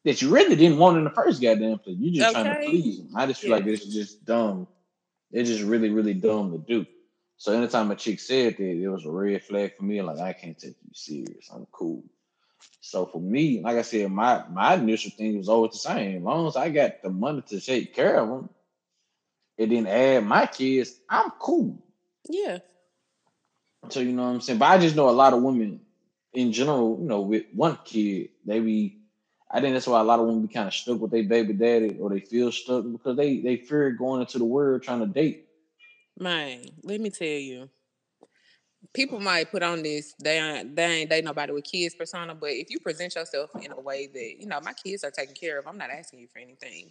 that 0.05 0.21
you 0.23 0.31
really 0.31 0.57
didn't 0.57 0.79
want 0.79 0.99
in 0.99 1.05
the 1.05 1.11
first 1.11 1.41
goddamn 1.41 1.79
place. 1.79 1.97
You're 1.99 2.23
just 2.23 2.33
trying 2.33 2.47
to 2.47 2.71
please 2.71 3.01
him. 3.01 3.09
I 3.15 3.27
just 3.27 3.41
feel 3.41 3.51
Yeah. 3.51 3.57
like 3.57 3.67
is 3.67 3.93
just 3.93 4.25
dumb. 4.25 4.69
It's 5.33 5.51
just 5.51 5.63
really, 5.65 5.91
really 5.91 6.15
dumb 6.15 6.53
to 6.53 6.59
do. 6.59 6.87
So 7.37 7.53
anytime 7.53 7.91
a 7.91 7.97
chick 7.97 8.21
said 8.21 8.57
that, 8.57 8.63
it 8.63 8.89
was 8.89 9.05
a 9.05 9.11
red 9.11 9.43
flag 9.43 9.77
for 9.77 9.85
me. 9.85 10.01
Like 10.01 10.19
I 10.19 10.33
can't 10.33 10.59
take 10.59 10.77
you 10.83 10.95
serious. 10.95 11.51
I'm 11.53 11.67
cool. 11.73 12.05
So 12.81 13.07
for 13.07 13.21
me, 13.21 13.61
like 13.61 13.77
I 13.77 13.83
said, 13.83 14.11
my 14.11 14.45
my 14.51 14.75
initial 14.75 15.11
thing 15.11 15.39
was 15.39 15.49
always 15.49 15.73
the 15.73 15.79
same. 15.79 16.19
As 16.19 16.23
long 16.23 16.47
as 16.47 16.57
I 16.57 16.69
got 16.69 17.03
the 17.03 17.11
money 17.11 17.43
to 17.49 17.61
take 17.61 17.95
care 17.95 18.17
of 18.17 18.29
them, 18.29 18.49
and 19.59 19.73
then 19.73 19.87
add 19.87 20.25
my 20.25 20.47
kids, 20.47 20.99
I'm 21.09 21.31
cool. 21.39 21.83
Yeah. 22.29 22.59
So 23.89 24.01
you 24.01 24.13
know 24.13 24.25
what 24.25 24.35
I'm 24.35 24.41
saying. 24.41 24.59
But 24.59 24.67
I 24.67 24.79
just 24.79 24.97
know 24.97 25.09
a 25.09 25.11
lot 25.11 25.33
of 25.33 25.43
women 25.43 25.81
in 26.33 26.53
general, 26.53 26.99
you 27.01 27.07
know, 27.07 27.21
with 27.21 27.45
one 27.53 27.79
kid, 27.85 28.31
they 28.45 28.61
be. 28.61 29.01
I 29.51 29.61
think 29.61 29.75
that's 29.75 29.87
why 29.87 30.01
a 30.01 30.05
lot 30.05 30.19
of 30.19 30.27
women 30.27 30.47
be 30.47 30.53
kind 30.53 30.67
of 30.67 30.75
stuck 30.75 31.01
with 31.01 31.13
their 31.13 31.23
baby 31.23 31.53
daddy, 31.53 31.97
or 32.01 32.11
they 32.11 32.21
feel 32.21 32.51
stuck 32.51 32.85
because 32.91 33.17
they 33.17 33.39
they 33.39 33.57
fear 33.57 33.91
going 33.93 34.21
into 34.21 34.39
the 34.39 34.45
world 34.45 34.83
trying 34.83 35.01
to 35.01 35.07
date. 35.07 35.47
Man, 36.19 36.65
let 36.83 37.01
me 37.01 37.11
tell 37.11 37.27
you. 37.27 37.69
People 38.95 39.21
might 39.21 39.51
put 39.51 39.63
on 39.63 39.83
this 39.83 40.15
they 40.23 40.39
ain't 40.39 40.77
they 40.77 40.85
ain't 40.85 41.11
date 41.11 41.25
nobody 41.25 41.53
with 41.53 41.65
kids 41.65 41.95
persona, 41.95 42.35
but 42.35 42.51
if 42.51 42.71
you 42.71 42.79
present 42.79 43.15
yourself 43.15 43.51
in 43.61 43.73
a 43.73 43.81
way 43.81 44.07
that 44.07 44.41
you 44.41 44.47
know 44.47 44.61
my 44.61 44.73
kids 44.73 45.05
are 45.05 45.11
taken 45.11 45.35
care 45.35 45.59
of, 45.59 45.67
I'm 45.67 45.77
not 45.77 45.91
asking 45.91 46.21
you 46.21 46.29
for 46.29 46.39
anything. 46.39 46.91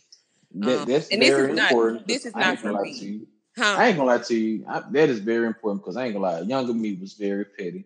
That, 0.56 0.80
Um, 0.82 0.88
that's 0.88 1.10
and 1.10 1.22
this 1.22 1.30
very 1.30 1.52
is 1.52 1.58
not 1.58 1.72
important. 1.72 2.08
this 2.08 2.26
is 2.26 2.36
not 2.36 2.60
for 2.60 2.84
me, 2.84 2.92
you. 2.92 3.28
huh? 3.58 3.76
I 3.78 3.88
ain't 3.88 3.98
gonna 3.98 4.10
lie 4.10 4.18
to 4.20 4.36
you. 4.36 4.66
I, 4.68 4.84
that 4.92 5.10
is 5.10 5.20
very 5.20 5.48
important 5.48 5.82
because 5.82 5.98
I 5.98 6.06
ain't 6.06 6.14
gonna 6.14 6.26
lie. 6.26 6.40
Younger 6.42 6.74
me 6.74 6.98
was 7.00 7.14
very 7.14 7.46
petty, 7.46 7.86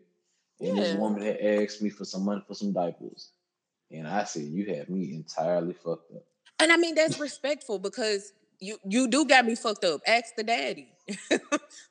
and 0.59 0.78
this 0.78 0.93
woman 0.93 1.22
had 1.22 1.39
asked 1.39 1.82
me 1.82 1.89
for 1.89 2.03
some 2.03 2.26
money 2.26 2.41
for 2.47 2.55
some 2.55 2.74
diapers, 2.74 3.30
and 3.91 4.07
I 4.07 4.24
said, 4.24 4.43
"You 4.43 4.76
have 4.76 4.89
me 4.89 5.13
entirely 5.13 5.74
fucked 5.74 6.11
up." 6.15 6.24
and 6.59 6.72
I 6.72 6.78
mean 6.78 6.95
that's 6.95 7.20
respectful 7.20 7.80
because 7.80 8.34
you 8.59 8.78
you 8.88 9.07
do 9.07 9.26
got 9.26 9.45
me 9.45 9.55
fucked 9.55 9.86
up. 9.86 10.01
Ask 10.07 10.36
the 10.36 10.43
daddy. 10.43 10.89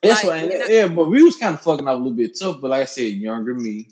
That's 0.01 0.23
like 0.23 0.49
why, 0.49 0.65
yeah. 0.69 0.87
But 0.87 1.05
we 1.05 1.23
was 1.23 1.37
kind 1.37 1.55
of 1.55 1.61
fucking 1.61 1.87
up 1.87 1.95
a 1.95 1.97
little 1.97 2.13
bit 2.13 2.37
tough. 2.37 2.61
But 2.61 2.71
like 2.71 2.81
I 2.83 2.85
said, 2.85 3.13
younger 3.13 3.53
me. 3.53 3.89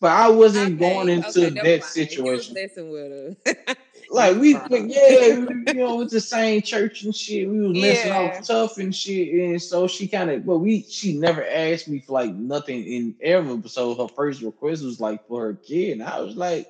But 0.00 0.12
I 0.12 0.28
wasn't 0.28 0.78
going 0.78 1.08
into 1.08 1.46
okay, 1.46 1.50
that 1.50 1.54
mind. 1.54 1.66
You 1.66 1.78
was 1.78 1.86
situation. 1.86 2.54
messing 2.54 2.90
with 2.90 3.46
her. 3.46 3.74
Like 4.10 4.36
we, 4.36 4.52
yeah, 4.70 5.38
we, 5.40 5.64
you 5.66 5.74
know, 5.74 5.96
with 5.96 6.10
the 6.10 6.20
same 6.20 6.62
church 6.62 7.02
and 7.02 7.14
shit. 7.14 7.48
We 7.48 7.60
was 7.60 7.76
messing 7.76 8.12
off 8.12 8.46
tough 8.46 8.78
and 8.78 8.94
shit, 8.94 9.28
and 9.34 9.60
so 9.60 9.88
she 9.88 10.06
kind 10.06 10.30
of, 10.30 10.46
but 10.46 10.58
we, 10.58 10.82
she 10.82 11.16
never 11.16 11.44
asked 11.44 11.88
me 11.88 12.00
for 12.00 12.12
like 12.12 12.34
nothing 12.34 12.84
in 12.84 13.14
ever. 13.20 13.60
So 13.68 13.94
her 13.94 14.08
first 14.08 14.42
request 14.42 14.84
was 14.84 15.00
like 15.00 15.26
for 15.26 15.46
her 15.46 15.54
kid, 15.54 15.92
and 15.92 16.02
I 16.02 16.20
was 16.20 16.36
like, 16.36 16.68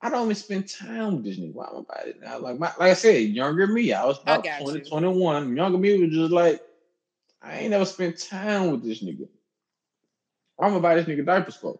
I 0.00 0.10
don't 0.10 0.24
even 0.24 0.34
spend 0.34 0.68
time 0.68 1.22
with 1.22 1.38
nigga. 1.38 1.54
Why 1.54 1.66
am 1.66 1.76
I 1.76 1.78
about 1.78 2.08
it 2.08 2.20
now? 2.20 2.38
Like, 2.38 2.58
my, 2.58 2.66
like 2.78 2.90
I 2.90 2.94
said, 2.94 3.22
younger 3.22 3.66
me, 3.66 3.92
I 3.92 4.04
was 4.04 4.18
I 4.26 4.34
about 4.34 4.44
got 4.44 4.60
20, 4.60 4.78
you. 4.80 4.84
21. 4.84 5.56
Younger 5.56 5.78
me 5.78 5.98
was 5.98 6.14
just 6.14 6.32
like, 6.32 6.60
I 7.44 7.58
ain't 7.58 7.70
never 7.70 7.84
spent 7.84 8.18
time 8.18 8.70
with 8.70 8.82
this 8.82 9.02
nigga. 9.02 9.28
I'm 10.58 10.70
gonna 10.70 10.80
buy 10.80 10.94
this 10.94 11.06
nigga 11.06 11.24
diapers 11.24 11.56
for. 11.56 11.78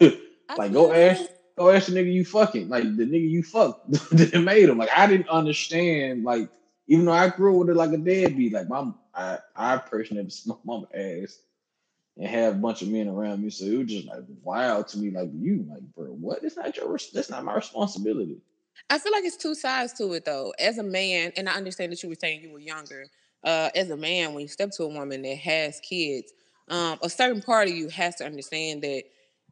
Like, 0.56 0.72
go 0.72 0.92
ask, 0.92 1.22
go 1.56 1.70
ask 1.70 1.86
the 1.86 1.92
nigga 1.92 2.12
you 2.12 2.24
fucking, 2.24 2.68
like 2.68 2.82
the 2.82 3.04
nigga 3.04 3.28
you 3.28 3.42
fucked 3.42 3.88
that 4.10 4.40
made 4.40 4.68
him. 4.68 4.78
Like, 4.78 4.90
I 4.96 5.06
didn't 5.06 5.28
understand, 5.28 6.24
like, 6.24 6.48
even 6.88 7.04
though 7.04 7.12
I 7.12 7.28
grew 7.28 7.54
up 7.54 7.60
with 7.60 7.70
it 7.70 7.76
like 7.76 7.92
a 7.92 7.98
deadbeat, 7.98 8.52
like 8.52 8.68
my, 8.68 8.90
I, 9.14 9.38
I 9.54 9.76
personally 9.76 10.28
my 10.46 10.56
mama 10.64 10.88
ass 10.92 11.38
and 12.16 12.26
have 12.26 12.54
a 12.54 12.58
bunch 12.58 12.82
of 12.82 12.88
men 12.88 13.06
around 13.06 13.42
me, 13.42 13.50
so 13.50 13.64
it 13.64 13.78
was 13.78 13.86
just 13.86 14.08
like 14.08 14.24
wild 14.42 14.88
to 14.88 14.98
me. 14.98 15.10
Like, 15.10 15.30
you, 15.32 15.64
like, 15.70 15.82
bro, 15.94 16.06
what? 16.06 16.42
It's 16.42 16.56
not 16.56 16.76
your, 16.76 16.98
that's 17.14 17.30
not 17.30 17.44
my 17.44 17.54
responsibility. 17.54 18.38
I 18.88 18.98
feel 18.98 19.12
like 19.12 19.24
it's 19.24 19.36
two 19.36 19.54
sides 19.54 19.92
to 19.94 20.12
it 20.14 20.24
though. 20.24 20.52
As 20.58 20.78
a 20.78 20.82
man, 20.82 21.32
and 21.36 21.48
I 21.48 21.54
understand 21.54 21.92
that 21.92 22.02
you 22.02 22.08
were 22.08 22.16
saying 22.16 22.42
you 22.42 22.50
were 22.50 22.58
younger. 22.58 23.06
Uh, 23.42 23.70
as 23.74 23.90
a 23.90 23.96
man, 23.96 24.34
when 24.34 24.42
you 24.42 24.48
step 24.48 24.70
to 24.72 24.84
a 24.84 24.88
woman 24.88 25.22
that 25.22 25.38
has 25.38 25.80
kids, 25.80 26.32
um, 26.68 26.98
a 27.02 27.10
certain 27.10 27.42
part 27.42 27.68
of 27.68 27.74
you 27.74 27.88
has 27.88 28.16
to 28.16 28.24
understand 28.24 28.82
that 28.82 29.04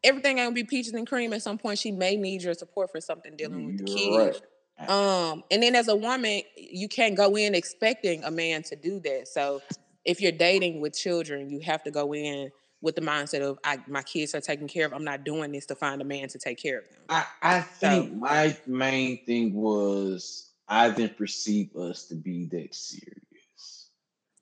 everything 0.05 0.39
ain't 0.39 0.47
gonna 0.47 0.55
be 0.55 0.65
peaches 0.65 0.93
and 0.93 1.07
cream. 1.07 1.33
At 1.33 1.43
some 1.43 1.59
point, 1.59 1.79
she 1.79 1.91
may 1.91 2.17
need 2.17 2.43
your 2.43 2.55
support 2.55 2.91
for 2.91 3.01
something 3.01 3.37
dealing 3.37 3.65
with 3.65 3.79
the 3.79 3.93
You're 3.93 4.33
kid. 4.33 4.43
right. 4.79 4.89
Um, 4.89 5.43
and 5.51 5.63
then 5.63 5.75
as 5.75 5.89
a 5.89 5.97
woman, 5.97 6.43
you 6.57 6.89
can't 6.89 7.17
go 7.17 7.37
in 7.37 7.55
expecting 7.55 8.23
a 8.25 8.31
man 8.31 8.63
to 8.65 8.77
do 8.77 9.01
that. 9.01 9.29
So 9.29 9.61
if 10.05 10.21
you're 10.21 10.33
dating 10.33 10.81
with 10.81 10.97
children, 10.97 11.51
you 11.51 11.61
have 11.61 11.83
to 11.85 11.91
go 11.91 12.15
in 12.15 12.51
with 12.81 12.95
the 12.95 13.01
mindset 13.03 13.41
of 13.41 13.59
I, 13.65 13.79
my 13.89 14.03
kids 14.03 14.35
are 14.35 14.41
taken 14.41 14.69
care 14.69 14.87
of. 14.87 14.93
I'm 14.93 15.05
not 15.05 15.25
doing 15.25 15.51
this 15.51 15.67
to 15.67 15.75
find 15.75 16.01
a 16.01 16.05
man 16.05 16.29
to 16.29 16.39
take 16.39 16.59
care 16.63 16.79
of 16.79 16.89
them. 16.89 17.01
I, 17.09 17.25
I 17.43 17.61
So 17.61 17.89
think 17.89 18.15
my 18.15 18.57
main 18.67 19.25
thing 19.25 19.53
was 19.53 20.51
I 20.69 20.91
didn't 20.91 21.17
perceive 21.19 21.75
us 21.77 22.05
to 22.05 22.15
be 22.15 22.47
that 22.47 22.75
serious. 22.75 23.28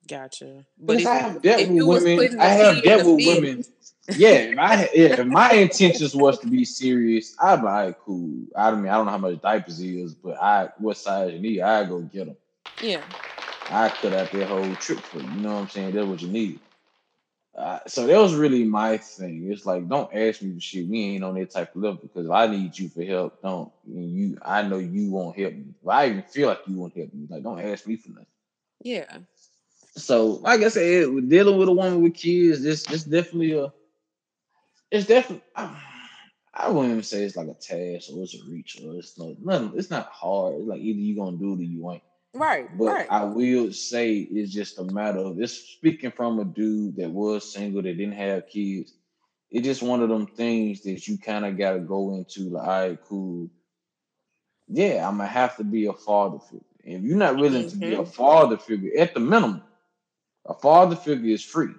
Gotcha. 0.06 0.66
But 0.78 1.00
if 1.00 1.06
I 1.06 1.14
have 1.16 1.42
dealt 1.42 1.68
with 1.68 2.04
women, 2.04 2.40
I 2.40 2.46
have 2.46 2.82
dealt 2.82 3.06
with 3.06 3.26
women. 3.26 3.64
Yeah, 4.08 4.30
if 4.30 4.58
I 4.58 4.88
yeah, 4.94 5.22
my 5.24 5.52
intentions 5.52 6.14
was 6.14 6.38
to 6.40 6.46
be 6.46 6.64
serious, 6.64 7.34
I'd 7.40 7.56
be 7.56 7.62
like, 7.66 7.98
cool. 8.00 8.44
I 8.56 8.70
mean, 8.72 8.88
I 8.88 8.94
don't 8.94 9.06
know 9.06 9.12
how 9.12 9.18
much 9.18 9.40
diapers 9.40 9.80
is, 9.80 10.14
but 10.14 10.40
I 10.40 10.68
what 10.78 10.96
size 10.96 11.32
you 11.32 11.40
need, 11.40 11.60
I 11.60 11.84
go 11.84 12.00
get 12.00 12.26
them. 12.26 12.36
yeah. 12.82 13.02
I 13.68 13.88
cut 13.88 14.12
out 14.12 14.30
that 14.30 14.48
whole 14.48 14.74
trip 14.76 15.00
for 15.00 15.18
you. 15.18 15.24
You 15.24 15.40
know 15.40 15.54
what 15.54 15.60
I'm 15.62 15.68
saying? 15.68 15.92
That's 15.92 16.06
what 16.06 16.22
you 16.22 16.28
need. 16.28 16.60
Uh, 17.56 17.80
so 17.86 18.06
that 18.06 18.18
was 18.18 18.34
really 18.34 18.64
my 18.64 18.98
thing. 18.98 19.50
It's 19.50 19.64
like, 19.64 19.88
don't 19.88 20.14
ask 20.14 20.42
me 20.42 20.54
for 20.54 20.60
shit. 20.60 20.86
We 20.86 21.02
ain't 21.02 21.24
on 21.24 21.34
that 21.34 21.50
type 21.50 21.74
of 21.74 21.82
level 21.82 22.00
because 22.02 22.26
if 22.26 22.30
I 22.30 22.46
need 22.46 22.78
you 22.78 22.88
for 22.90 23.02
help, 23.02 23.42
don't 23.42 23.72
and 23.86 24.10
you. 24.10 24.38
I 24.42 24.62
know 24.62 24.78
you 24.78 25.10
won't 25.10 25.38
help 25.38 25.54
me. 25.54 25.64
If 25.82 25.88
I 25.88 26.06
even 26.06 26.22
feel 26.22 26.48
like 26.48 26.60
you 26.66 26.76
won't 26.76 26.96
help 26.96 27.12
me. 27.14 27.26
Like, 27.28 27.42
don't 27.42 27.60
ask 27.60 27.86
me 27.86 27.96
for 27.96 28.10
nothing. 28.10 28.26
Yeah. 28.82 29.18
So, 29.96 30.26
like 30.42 30.60
I 30.60 30.68
said, 30.68 31.28
dealing 31.28 31.58
with 31.58 31.68
a 31.68 31.72
woman 31.72 32.02
with 32.02 32.14
kids, 32.14 32.62
this 32.62 32.88
it's 32.90 33.04
definitely 33.04 33.52
a. 33.52 33.72
It's 34.90 35.06
definitely. 35.06 35.42
I 36.58 36.70
wouldn't 36.70 36.92
even 36.92 37.02
say 37.02 37.22
it's 37.22 37.36
like 37.36 37.48
a 37.48 37.54
task 37.54 38.10
or 38.12 38.22
it's 38.22 38.34
a 38.34 38.50
reach 38.50 38.78
or 38.82 38.94
it's 38.96 39.18
no 39.18 39.36
nothing. 39.42 39.72
It's 39.76 39.90
not 39.90 40.06
hard. 40.10 40.56
It's 40.56 40.66
like 40.66 40.80
either 40.80 40.98
you're 40.98 41.24
gonna 41.24 41.36
do 41.36 41.52
it 41.54 41.60
or 41.60 41.62
you 41.62 41.90
ain't. 41.90 42.02
Right. 42.34 42.76
But 42.76 42.84
right. 42.84 43.06
I 43.10 43.24
will 43.24 43.72
say 43.72 44.18
it's 44.18 44.52
just 44.52 44.78
a 44.78 44.84
matter 44.84 45.18
of 45.18 45.36
this 45.36 45.68
speaking 45.68 46.10
from 46.10 46.38
a 46.38 46.44
dude 46.44 46.96
that 46.96 47.10
was 47.10 47.52
single 47.52 47.82
that 47.82 47.96
didn't 47.96 48.16
have 48.16 48.48
kids. 48.48 48.94
It's 49.50 49.64
just 49.64 49.82
one 49.82 50.02
of 50.02 50.08
them 50.08 50.26
things 50.26 50.82
that 50.82 51.06
you 51.08 51.18
kind 51.18 51.46
of 51.46 51.56
gotta 51.58 51.80
go 51.80 52.14
into 52.14 52.50
like, 52.50 52.66
all 52.66 52.88
right, 52.88 52.98
cool. 53.04 53.50
Yeah, 54.68 55.06
I'm 55.06 55.18
gonna 55.18 55.28
have 55.28 55.56
to 55.56 55.64
be 55.64 55.86
a 55.86 55.92
father 55.92 56.38
figure. 56.38 56.64
If 56.84 57.02
you're 57.02 57.16
not 57.16 57.36
willing 57.36 57.64
mm-hmm. 57.64 57.68
to 57.68 57.76
be 57.76 57.94
a 57.94 57.98
mm-hmm. 57.98 58.10
father 58.10 58.56
figure, 58.56 58.92
at 58.98 59.14
the 59.14 59.20
minimum, 59.20 59.62
a 60.48 60.54
father 60.54 60.96
figure 60.96 61.32
is 61.32 61.44
free. 61.44 61.74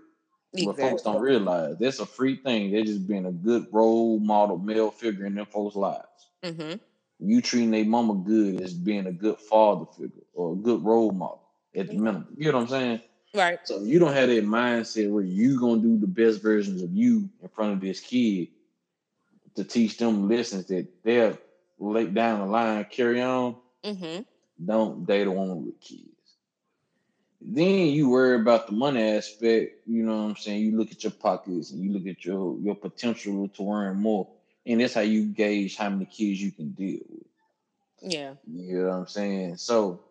Exactly. 0.53 0.65
But 0.83 0.89
folks 0.89 1.01
don't 1.03 1.21
realize 1.21 1.77
that's 1.77 1.99
a 1.99 2.05
free 2.05 2.37
thing. 2.37 2.71
They're 2.71 2.83
just 2.83 3.07
being 3.07 3.25
a 3.25 3.31
good 3.31 3.67
role 3.71 4.19
model 4.19 4.57
male 4.57 4.91
figure 4.91 5.25
in 5.25 5.35
their 5.35 5.45
folks' 5.45 5.75
lives. 5.75 6.05
Mm-hmm. 6.43 6.75
You 7.19 7.41
treating 7.41 7.73
a 7.73 7.83
mama 7.83 8.15
good 8.15 8.61
as 8.61 8.73
being 8.73 9.07
a 9.07 9.11
good 9.11 9.39
father 9.39 9.85
figure 9.97 10.23
or 10.33 10.53
a 10.53 10.55
good 10.55 10.83
role 10.83 11.11
model 11.11 11.41
at 11.75 11.87
the 11.87 11.93
minimum. 11.93 12.27
You 12.37 12.51
know 12.51 12.59
what 12.59 12.63
I'm 12.63 12.69
saying? 12.69 13.01
Right. 13.33 13.59
So 13.65 13.81
you 13.81 13.99
don't 13.99 14.13
have 14.13 14.29
that 14.29 14.45
mindset 14.45 15.11
where 15.11 15.23
you 15.23 15.59
gonna 15.59 15.81
do 15.81 15.97
the 15.97 16.07
best 16.07 16.41
versions 16.41 16.81
of 16.81 16.91
you 16.93 17.29
in 17.41 17.49
front 17.49 17.73
of 17.73 17.81
this 17.81 17.99
kid 17.99 18.49
to 19.55 19.63
teach 19.63 19.97
them 19.97 20.29
lessons 20.29 20.65
that 20.67 20.87
they'll 21.03 21.37
lay 21.79 22.05
down 22.05 22.39
the 22.39 22.45
line, 22.45 22.85
carry 22.89 23.21
on. 23.21 23.55
Mm-hmm. 23.83 24.21
Don't 24.65 25.05
date 25.05 25.27
a 25.27 25.31
woman 25.31 25.65
with 25.65 25.79
kids. 25.81 26.16
Then 27.39 27.87
you 27.87 28.09
worry 28.09 28.39
about 28.39 28.67
the 28.67 28.73
money 28.73 29.01
aspect. 29.01 29.81
You 29.85 30.03
know 30.03 30.17
what 30.17 30.29
I'm 30.29 30.35
saying? 30.35 30.61
You 30.61 30.77
look 30.77 30.91
at 30.91 31.03
your 31.03 31.11
pockets 31.11 31.71
and 31.71 31.83
you 31.83 31.93
look 31.93 32.07
at 32.07 32.25
your 32.25 32.57
your 32.59 32.75
potential 32.75 33.47
to 33.47 33.71
earn 33.71 33.97
more, 33.97 34.27
and 34.65 34.81
that's 34.81 34.95
how 34.95 35.01
you 35.01 35.27
gauge 35.27 35.75
how 35.77 35.89
many 35.89 36.05
kids 36.05 36.41
you 36.41 36.51
can 36.51 36.71
deal 36.71 36.99
with. 37.09 37.27
Yeah. 38.01 38.33
You 38.51 38.83
know 38.83 38.89
what 38.89 38.95
I'm 38.95 39.07
saying? 39.07 39.57
So 39.57 40.01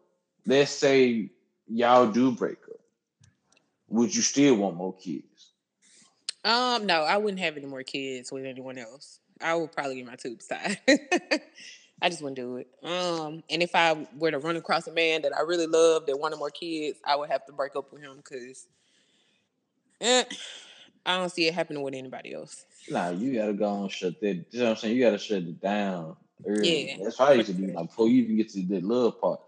let's 0.46 0.70
say 0.70 1.30
y'all 1.68 2.10
do 2.10 2.32
break 2.32 2.58
up. 2.68 2.80
Would 3.88 4.14
you 4.14 4.22
still 4.22 4.56
want 4.56 4.76
more 4.76 4.94
kids? 4.94 5.52
Um, 6.44 6.86
no, 6.86 7.02
I 7.02 7.16
wouldn't 7.16 7.40
have 7.40 7.56
any 7.56 7.66
more 7.66 7.82
kids 7.82 8.30
with 8.30 8.44
anyone 8.44 8.78
else. 8.78 9.18
I 9.40 9.54
would 9.54 9.72
probably 9.72 9.96
get 9.96 10.06
my 10.06 10.16
tubes 10.16 10.46
tied. 10.46 10.78
I 12.00 12.10
just 12.10 12.22
wouldn't 12.22 12.36
do 12.36 12.56
it. 12.56 12.68
Um, 12.82 13.42
and 13.48 13.62
if 13.62 13.74
I 13.74 14.06
were 14.18 14.30
to 14.30 14.38
run 14.38 14.56
across 14.56 14.86
a 14.86 14.92
man 14.92 15.22
that 15.22 15.36
I 15.36 15.40
really 15.40 15.66
loved 15.66 16.06
that 16.08 16.18
wanted 16.18 16.36
more 16.36 16.50
kids, 16.50 16.98
I 17.04 17.16
would 17.16 17.30
have 17.30 17.46
to 17.46 17.52
break 17.52 17.74
up 17.74 17.92
with 17.92 18.02
him 18.02 18.16
because 18.16 18.66
eh, 20.00 20.24
I 21.06 21.16
don't 21.16 21.30
see 21.30 21.46
it 21.46 21.54
happening 21.54 21.82
with 21.82 21.94
anybody 21.94 22.34
else. 22.34 22.66
Nah, 22.88 23.10
you 23.10 23.34
gotta 23.34 23.54
go 23.54 23.82
and 23.82 23.90
shut 23.90 24.20
that. 24.20 24.44
You 24.50 24.58
know 24.58 24.64
what 24.64 24.70
I'm 24.72 24.76
saying? 24.76 24.96
You 24.96 25.04
gotta 25.04 25.18
shut 25.18 25.38
it 25.38 25.60
down 25.60 26.16
early. 26.46 26.90
Yeah, 26.90 26.96
that's 27.02 27.18
I 27.18 27.32
used 27.32 27.48
to 27.48 27.54
do 27.54 27.72
like 27.72 27.88
before 27.88 28.08
you 28.08 28.22
even 28.24 28.36
get 28.36 28.50
to 28.50 28.62
the 28.62 28.80
love 28.80 29.20
part. 29.20 29.40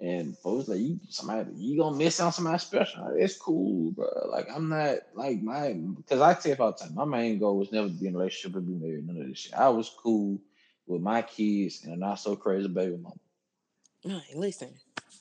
And 0.00 0.36
folks 0.36 0.68
like 0.68 0.80
you 0.80 1.00
somebody 1.08 1.50
you 1.56 1.78
gonna 1.78 1.96
miss 1.96 2.20
out 2.20 2.26
on 2.26 2.32
somebody 2.32 2.58
special. 2.58 3.14
It's 3.16 3.36
cool, 3.36 3.92
bro. 3.92 4.08
Like 4.30 4.48
I'm 4.54 4.68
not 4.68 4.98
like 5.14 5.40
my 5.40 5.72
because 5.72 6.20
I 6.20 6.34
tell 6.34 6.52
you 6.52 6.58
all 6.62 6.72
the 6.72 6.84
time, 6.84 6.94
my 6.94 7.04
main 7.04 7.38
goal 7.38 7.58
was 7.58 7.72
never 7.72 7.88
to 7.88 7.94
be 7.94 8.08
in 8.08 8.14
a 8.14 8.18
relationship 8.18 8.56
or 8.56 8.60
be 8.60 8.74
married, 8.74 9.06
none 9.06 9.16
of 9.16 9.28
this 9.28 9.38
shit. 9.38 9.54
I 9.54 9.68
was 9.70 9.88
cool 9.88 10.38
with 10.86 11.02
my 11.02 11.22
kids 11.22 11.82
and 11.84 11.92
a 11.94 11.96
not 11.96 12.16
so 12.16 12.36
crazy 12.36 12.68
baby 12.68 12.96
mama. 12.96 13.14
Listen, 14.34 14.74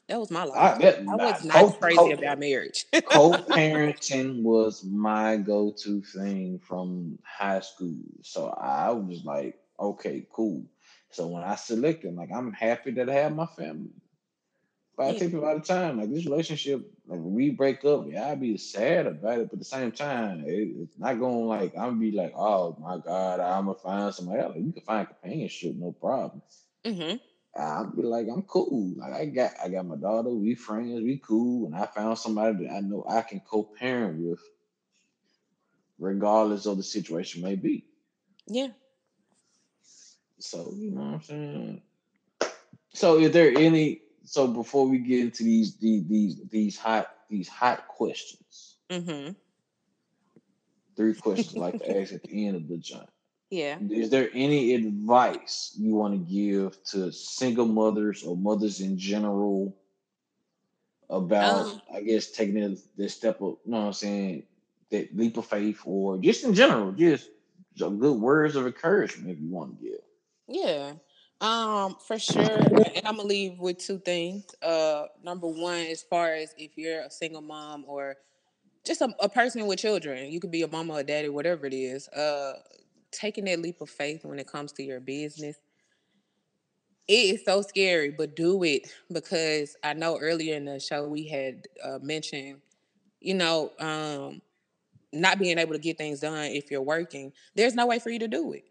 that 0.08 0.20
was 0.20 0.30
my 0.32 0.44
life. 0.44 0.76
I, 0.76 0.78
that, 0.80 1.00
I 1.00 1.16
was 1.16 1.44
not 1.46 1.54
co- 1.54 1.72
crazy 1.72 1.98
co- 1.98 2.12
about 2.12 2.40
marriage. 2.40 2.86
co-parenting 3.06 4.44
was 4.44 4.84
my 4.84 5.38
go-to 5.38 6.02
thing 6.02 6.60
from 6.60 7.18
high 7.24 7.62
school. 7.62 8.02
So 8.22 8.50
I 8.50 8.92
was 8.92 9.24
like, 9.24 9.58
okay, 9.80 10.26
cool. 10.32 10.66
So 11.12 11.28
when 11.28 11.44
I 11.44 11.56
selected, 11.56 12.16
like, 12.16 12.32
I'm 12.34 12.52
happy 12.52 12.92
that 12.92 13.10
I 13.10 13.14
have 13.16 13.36
my 13.36 13.46
family. 13.46 13.92
But 14.96 15.08
I 15.08 15.18
take 15.18 15.34
about 15.34 15.66
the 15.66 15.74
time, 15.74 16.00
like 16.00 16.12
this 16.12 16.26
relationship, 16.26 16.82
like 17.08 17.20
when 17.20 17.34
we 17.34 17.50
break 17.50 17.84
up, 17.84 18.06
yeah, 18.08 18.28
I'd 18.28 18.40
be 18.40 18.58
sad 18.58 19.08
about 19.08 19.40
it, 19.40 19.50
but 19.50 19.54
at 19.54 19.60
the 19.60 19.66
same 19.66 19.92
time, 19.92 20.44
it, 20.46 20.70
it's 20.82 21.00
not 21.00 21.20
going 21.20 21.48
like 21.48 21.76
I'm 21.76 22.00
be 22.00 22.12
like, 22.12 22.34
oh 22.36 22.78
my 22.80 22.98
god, 22.98 23.40
I'm 23.40 23.66
gonna 23.66 23.78
find 23.80 24.14
somebody 24.14 24.40
else. 24.42 24.56
Like, 24.56 24.64
you 24.64 24.72
can 24.72 24.84
find 24.84 25.08
companionship, 25.08 25.76
no 25.76 25.94
problem. 25.94 26.44
Mm-hmm. 26.86 27.18
I'll 27.60 27.92
be 27.92 28.04
like, 28.04 28.28
I'm 28.32 28.44
cool. 28.44 28.94
Like 28.98 29.14
I 29.14 29.26
got, 29.26 29.52
I 29.64 29.70
got 29.70 29.86
my 29.86 29.96
daughter. 29.96 30.30
We 30.30 30.56
friends. 30.56 31.02
We 31.02 31.20
cool. 31.24 31.68
And 31.68 31.76
I 31.76 31.86
found 31.86 32.18
somebody 32.18 32.66
that 32.66 32.74
I 32.74 32.80
know 32.80 33.06
I 33.08 33.22
can 33.22 33.42
co-parent 33.42 34.20
with, 34.20 34.40
regardless 36.00 36.66
of 36.66 36.78
the 36.78 36.84
situation 36.84 37.44
may 37.44 37.56
be. 37.56 37.86
Yeah. 38.48 38.70
So 40.40 40.74
you 40.76 40.92
know 40.92 41.02
what 41.02 41.14
I'm 41.14 41.22
saying. 41.22 41.82
So, 42.94 43.18
is 43.18 43.32
there 43.32 43.58
any 43.58 44.02
so 44.26 44.48
before 44.48 44.88
we 44.88 45.00
get 45.00 45.20
into 45.20 45.44
these 45.44 45.76
these 45.78 46.08
these, 46.08 46.42
these 46.50 46.78
hot 46.78 47.08
these 47.30 47.48
hot 47.48 47.88
questions, 47.88 48.78
mm-hmm. 48.90 49.32
three 50.96 51.14
questions 51.14 51.58
like 51.58 51.80
to 51.80 52.00
ask 52.02 52.14
at 52.14 52.24
the 52.24 52.48
end 52.48 52.56
of 52.56 52.68
the 52.68 52.78
joint. 52.78 53.10
Yeah. 53.54 53.78
Is 53.92 54.10
there 54.10 54.32
any 54.34 54.74
advice 54.74 55.76
you 55.78 55.94
want 55.94 56.14
to 56.16 56.34
give 56.34 56.84
to 56.86 57.12
single 57.12 57.68
mothers 57.68 58.24
or 58.24 58.36
mothers 58.36 58.82
in 58.82 58.98
general 58.98 59.78
about, 61.08 61.68
um, 61.68 61.82
I 61.94 62.02
guess, 62.02 62.32
taking 62.32 62.56
this, 62.56 62.82
this 62.98 63.14
step 63.14 63.42
of, 63.42 63.58
you 63.64 63.72
know 63.72 63.82
what 63.82 63.86
I'm 63.86 63.94
saying, 63.94 64.44
that 64.90 65.16
leap 65.16 65.38
of 65.38 65.46
faith, 65.46 65.82
or 65.86 66.18
just 66.18 66.44
in 66.44 66.56
general, 66.56 66.94
just 66.94 67.30
some 67.76 68.00
good 68.00 68.20
words 68.20 68.56
of 68.56 68.66
encouragement 68.66 69.30
if 69.30 69.40
you 69.40 69.50
want 69.50 69.78
to 69.78 69.86
give? 69.86 70.00
Yeah. 70.48 70.94
Um, 71.44 71.98
for 72.00 72.18
sure. 72.18 72.42
And 72.42 73.02
I'm 73.06 73.18
gonna 73.18 73.24
leave 73.28 73.60
with 73.60 73.78
two 73.78 74.00
things. 74.00 74.46
Uh, 74.62 75.08
number 75.22 75.48
one, 75.48 75.82
as 75.82 76.02
far 76.02 76.34
as 76.34 76.56
if 76.58 76.78
you're 76.78 77.02
a 77.02 77.12
single 77.12 77.42
mom 77.42 77.84
or 77.86 78.16
just 78.86 79.02
a, 79.02 79.10
a 79.20 79.28
person 79.28 79.68
with 79.68 79.80
children, 79.80 80.32
you 80.32 80.40
could 80.40 80.52
be 80.52 80.62
a 80.62 80.70
mama 80.70 80.94
or 80.94 81.04
daddy, 81.04 81.28
whatever 81.28 81.66
it 81.66 81.74
is. 81.74 82.08
Uh, 82.10 82.54
taking 83.12 83.44
that 83.46 83.60
leap 83.60 83.82
of 83.82 83.90
faith 83.90 84.24
when 84.24 84.40
it 84.40 84.48
comes 84.48 84.72
to 84.74 84.84
your 84.84 85.02
business, 85.02 85.58
it 87.10 87.36
is 87.36 87.46
so 87.46 87.62
scary, 87.62 88.12
but 88.12 88.38
do 88.38 88.64
it 88.64 88.88
because 89.12 89.76
I 89.84 89.94
know 89.94 90.18
earlier 90.18 90.56
in 90.56 90.64
the 90.64 90.80
show 90.80 91.06
we 91.10 91.28
had 91.28 91.68
uh, 91.84 92.00
mentioned, 92.02 92.62
you 93.20 93.34
know, 93.34 93.72
um, 93.80 94.42
not 95.12 95.40
being 95.40 95.58
able 95.58 95.74
to 95.74 95.80
get 95.80 95.98
things 95.98 96.22
done 96.22 96.46
if 96.46 96.72
you're 96.72 96.82
working. 96.82 97.34
There's 97.54 97.76
no 97.76 97.86
way 97.86 98.00
for 98.00 98.12
you 98.12 98.20
to 98.20 98.30
do 98.30 98.54
it 98.54 98.64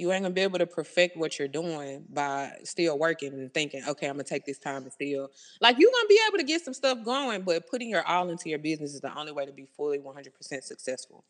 you 0.00 0.10
ain't 0.12 0.22
gonna 0.22 0.34
be 0.34 0.40
able 0.40 0.58
to 0.58 0.66
perfect 0.66 1.16
what 1.16 1.38
you're 1.38 1.48
doing 1.48 2.04
by 2.08 2.52
still 2.64 2.98
working 2.98 3.32
and 3.34 3.52
thinking, 3.52 3.82
okay, 3.86 4.06
I'm 4.06 4.14
gonna 4.14 4.24
take 4.24 4.46
this 4.46 4.58
time 4.58 4.82
and 4.82 4.92
still 4.92 5.30
like 5.60 5.78
you're 5.78 5.90
gonna 5.90 6.08
be 6.08 6.18
able 6.28 6.38
to 6.38 6.44
get 6.44 6.62
some 6.62 6.74
stuff 6.74 7.04
going, 7.04 7.42
but 7.42 7.68
putting 7.68 7.90
your 7.90 8.06
all 8.06 8.30
into 8.30 8.48
your 8.48 8.58
business 8.58 8.94
is 8.94 9.00
the 9.00 9.16
only 9.16 9.32
way 9.32 9.46
to 9.46 9.52
be 9.52 9.66
fully 9.76 9.98
100% 9.98 10.64
successful, 10.64 11.24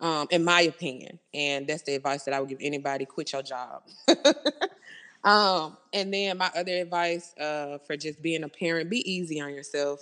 um, 0.00 0.26
in 0.30 0.44
my 0.44 0.62
opinion. 0.62 1.18
And 1.32 1.66
that's 1.66 1.82
the 1.82 1.94
advice 1.94 2.24
that 2.24 2.34
I 2.34 2.40
would 2.40 2.48
give 2.48 2.58
anybody: 2.60 3.04
quit 3.04 3.32
your 3.32 3.42
job. 3.42 3.82
um, 5.24 5.76
and 5.92 6.12
then 6.12 6.38
my 6.38 6.50
other 6.56 6.72
advice 6.72 7.34
uh, 7.38 7.78
for 7.86 7.96
just 7.96 8.20
being 8.20 8.42
a 8.42 8.48
parent: 8.48 8.90
be 8.90 9.08
easy 9.10 9.40
on 9.40 9.54
yourself. 9.54 10.00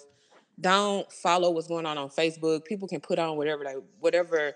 Don't 0.59 1.11
follow 1.13 1.51
what's 1.51 1.69
going 1.69 1.85
on 1.85 1.99
on 1.99 2.09
Facebook. 2.09 2.65
People 2.65 2.89
can 2.89 3.01
put 3.01 3.19
on 3.19 3.37
whatever 3.37 3.63
they 3.63 3.75
whatever 4.01 4.55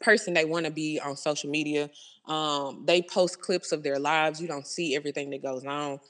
person 0.00 0.34
they 0.34 0.44
want 0.44 0.66
to 0.66 0.70
be 0.70 1.00
on 1.00 1.16
social 1.16 1.50
media. 1.50 1.90
Um, 2.26 2.82
they 2.84 3.02
post 3.02 3.40
clips 3.40 3.72
of 3.72 3.82
their 3.82 3.98
lives. 3.98 4.40
You 4.40 4.48
don't 4.48 4.66
see 4.66 4.94
everything 4.94 5.30
that 5.30 5.42
goes 5.42 5.64
on. 5.64 6.00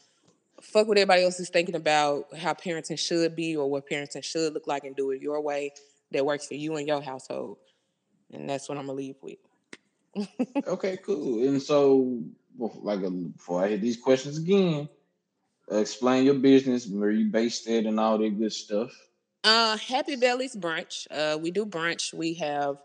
Fuck 0.61 0.89
what 0.89 0.99
everybody 0.99 1.25
else 1.25 1.41
is 1.41 1.49
thinking 1.49 1.75
about 1.75 2.37
how 2.37 2.53
parenting 2.53 2.99
should 2.99 3.35
be 3.35 3.57
or 3.57 3.71
what 3.71 3.89
parenting 3.89 4.23
should 4.23 4.53
look 4.53 4.67
like 4.67 4.85
and 4.85 4.95
do 4.95 5.11
it 5.11 5.23
your 5.23 5.41
way 5.41 5.73
that 6.11 6.25
works 6.25 6.47
for 6.47 6.55
you 6.55 6.77
and 6.77 6.87
your 6.87 7.01
household. 7.01 7.57
And 8.33 8.49
that's 8.49 8.69
what 8.69 8.77
I'm 8.77 8.87
gonna 8.87 8.99
leave 8.99 9.17
with. 9.23 9.39
okay, 10.67 10.99
cool. 10.99 11.49
And 11.49 11.63
so, 11.63 12.21
like, 12.59 13.03
uh, 13.03 13.11
before 13.11 13.65
I 13.65 13.69
hit 13.69 13.81
these 13.81 13.97
questions 13.97 14.39
again, 14.39 14.89
explain 15.71 16.25
your 16.25 16.35
business, 16.35 16.87
where 16.87 17.11
you 17.11 17.27
based 17.27 17.69
it, 17.69 17.87
and 17.87 17.99
all 17.99 18.19
that 18.19 18.39
good 18.39 18.53
stuff. 18.53 18.91
Uh, 19.45 19.77
Happy 19.79 20.17
Bellies 20.17 20.57
Brunch. 20.57 21.07
Uh, 21.11 21.39
we 21.39 21.51
do 21.51 21.65
brunch. 21.65 22.13
We 22.13 22.35
have 22.35 22.83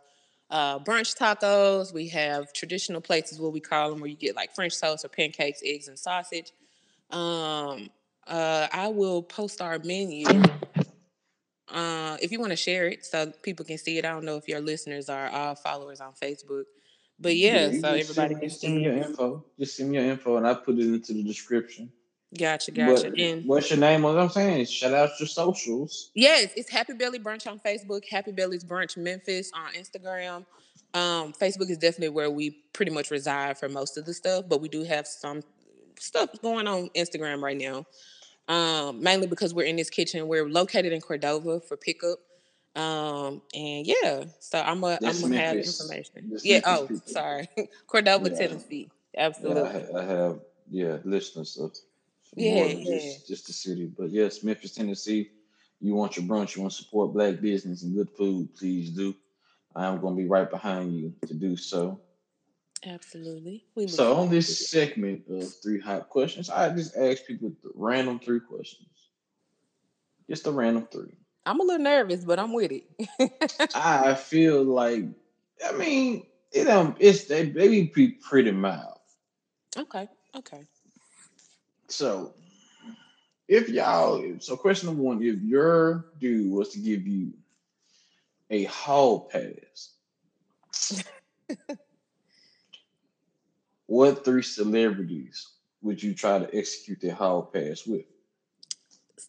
uh, 0.49 0.79
brunch 0.79 1.17
tacos. 1.17 1.93
We 1.93 2.07
have 2.09 2.53
traditional 2.53 3.01
places, 3.01 3.39
what 3.39 3.53
we 3.53 3.59
call 3.59 3.89
them, 3.89 3.99
where 3.99 4.09
you 4.09 4.15
get 4.15 4.35
like 4.35 4.53
French 4.53 4.79
toast 4.79 5.05
or 5.05 5.09
pancakes, 5.09 5.61
eggs, 5.63 5.87
and 5.87 5.97
sausage. 5.97 6.51
Um, 7.11 7.89
uh, 8.27 8.67
I 8.71 8.87
will 8.87 9.21
post 9.21 9.61
our 9.61 9.79
menu. 9.79 10.27
Uh, 11.67 12.17
if 12.21 12.31
you 12.31 12.39
want 12.39 12.51
to 12.51 12.55
share 12.55 12.87
it 12.87 13.05
so 13.05 13.31
people 13.41 13.65
can 13.65 13.77
see 13.77 13.97
it, 13.97 14.05
I 14.05 14.09
don't 14.09 14.25
know 14.25 14.37
if 14.37 14.47
your 14.47 14.61
listeners 14.61 15.09
are 15.09 15.29
all 15.29 15.55
followers 15.55 15.99
on 15.99 16.13
Facebook, 16.13 16.65
but 17.19 17.35
yeah, 17.35 17.67
you 17.67 17.79
so 17.81 17.89
everybody 17.89 18.33
send, 18.33 18.39
can 18.41 18.49
send 18.49 18.75
me 18.75 18.83
your 18.83 18.93
info. 18.93 19.43
Just 19.59 19.77
send 19.77 19.89
me 19.89 19.97
your 19.97 20.05
info, 20.05 20.37
and 20.37 20.47
I 20.47 20.53
put 20.53 20.75
it 20.77 20.85
into 20.85 21.13
the 21.13 21.23
description. 21.23 21.91
Gotcha, 22.37 22.71
gotcha. 22.71 23.09
But 23.11 23.19
And 23.19 23.45
what's 23.45 23.69
your 23.69 23.79
name? 23.79 24.01
What 24.03 24.17
I'm 24.17 24.29
saying, 24.29 24.65
shout 24.65 24.93
out 24.93 25.11
your 25.19 25.27
socials. 25.27 26.11
yes, 26.13 26.51
it's 26.55 26.69
Happy 26.69 26.93
Belly 26.93 27.19
Brunch 27.19 27.49
on 27.49 27.59
Facebook, 27.59 28.03
Happy 28.09 28.31
Belly's 28.31 28.63
Brunch 28.63 28.97
Memphis 28.97 29.51
on 29.53 29.73
Instagram. 29.73 30.45
Um, 30.93 31.33
Facebook 31.33 31.69
is 31.69 31.77
definitely 31.77 32.09
where 32.09 32.29
we 32.31 32.51
pretty 32.73 32.91
much 32.91 33.11
reside 33.11 33.57
for 33.57 33.67
most 33.69 33.97
of 33.97 34.05
the 34.05 34.13
stuff, 34.13 34.45
but 34.47 34.61
we 34.61 34.69
do 34.69 34.83
have 34.83 35.05
some 35.07 35.41
stuff 35.99 36.29
going 36.41 36.67
on 36.67 36.89
Instagram 36.95 37.41
right 37.41 37.57
now. 37.57 37.85
Um, 38.47 39.01
mainly 39.01 39.27
because 39.27 39.53
we're 39.53 39.65
in 39.65 39.75
this 39.75 39.89
kitchen. 39.89 40.27
We're 40.27 40.47
located 40.47 40.93
in 40.93 41.01
Cordova 41.01 41.59
for 41.61 41.75
pickup. 41.77 42.19
Um, 42.75 43.41
and 43.55 43.87
yeah, 43.87 44.25
so 44.39 44.59
I'm 44.59 44.81
gonna 44.81 44.99
I'm 45.03 45.19
gonna 45.21 45.37
have 45.37 45.55
information. 45.57 46.29
That's 46.29 46.45
yeah, 46.45 46.59
Memphis 46.65 46.71
oh, 46.81 46.87
people. 46.87 47.01
sorry. 47.07 47.49
Cordova, 47.87 48.29
Yeah. 48.29 48.35
Tennessee. 48.37 48.89
Yeah, 49.13 49.21
I, 49.21 49.25
Absolutely. 49.25 49.95
I 49.95 50.03
have 50.03 50.39
yeah 50.69 50.97
listeners 51.05 51.57
of 51.57 51.73
Yeah, 52.35 52.55
more 52.55 52.67
than 52.67 52.81
yeah. 52.83 52.95
just 52.95 53.27
just 53.27 53.47
the 53.47 53.53
city. 53.53 53.85
But 53.85 54.11
yes, 54.11 54.43
Memphis, 54.43 54.73
Tennessee. 54.73 55.31
You 55.81 55.93
want 55.93 56.17
your 56.17 56.25
brunch, 56.25 56.55
you 56.55 56.61
want 56.61 56.73
to 56.73 56.83
support 56.83 57.13
black 57.13 57.41
business 57.41 57.83
and 57.83 57.93
good 57.95 58.09
food, 58.17 58.55
please 58.55 58.91
do. 58.91 59.13
I 59.75 59.85
am 59.85 59.99
going 59.99 60.15
to 60.15 60.21
be 60.21 60.27
right 60.27 60.49
behind 60.49 60.95
you 60.95 61.13
to 61.27 61.33
do 61.33 61.57
so. 61.57 61.99
Absolutely. 62.85 63.65
We 63.75 63.87
So 63.87 64.15
on 64.15 64.29
this 64.29 64.69
segment 64.69 65.23
of 65.29 65.53
three 65.61 65.79
hot 65.79 66.09
questions, 66.09 66.49
I 66.49 66.69
just 66.69 66.95
ask 66.95 67.25
people 67.25 67.51
random 67.73 68.19
three 68.19 68.39
questions. 68.39 68.89
Just 70.29 70.47
a 70.47 70.51
random 70.51 70.87
three. 70.91 71.13
I'm 71.45 71.59
a 71.59 71.63
little 71.63 71.83
nervous, 71.83 72.23
but 72.23 72.39
I'm 72.39 72.53
with 72.53 72.71
it. 72.71 73.69
I 73.75 74.15
feel 74.15 74.63
like, 74.63 75.03
I 75.65 75.71
mean, 75.73 76.25
it 76.51 76.67
um, 76.67 76.95
it's 76.99 77.25
they 77.25 77.49
they 77.49 77.83
be 77.83 78.07
pretty 78.27 78.51
mild. 78.51 78.97
okay. 79.77 80.07
Okay. 80.35 80.63
So, 81.95 82.33
if 83.47 83.69
y'all, 83.69 84.21
so 84.39 84.57
question 84.57 84.87
number 84.87 85.01
one, 85.01 85.23
if 85.23 85.41
your 85.41 86.07
dude 86.19 86.51
was 86.51 86.69
to 86.73 86.79
give 86.79 87.07
you 87.07 87.31
a 88.49 88.65
hall 88.65 89.29
pass, 89.31 89.93
what 93.85 94.25
three 94.25 94.43
celebrities 94.43 95.47
would 95.81 96.03
you 96.03 96.13
try 96.13 96.37
to 96.37 96.53
execute 96.53 96.99
that 96.99 97.13
hall 97.13 97.43
pass 97.43 97.87
with? 97.87 98.03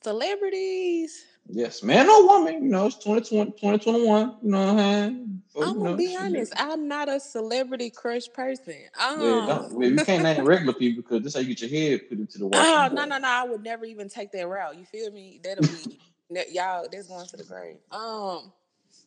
Celebrities. 0.07 1.25
Yes, 1.49 1.83
man 1.83 2.09
or 2.09 2.25
woman, 2.29 2.63
you 2.63 2.71
know, 2.71 2.87
it's 2.87 2.95
2020, 2.95 3.51
2021, 3.51 4.37
you 4.41 4.51
know 4.53 4.59
what 4.61 4.69
I'm 4.69 4.79
saying? 4.79 5.43
So, 5.53 5.63
I'm 5.63 5.81
gonna 5.81 5.97
be 5.97 6.17
honest. 6.17 6.53
I'm 6.57 6.87
not 6.87 7.09
a 7.09 7.19
celebrity 7.19 7.91
crush 7.91 8.29
person. 8.33 8.77
Um, 9.01 9.21
Yeah, 9.21 9.47
don't, 9.47 9.73
well, 9.73 9.89
you 9.91 9.97
can't 9.97 10.23
name 10.23 10.45
regular 10.45 10.75
people 10.75 11.03
because 11.03 11.25
this 11.25 11.35
how 11.35 11.41
you 11.41 11.57
get 11.57 11.63
your 11.69 11.71
head 11.71 12.09
put 12.09 12.19
into 12.21 12.39
the 12.39 12.45
Oh 12.45 12.89
no 12.95 13.05
no 13.05 13.19
no! 13.19 13.29
I 13.29 13.43
would 13.49 13.65
never 13.65 13.85
even 13.85 14.09
take 14.09 14.31
that 14.31 14.47
route. 14.47 14.79
You 14.79 14.85
feel 14.85 15.11
me? 15.11 15.41
That'll 15.43 15.65
be 15.65 15.99
that- 16.31 16.53
y'all. 16.53 16.87
That's 16.89 17.09
going 17.09 17.27
to 17.27 17.37
the 17.37 17.43
grave. 17.43 17.79
Um, 17.91 18.53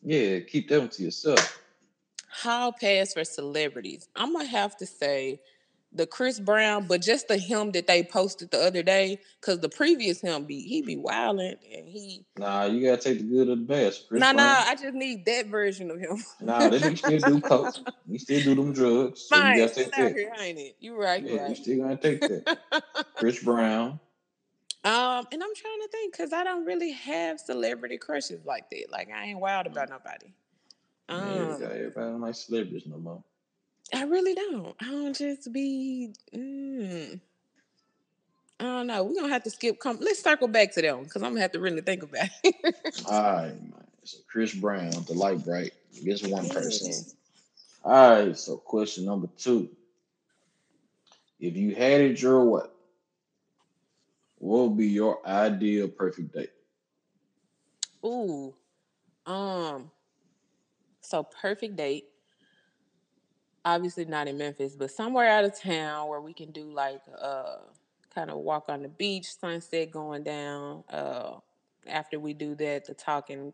Yeah, 0.02 0.40
keep 0.40 0.68
that 0.68 0.80
one 0.80 0.90
to 0.90 1.02
yourself. 1.02 1.62
How 2.28 2.72
pass 2.72 3.14
for 3.14 3.24
celebrities. 3.24 4.06
I'm 4.14 4.34
gonna 4.34 4.44
have 4.44 4.76
to 4.76 4.86
say 4.86 5.40
the 5.92 6.06
Chris 6.06 6.38
Brown, 6.38 6.86
but 6.86 7.02
just 7.02 7.28
the 7.28 7.36
him 7.36 7.72
that 7.72 7.86
they 7.86 8.02
posted 8.02 8.50
the 8.50 8.58
other 8.60 8.82
day, 8.82 9.18
because 9.40 9.58
the 9.60 9.68
previous 9.68 10.20
him 10.20 10.44
be 10.44 10.60
he 10.60 10.82
be 10.82 10.96
wilding 10.96 11.56
and 11.74 11.88
he. 11.88 12.24
Nah, 12.38 12.64
you 12.66 12.86
gotta 12.88 13.02
take 13.02 13.18
the 13.18 13.24
good 13.24 13.48
or 13.48 13.56
the 13.56 13.62
bad. 13.62 13.94
Chris 14.08 14.20
No 14.20 14.30
no, 14.32 14.36
Brown, 14.36 14.64
I 14.66 14.74
just 14.76 14.94
need 14.94 15.24
that 15.26 15.46
version 15.46 15.90
of 15.90 15.98
him. 15.98 16.22
Nah, 16.40 16.68
that 16.68 16.80
nigga 16.80 16.98
still 16.98 17.18
do 17.18 17.40
coke. 17.40 17.74
He 18.08 18.18
still 18.18 18.40
do 18.40 18.54
them 18.54 18.72
drugs. 18.72 19.22
So 19.22 19.36
Fine, 19.36 19.56
you 19.56 19.62
gotta 19.66 19.74
take 19.74 19.90
that. 19.92 20.12
here, 20.14 20.32
ain't 20.40 20.58
it? 20.58 20.76
You 20.80 20.96
right, 20.96 21.22
you 21.22 21.28
Yeah, 21.28 21.34
you 21.34 21.40
right. 21.48 21.56
still 21.56 21.78
gonna 21.82 21.96
take 21.96 22.20
that. 22.20 22.58
Chris 23.16 23.40
Brown. 23.44 23.98
Um, 24.82 25.26
and 25.30 25.42
I'm 25.42 25.54
trying 25.54 25.80
to 25.82 25.88
think 25.92 26.12
because 26.12 26.32
I 26.32 26.42
don't 26.42 26.64
really 26.64 26.92
have 26.92 27.38
celebrity 27.38 27.98
crushes 27.98 28.44
like 28.46 28.70
that. 28.70 28.86
Like 28.90 29.10
I 29.14 29.26
ain't 29.26 29.38
wild 29.40 29.66
about 29.66 29.90
nobody. 29.90 30.32
yeah, 31.08 31.16
Um, 31.16 31.62
everybody 31.62 31.92
don't 31.94 32.20
like 32.22 32.34
celebrities 32.34 32.84
no 32.86 32.96
more. 32.98 33.22
I 33.94 34.04
really 34.04 34.34
don't. 34.34 34.74
I 34.80 34.90
don't 34.90 35.16
just 35.16 35.52
be. 35.52 36.14
Mm, 36.34 37.20
I 38.60 38.64
don't 38.64 38.86
know. 38.86 39.04
We're 39.04 39.14
gonna 39.14 39.32
have 39.32 39.44
to 39.44 39.50
skip. 39.50 39.78
Come, 39.80 39.98
let's 40.00 40.22
circle 40.22 40.48
back 40.48 40.72
to 40.74 40.82
them 40.82 41.04
because 41.04 41.22
I'm 41.22 41.30
gonna 41.30 41.40
have 41.40 41.52
to 41.52 41.60
really 41.60 41.80
think 41.80 42.02
about 42.02 42.28
it. 42.44 42.54
All 43.06 43.22
right, 43.22 43.60
man. 43.60 43.72
So 44.04 44.18
Chris 44.30 44.54
Brown, 44.54 44.90
the 45.06 45.14
light 45.14 45.44
bright. 45.44 45.72
Just 46.04 46.26
one 46.28 46.48
person. 46.48 47.04
All 47.84 48.26
right. 48.26 48.36
So 48.36 48.56
question 48.58 49.06
number 49.06 49.28
two. 49.38 49.70
If 51.40 51.56
you 51.56 51.74
had 51.74 52.02
it 52.02 52.20
your 52.20 52.44
way, 52.44 52.66
what 54.36 54.68
would 54.68 54.76
be 54.76 54.88
your 54.88 55.26
ideal 55.26 55.88
perfect 55.88 56.34
date? 56.34 56.52
Ooh. 58.04 58.54
Um. 59.26 59.90
So 61.00 61.22
perfect 61.22 61.76
date. 61.76 62.09
Obviously 63.64 64.04
not 64.06 64.28
in 64.28 64.38
Memphis, 64.38 64.74
but 64.76 64.90
somewhere 64.90 65.28
out 65.28 65.44
of 65.44 65.58
town 65.58 66.08
where 66.08 66.20
we 66.20 66.32
can 66.32 66.50
do 66.50 66.72
like 66.72 67.02
uh 67.20 67.56
kind 68.14 68.30
of 68.30 68.38
walk 68.38 68.64
on 68.68 68.82
the 68.82 68.88
beach, 68.88 69.26
sunset 69.38 69.90
going 69.90 70.22
down. 70.22 70.84
Uh 70.88 71.34
after 71.86 72.18
we 72.18 72.34
do 72.34 72.54
that, 72.56 72.86
the 72.86 72.94
talking. 72.94 73.52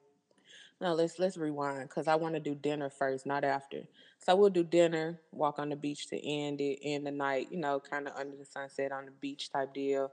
No, 0.80 0.92
let's 0.94 1.18
let's 1.18 1.36
rewind 1.36 1.88
because 1.88 2.06
I 2.06 2.16
want 2.16 2.34
to 2.34 2.40
do 2.40 2.54
dinner 2.54 2.90
first, 2.90 3.24
not 3.26 3.44
after. 3.44 3.82
So 4.18 4.36
we'll 4.36 4.50
do 4.50 4.64
dinner, 4.64 5.18
walk 5.32 5.58
on 5.58 5.70
the 5.70 5.76
beach 5.76 6.08
to 6.08 6.26
end 6.26 6.60
it, 6.60 6.80
end 6.82 7.06
the 7.06 7.10
night, 7.10 7.48
you 7.50 7.58
know, 7.58 7.80
kind 7.80 8.06
of 8.06 8.14
under 8.16 8.36
the 8.36 8.44
sunset 8.44 8.92
on 8.92 9.06
the 9.06 9.10
beach 9.12 9.50
type 9.50 9.72
deal. 9.72 10.12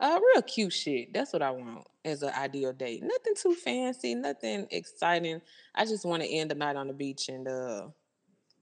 Uh, 0.00 0.18
real 0.34 0.42
cute 0.42 0.72
shit. 0.72 1.12
That's 1.12 1.32
what 1.32 1.42
I 1.42 1.50
want 1.50 1.86
as 2.04 2.22
an 2.22 2.32
ideal 2.34 2.72
date. 2.72 3.02
Nothing 3.02 3.34
too 3.36 3.54
fancy, 3.54 4.14
nothing 4.14 4.66
exciting. 4.70 5.40
I 5.74 5.84
just 5.84 6.04
want 6.04 6.22
to 6.22 6.28
end 6.28 6.50
the 6.50 6.56
night 6.56 6.76
on 6.76 6.88
the 6.88 6.92
beach 6.92 7.28
and 7.28 7.46
uh, 7.46 7.88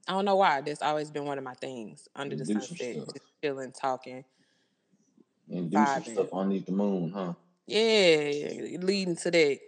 I 0.07 0.13
don't 0.13 0.25
know 0.25 0.35
why. 0.35 0.61
That's 0.61 0.81
always 0.81 1.09
been 1.09 1.25
one 1.25 1.37
of 1.37 1.43
my 1.43 1.53
things 1.53 2.07
under 2.15 2.35
the 2.35 2.45
Do 2.45 2.53
sunset, 2.53 2.95
just 2.95 3.19
chilling, 3.41 3.71
talking. 3.71 4.25
And 5.49 5.69
do 5.71 5.85
some 5.85 6.03
stuff 6.03 6.29
underneath 6.33 6.65
the 6.65 6.71
moon, 6.71 7.11
huh? 7.11 7.33
Yeah, 7.67 8.79
leading 8.81 9.15
to 9.17 9.31
that. 9.31 9.59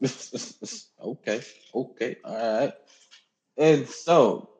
okay, 1.02 1.42
okay, 1.74 2.16
all 2.24 2.60
right. 2.60 2.72
And 3.58 3.88
so, 3.88 4.50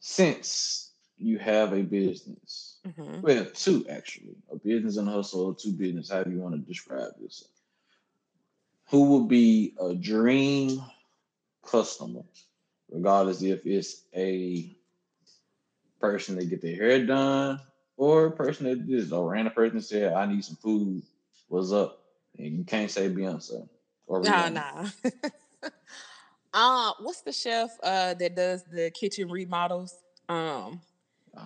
since 0.00 0.92
you 1.18 1.38
have 1.38 1.72
a 1.72 1.82
business, 1.82 2.78
hmm 2.96 3.20
well, 3.20 3.44
two 3.54 3.86
actually, 3.88 4.36
a 4.50 4.56
business 4.56 4.96
and 4.96 5.08
a 5.08 5.12
hustle, 5.12 5.46
or 5.46 5.54
two 5.54 5.72
business, 5.72 6.10
however 6.10 6.30
you 6.30 6.38
want 6.38 6.54
to 6.54 6.60
describe 6.60 7.12
this, 7.20 7.44
who 8.88 9.04
would 9.04 9.28
be 9.28 9.74
a 9.78 9.94
dream 9.94 10.82
customer, 11.64 12.22
regardless 12.90 13.42
if 13.42 13.64
it's 13.66 14.02
a 14.14 14.76
person 16.00 16.36
that 16.36 16.46
get 16.50 16.62
their 16.62 16.76
hair 16.76 17.04
done 17.06 17.60
or 17.96 18.26
a 18.26 18.30
person 18.32 18.66
that 18.66 18.86
just 18.88 19.12
a 19.12 19.20
random 19.20 19.52
person 19.54 19.80
said, 19.80 20.12
"I 20.14 20.26
need 20.26 20.44
some 20.44 20.56
food." 20.56 21.02
What's 21.48 21.72
up? 21.72 22.00
And 22.38 22.58
you 22.58 22.64
can't 22.64 22.90
say 22.90 23.08
Beyonce 23.08 23.68
or 24.06 24.20
Nah, 24.22 24.48
Rihanna. 24.48 24.52
nah. 24.54 24.88
uh, 26.54 26.92
what's 27.00 27.22
the 27.22 27.32
chef 27.32 27.70
uh 27.82 28.14
that 28.14 28.34
does 28.36 28.64
the 28.64 28.90
kitchen 28.90 29.28
remodels? 29.30 29.94
Um, 30.28 30.80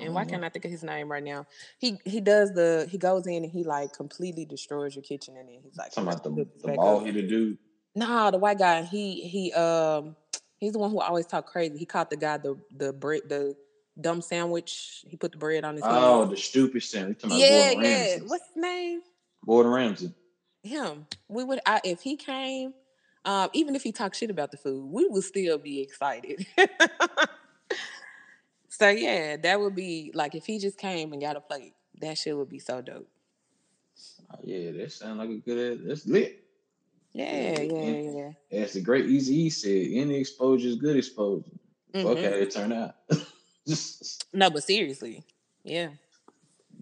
and 0.01 0.14
why 0.14 0.24
can't 0.24 0.45
I 0.45 0.49
think 0.49 0.64
of 0.64 0.70
his 0.70 0.82
name 0.82 1.11
right 1.11 1.22
now? 1.22 1.47
He 1.78 1.99
he 2.05 2.20
does 2.20 2.53
the 2.53 2.86
he 2.90 2.99
goes 2.99 3.26
in 3.26 3.45
and 3.45 3.53
he 3.53 3.64
like 3.64 3.92
completely 3.92 4.45
destroys 4.45 4.95
your 4.95 5.03
kitchen 5.03 5.36
and 5.36 5.49
then 5.49 5.61
he's 5.62 5.76
like 5.76 5.92
Talking 5.92 6.09
"Let's 6.09 6.20
about 6.20 6.36
the, 6.36 6.68
the 6.68 6.76
ball 6.76 7.01
up." 7.01 7.07
headed 7.07 7.28
dude. 7.28 7.59
Nah, 7.95 8.30
the 8.30 8.38
white 8.38 8.59
guy. 8.59 8.82
He 8.82 9.22
he 9.22 9.53
um 9.53 10.16
he's 10.64 10.72
the 10.72 10.78
one 10.78 10.90
who 10.90 11.00
always 11.00 11.26
talk 11.26 11.46
crazy. 11.46 11.76
He 11.78 11.86
caught 11.86 12.10
the 12.10 12.16
guy 12.16 12.38
the 12.38 12.56
the 12.76 12.92
bread 12.92 13.22
the 13.28 13.56
dumb 14.00 14.20
sandwich. 14.20 15.04
He 15.08 15.16
put 15.16 15.32
the 15.32 15.38
bread 15.38 15.64
on 15.64 15.76
his 15.76 15.84
head. 15.84 15.94
Oh, 15.94 16.24
the 16.26 16.36
stupid 16.36 16.82
sandwich. 16.82 17.20
Yeah, 17.24 17.72
yeah. 17.72 18.18
What's 18.26 18.46
his 18.48 18.56
name? 18.56 19.02
Gordon 19.46 19.72
Ramsay. 19.72 20.14
him. 20.62 21.06
We 21.28 21.44
would 21.44 21.60
I, 21.66 21.80
if 21.84 22.00
he 22.00 22.16
came, 22.16 22.74
um, 23.24 23.50
even 23.52 23.74
if 23.74 23.82
he 23.82 23.92
talked 23.92 24.16
shit 24.16 24.30
about 24.30 24.50
the 24.50 24.56
food, 24.56 24.90
we 24.90 25.06
would 25.06 25.24
still 25.24 25.58
be 25.58 25.80
excited. 25.80 26.46
so 28.68 28.88
yeah, 28.88 29.36
that 29.36 29.60
would 29.60 29.74
be 29.74 30.10
like 30.14 30.34
if 30.34 30.46
he 30.46 30.58
just 30.58 30.78
came 30.78 31.12
and 31.12 31.20
got 31.20 31.36
a 31.36 31.40
plate. 31.40 31.74
That 32.00 32.18
shit 32.18 32.36
would 32.36 32.48
be 32.48 32.58
so 32.58 32.80
dope. 32.80 33.08
Oh, 34.30 34.38
yeah, 34.42 34.72
that 34.72 34.92
sounds 34.92 35.18
like 35.18 35.30
a 35.30 35.36
good. 35.36 35.86
That's 35.86 36.06
lit. 36.06 36.43
Yeah, 37.14 37.60
yeah, 37.60 38.00
yeah. 38.50 38.58
As 38.60 38.72
the 38.72 38.80
great 38.80 39.06
Easy 39.06 39.34
E 39.42 39.50
said, 39.50 39.86
any 39.92 40.16
exposure 40.16 40.68
is 40.68 40.76
good 40.76 40.96
exposure. 40.96 41.50
Fuck 41.92 42.18
Mhm. 42.18 42.22
how 42.24 42.36
it 42.36 42.50
turned 42.50 42.72
out. 42.72 42.94
No, 44.34 44.50
but 44.50 44.62
seriously, 44.64 45.24
yeah. 45.62 45.90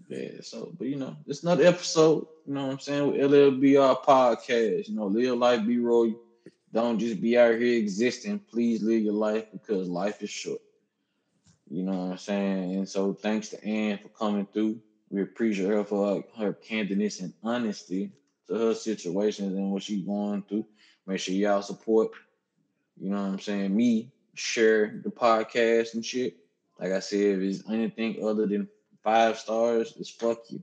Yeah, 0.09 0.41
so 0.41 0.73
but 0.77 0.87
you 0.87 0.97
know, 0.97 1.15
it's 1.27 1.43
another 1.43 1.65
episode, 1.65 2.27
you 2.45 2.53
know 2.55 2.65
what 2.65 2.73
I'm 2.73 2.79
saying, 2.79 3.11
with 3.11 3.21
LLBR 3.21 4.03
podcast. 4.03 4.89
You 4.89 4.95
know, 4.95 5.07
live 5.07 5.37
life, 5.37 5.65
be 5.65 5.77
royal. 5.79 6.19
Don't 6.73 6.99
just 6.99 7.21
be 7.21 7.37
out 7.37 7.57
here 7.59 7.77
existing. 7.77 8.39
Please 8.39 8.81
live 8.81 9.01
your 9.03 9.13
life 9.13 9.45
because 9.53 9.87
life 9.87 10.21
is 10.23 10.29
short. 10.31 10.59
You 11.69 11.83
know 11.83 11.91
what 12.05 12.11
I'm 12.13 12.17
saying? 12.17 12.75
And 12.75 12.89
so 12.89 13.13
thanks 13.13 13.49
to 13.49 13.63
Ann 13.63 13.99
for 13.99 14.09
coming 14.09 14.47
through. 14.51 14.81
We 15.09 15.21
appreciate 15.21 15.67
her 15.69 15.83
for 15.85 16.15
her, 16.15 16.23
her 16.47 16.53
candidness 16.53 17.21
and 17.21 17.33
honesty 17.43 18.11
to 18.47 18.55
her 18.55 18.73
situations 18.73 19.53
and 19.53 19.71
what 19.71 19.83
she's 19.83 20.03
going 20.05 20.43
through. 20.43 20.65
Make 21.05 21.19
sure 21.19 21.33
y'all 21.33 21.61
support, 21.61 22.11
you 22.99 23.09
know 23.09 23.21
what 23.21 23.29
I'm 23.29 23.39
saying, 23.39 23.75
me, 23.75 24.11
share 24.35 25.01
the 25.03 25.11
podcast 25.11 25.93
and 25.93 26.05
shit. 26.05 26.37
Like 26.79 26.91
I 26.91 26.99
said, 26.99 27.19
if 27.19 27.39
it's 27.39 27.69
anything 27.69 28.25
other 28.25 28.47
than 28.47 28.67
five 29.03 29.37
stars, 29.37 29.93
it's 29.99 30.09
fuck 30.09 30.39
you. 30.49 30.61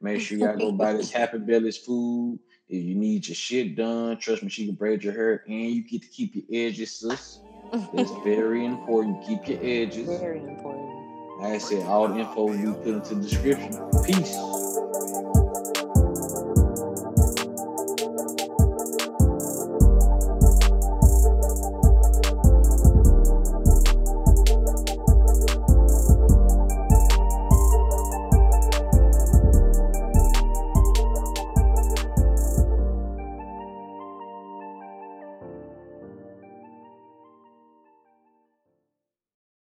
Make 0.00 0.20
sure 0.20 0.38
y'all 0.38 0.56
go 0.56 0.72
buy 0.72 0.94
this 0.94 1.12
Happy 1.12 1.38
Belly's 1.38 1.78
food. 1.78 2.40
If 2.68 2.82
you 2.82 2.94
need 2.94 3.28
your 3.28 3.34
shit 3.36 3.76
done, 3.76 4.18
trust 4.18 4.42
me, 4.42 4.48
she 4.48 4.66
can 4.66 4.74
braid 4.74 5.04
your 5.04 5.12
hair 5.12 5.44
and 5.46 5.70
you 5.70 5.82
get 5.82 6.02
to 6.02 6.08
keep 6.08 6.34
your 6.34 6.44
edges, 6.50 6.98
sis. 6.98 7.38
It's 7.72 8.10
very 8.24 8.64
important. 8.64 9.24
Keep 9.26 9.46
your 9.46 9.58
edges. 9.62 10.08
Very 10.08 10.38
important. 10.38 11.02
Like 11.40 11.52
I 11.54 11.58
said, 11.58 11.86
all 11.86 12.08
the 12.08 12.18
info 12.18 12.44
we 12.46 12.56
put 12.72 12.86
into 12.86 13.14
the 13.14 13.22
description. 13.22 13.72
Peace. 14.04 14.36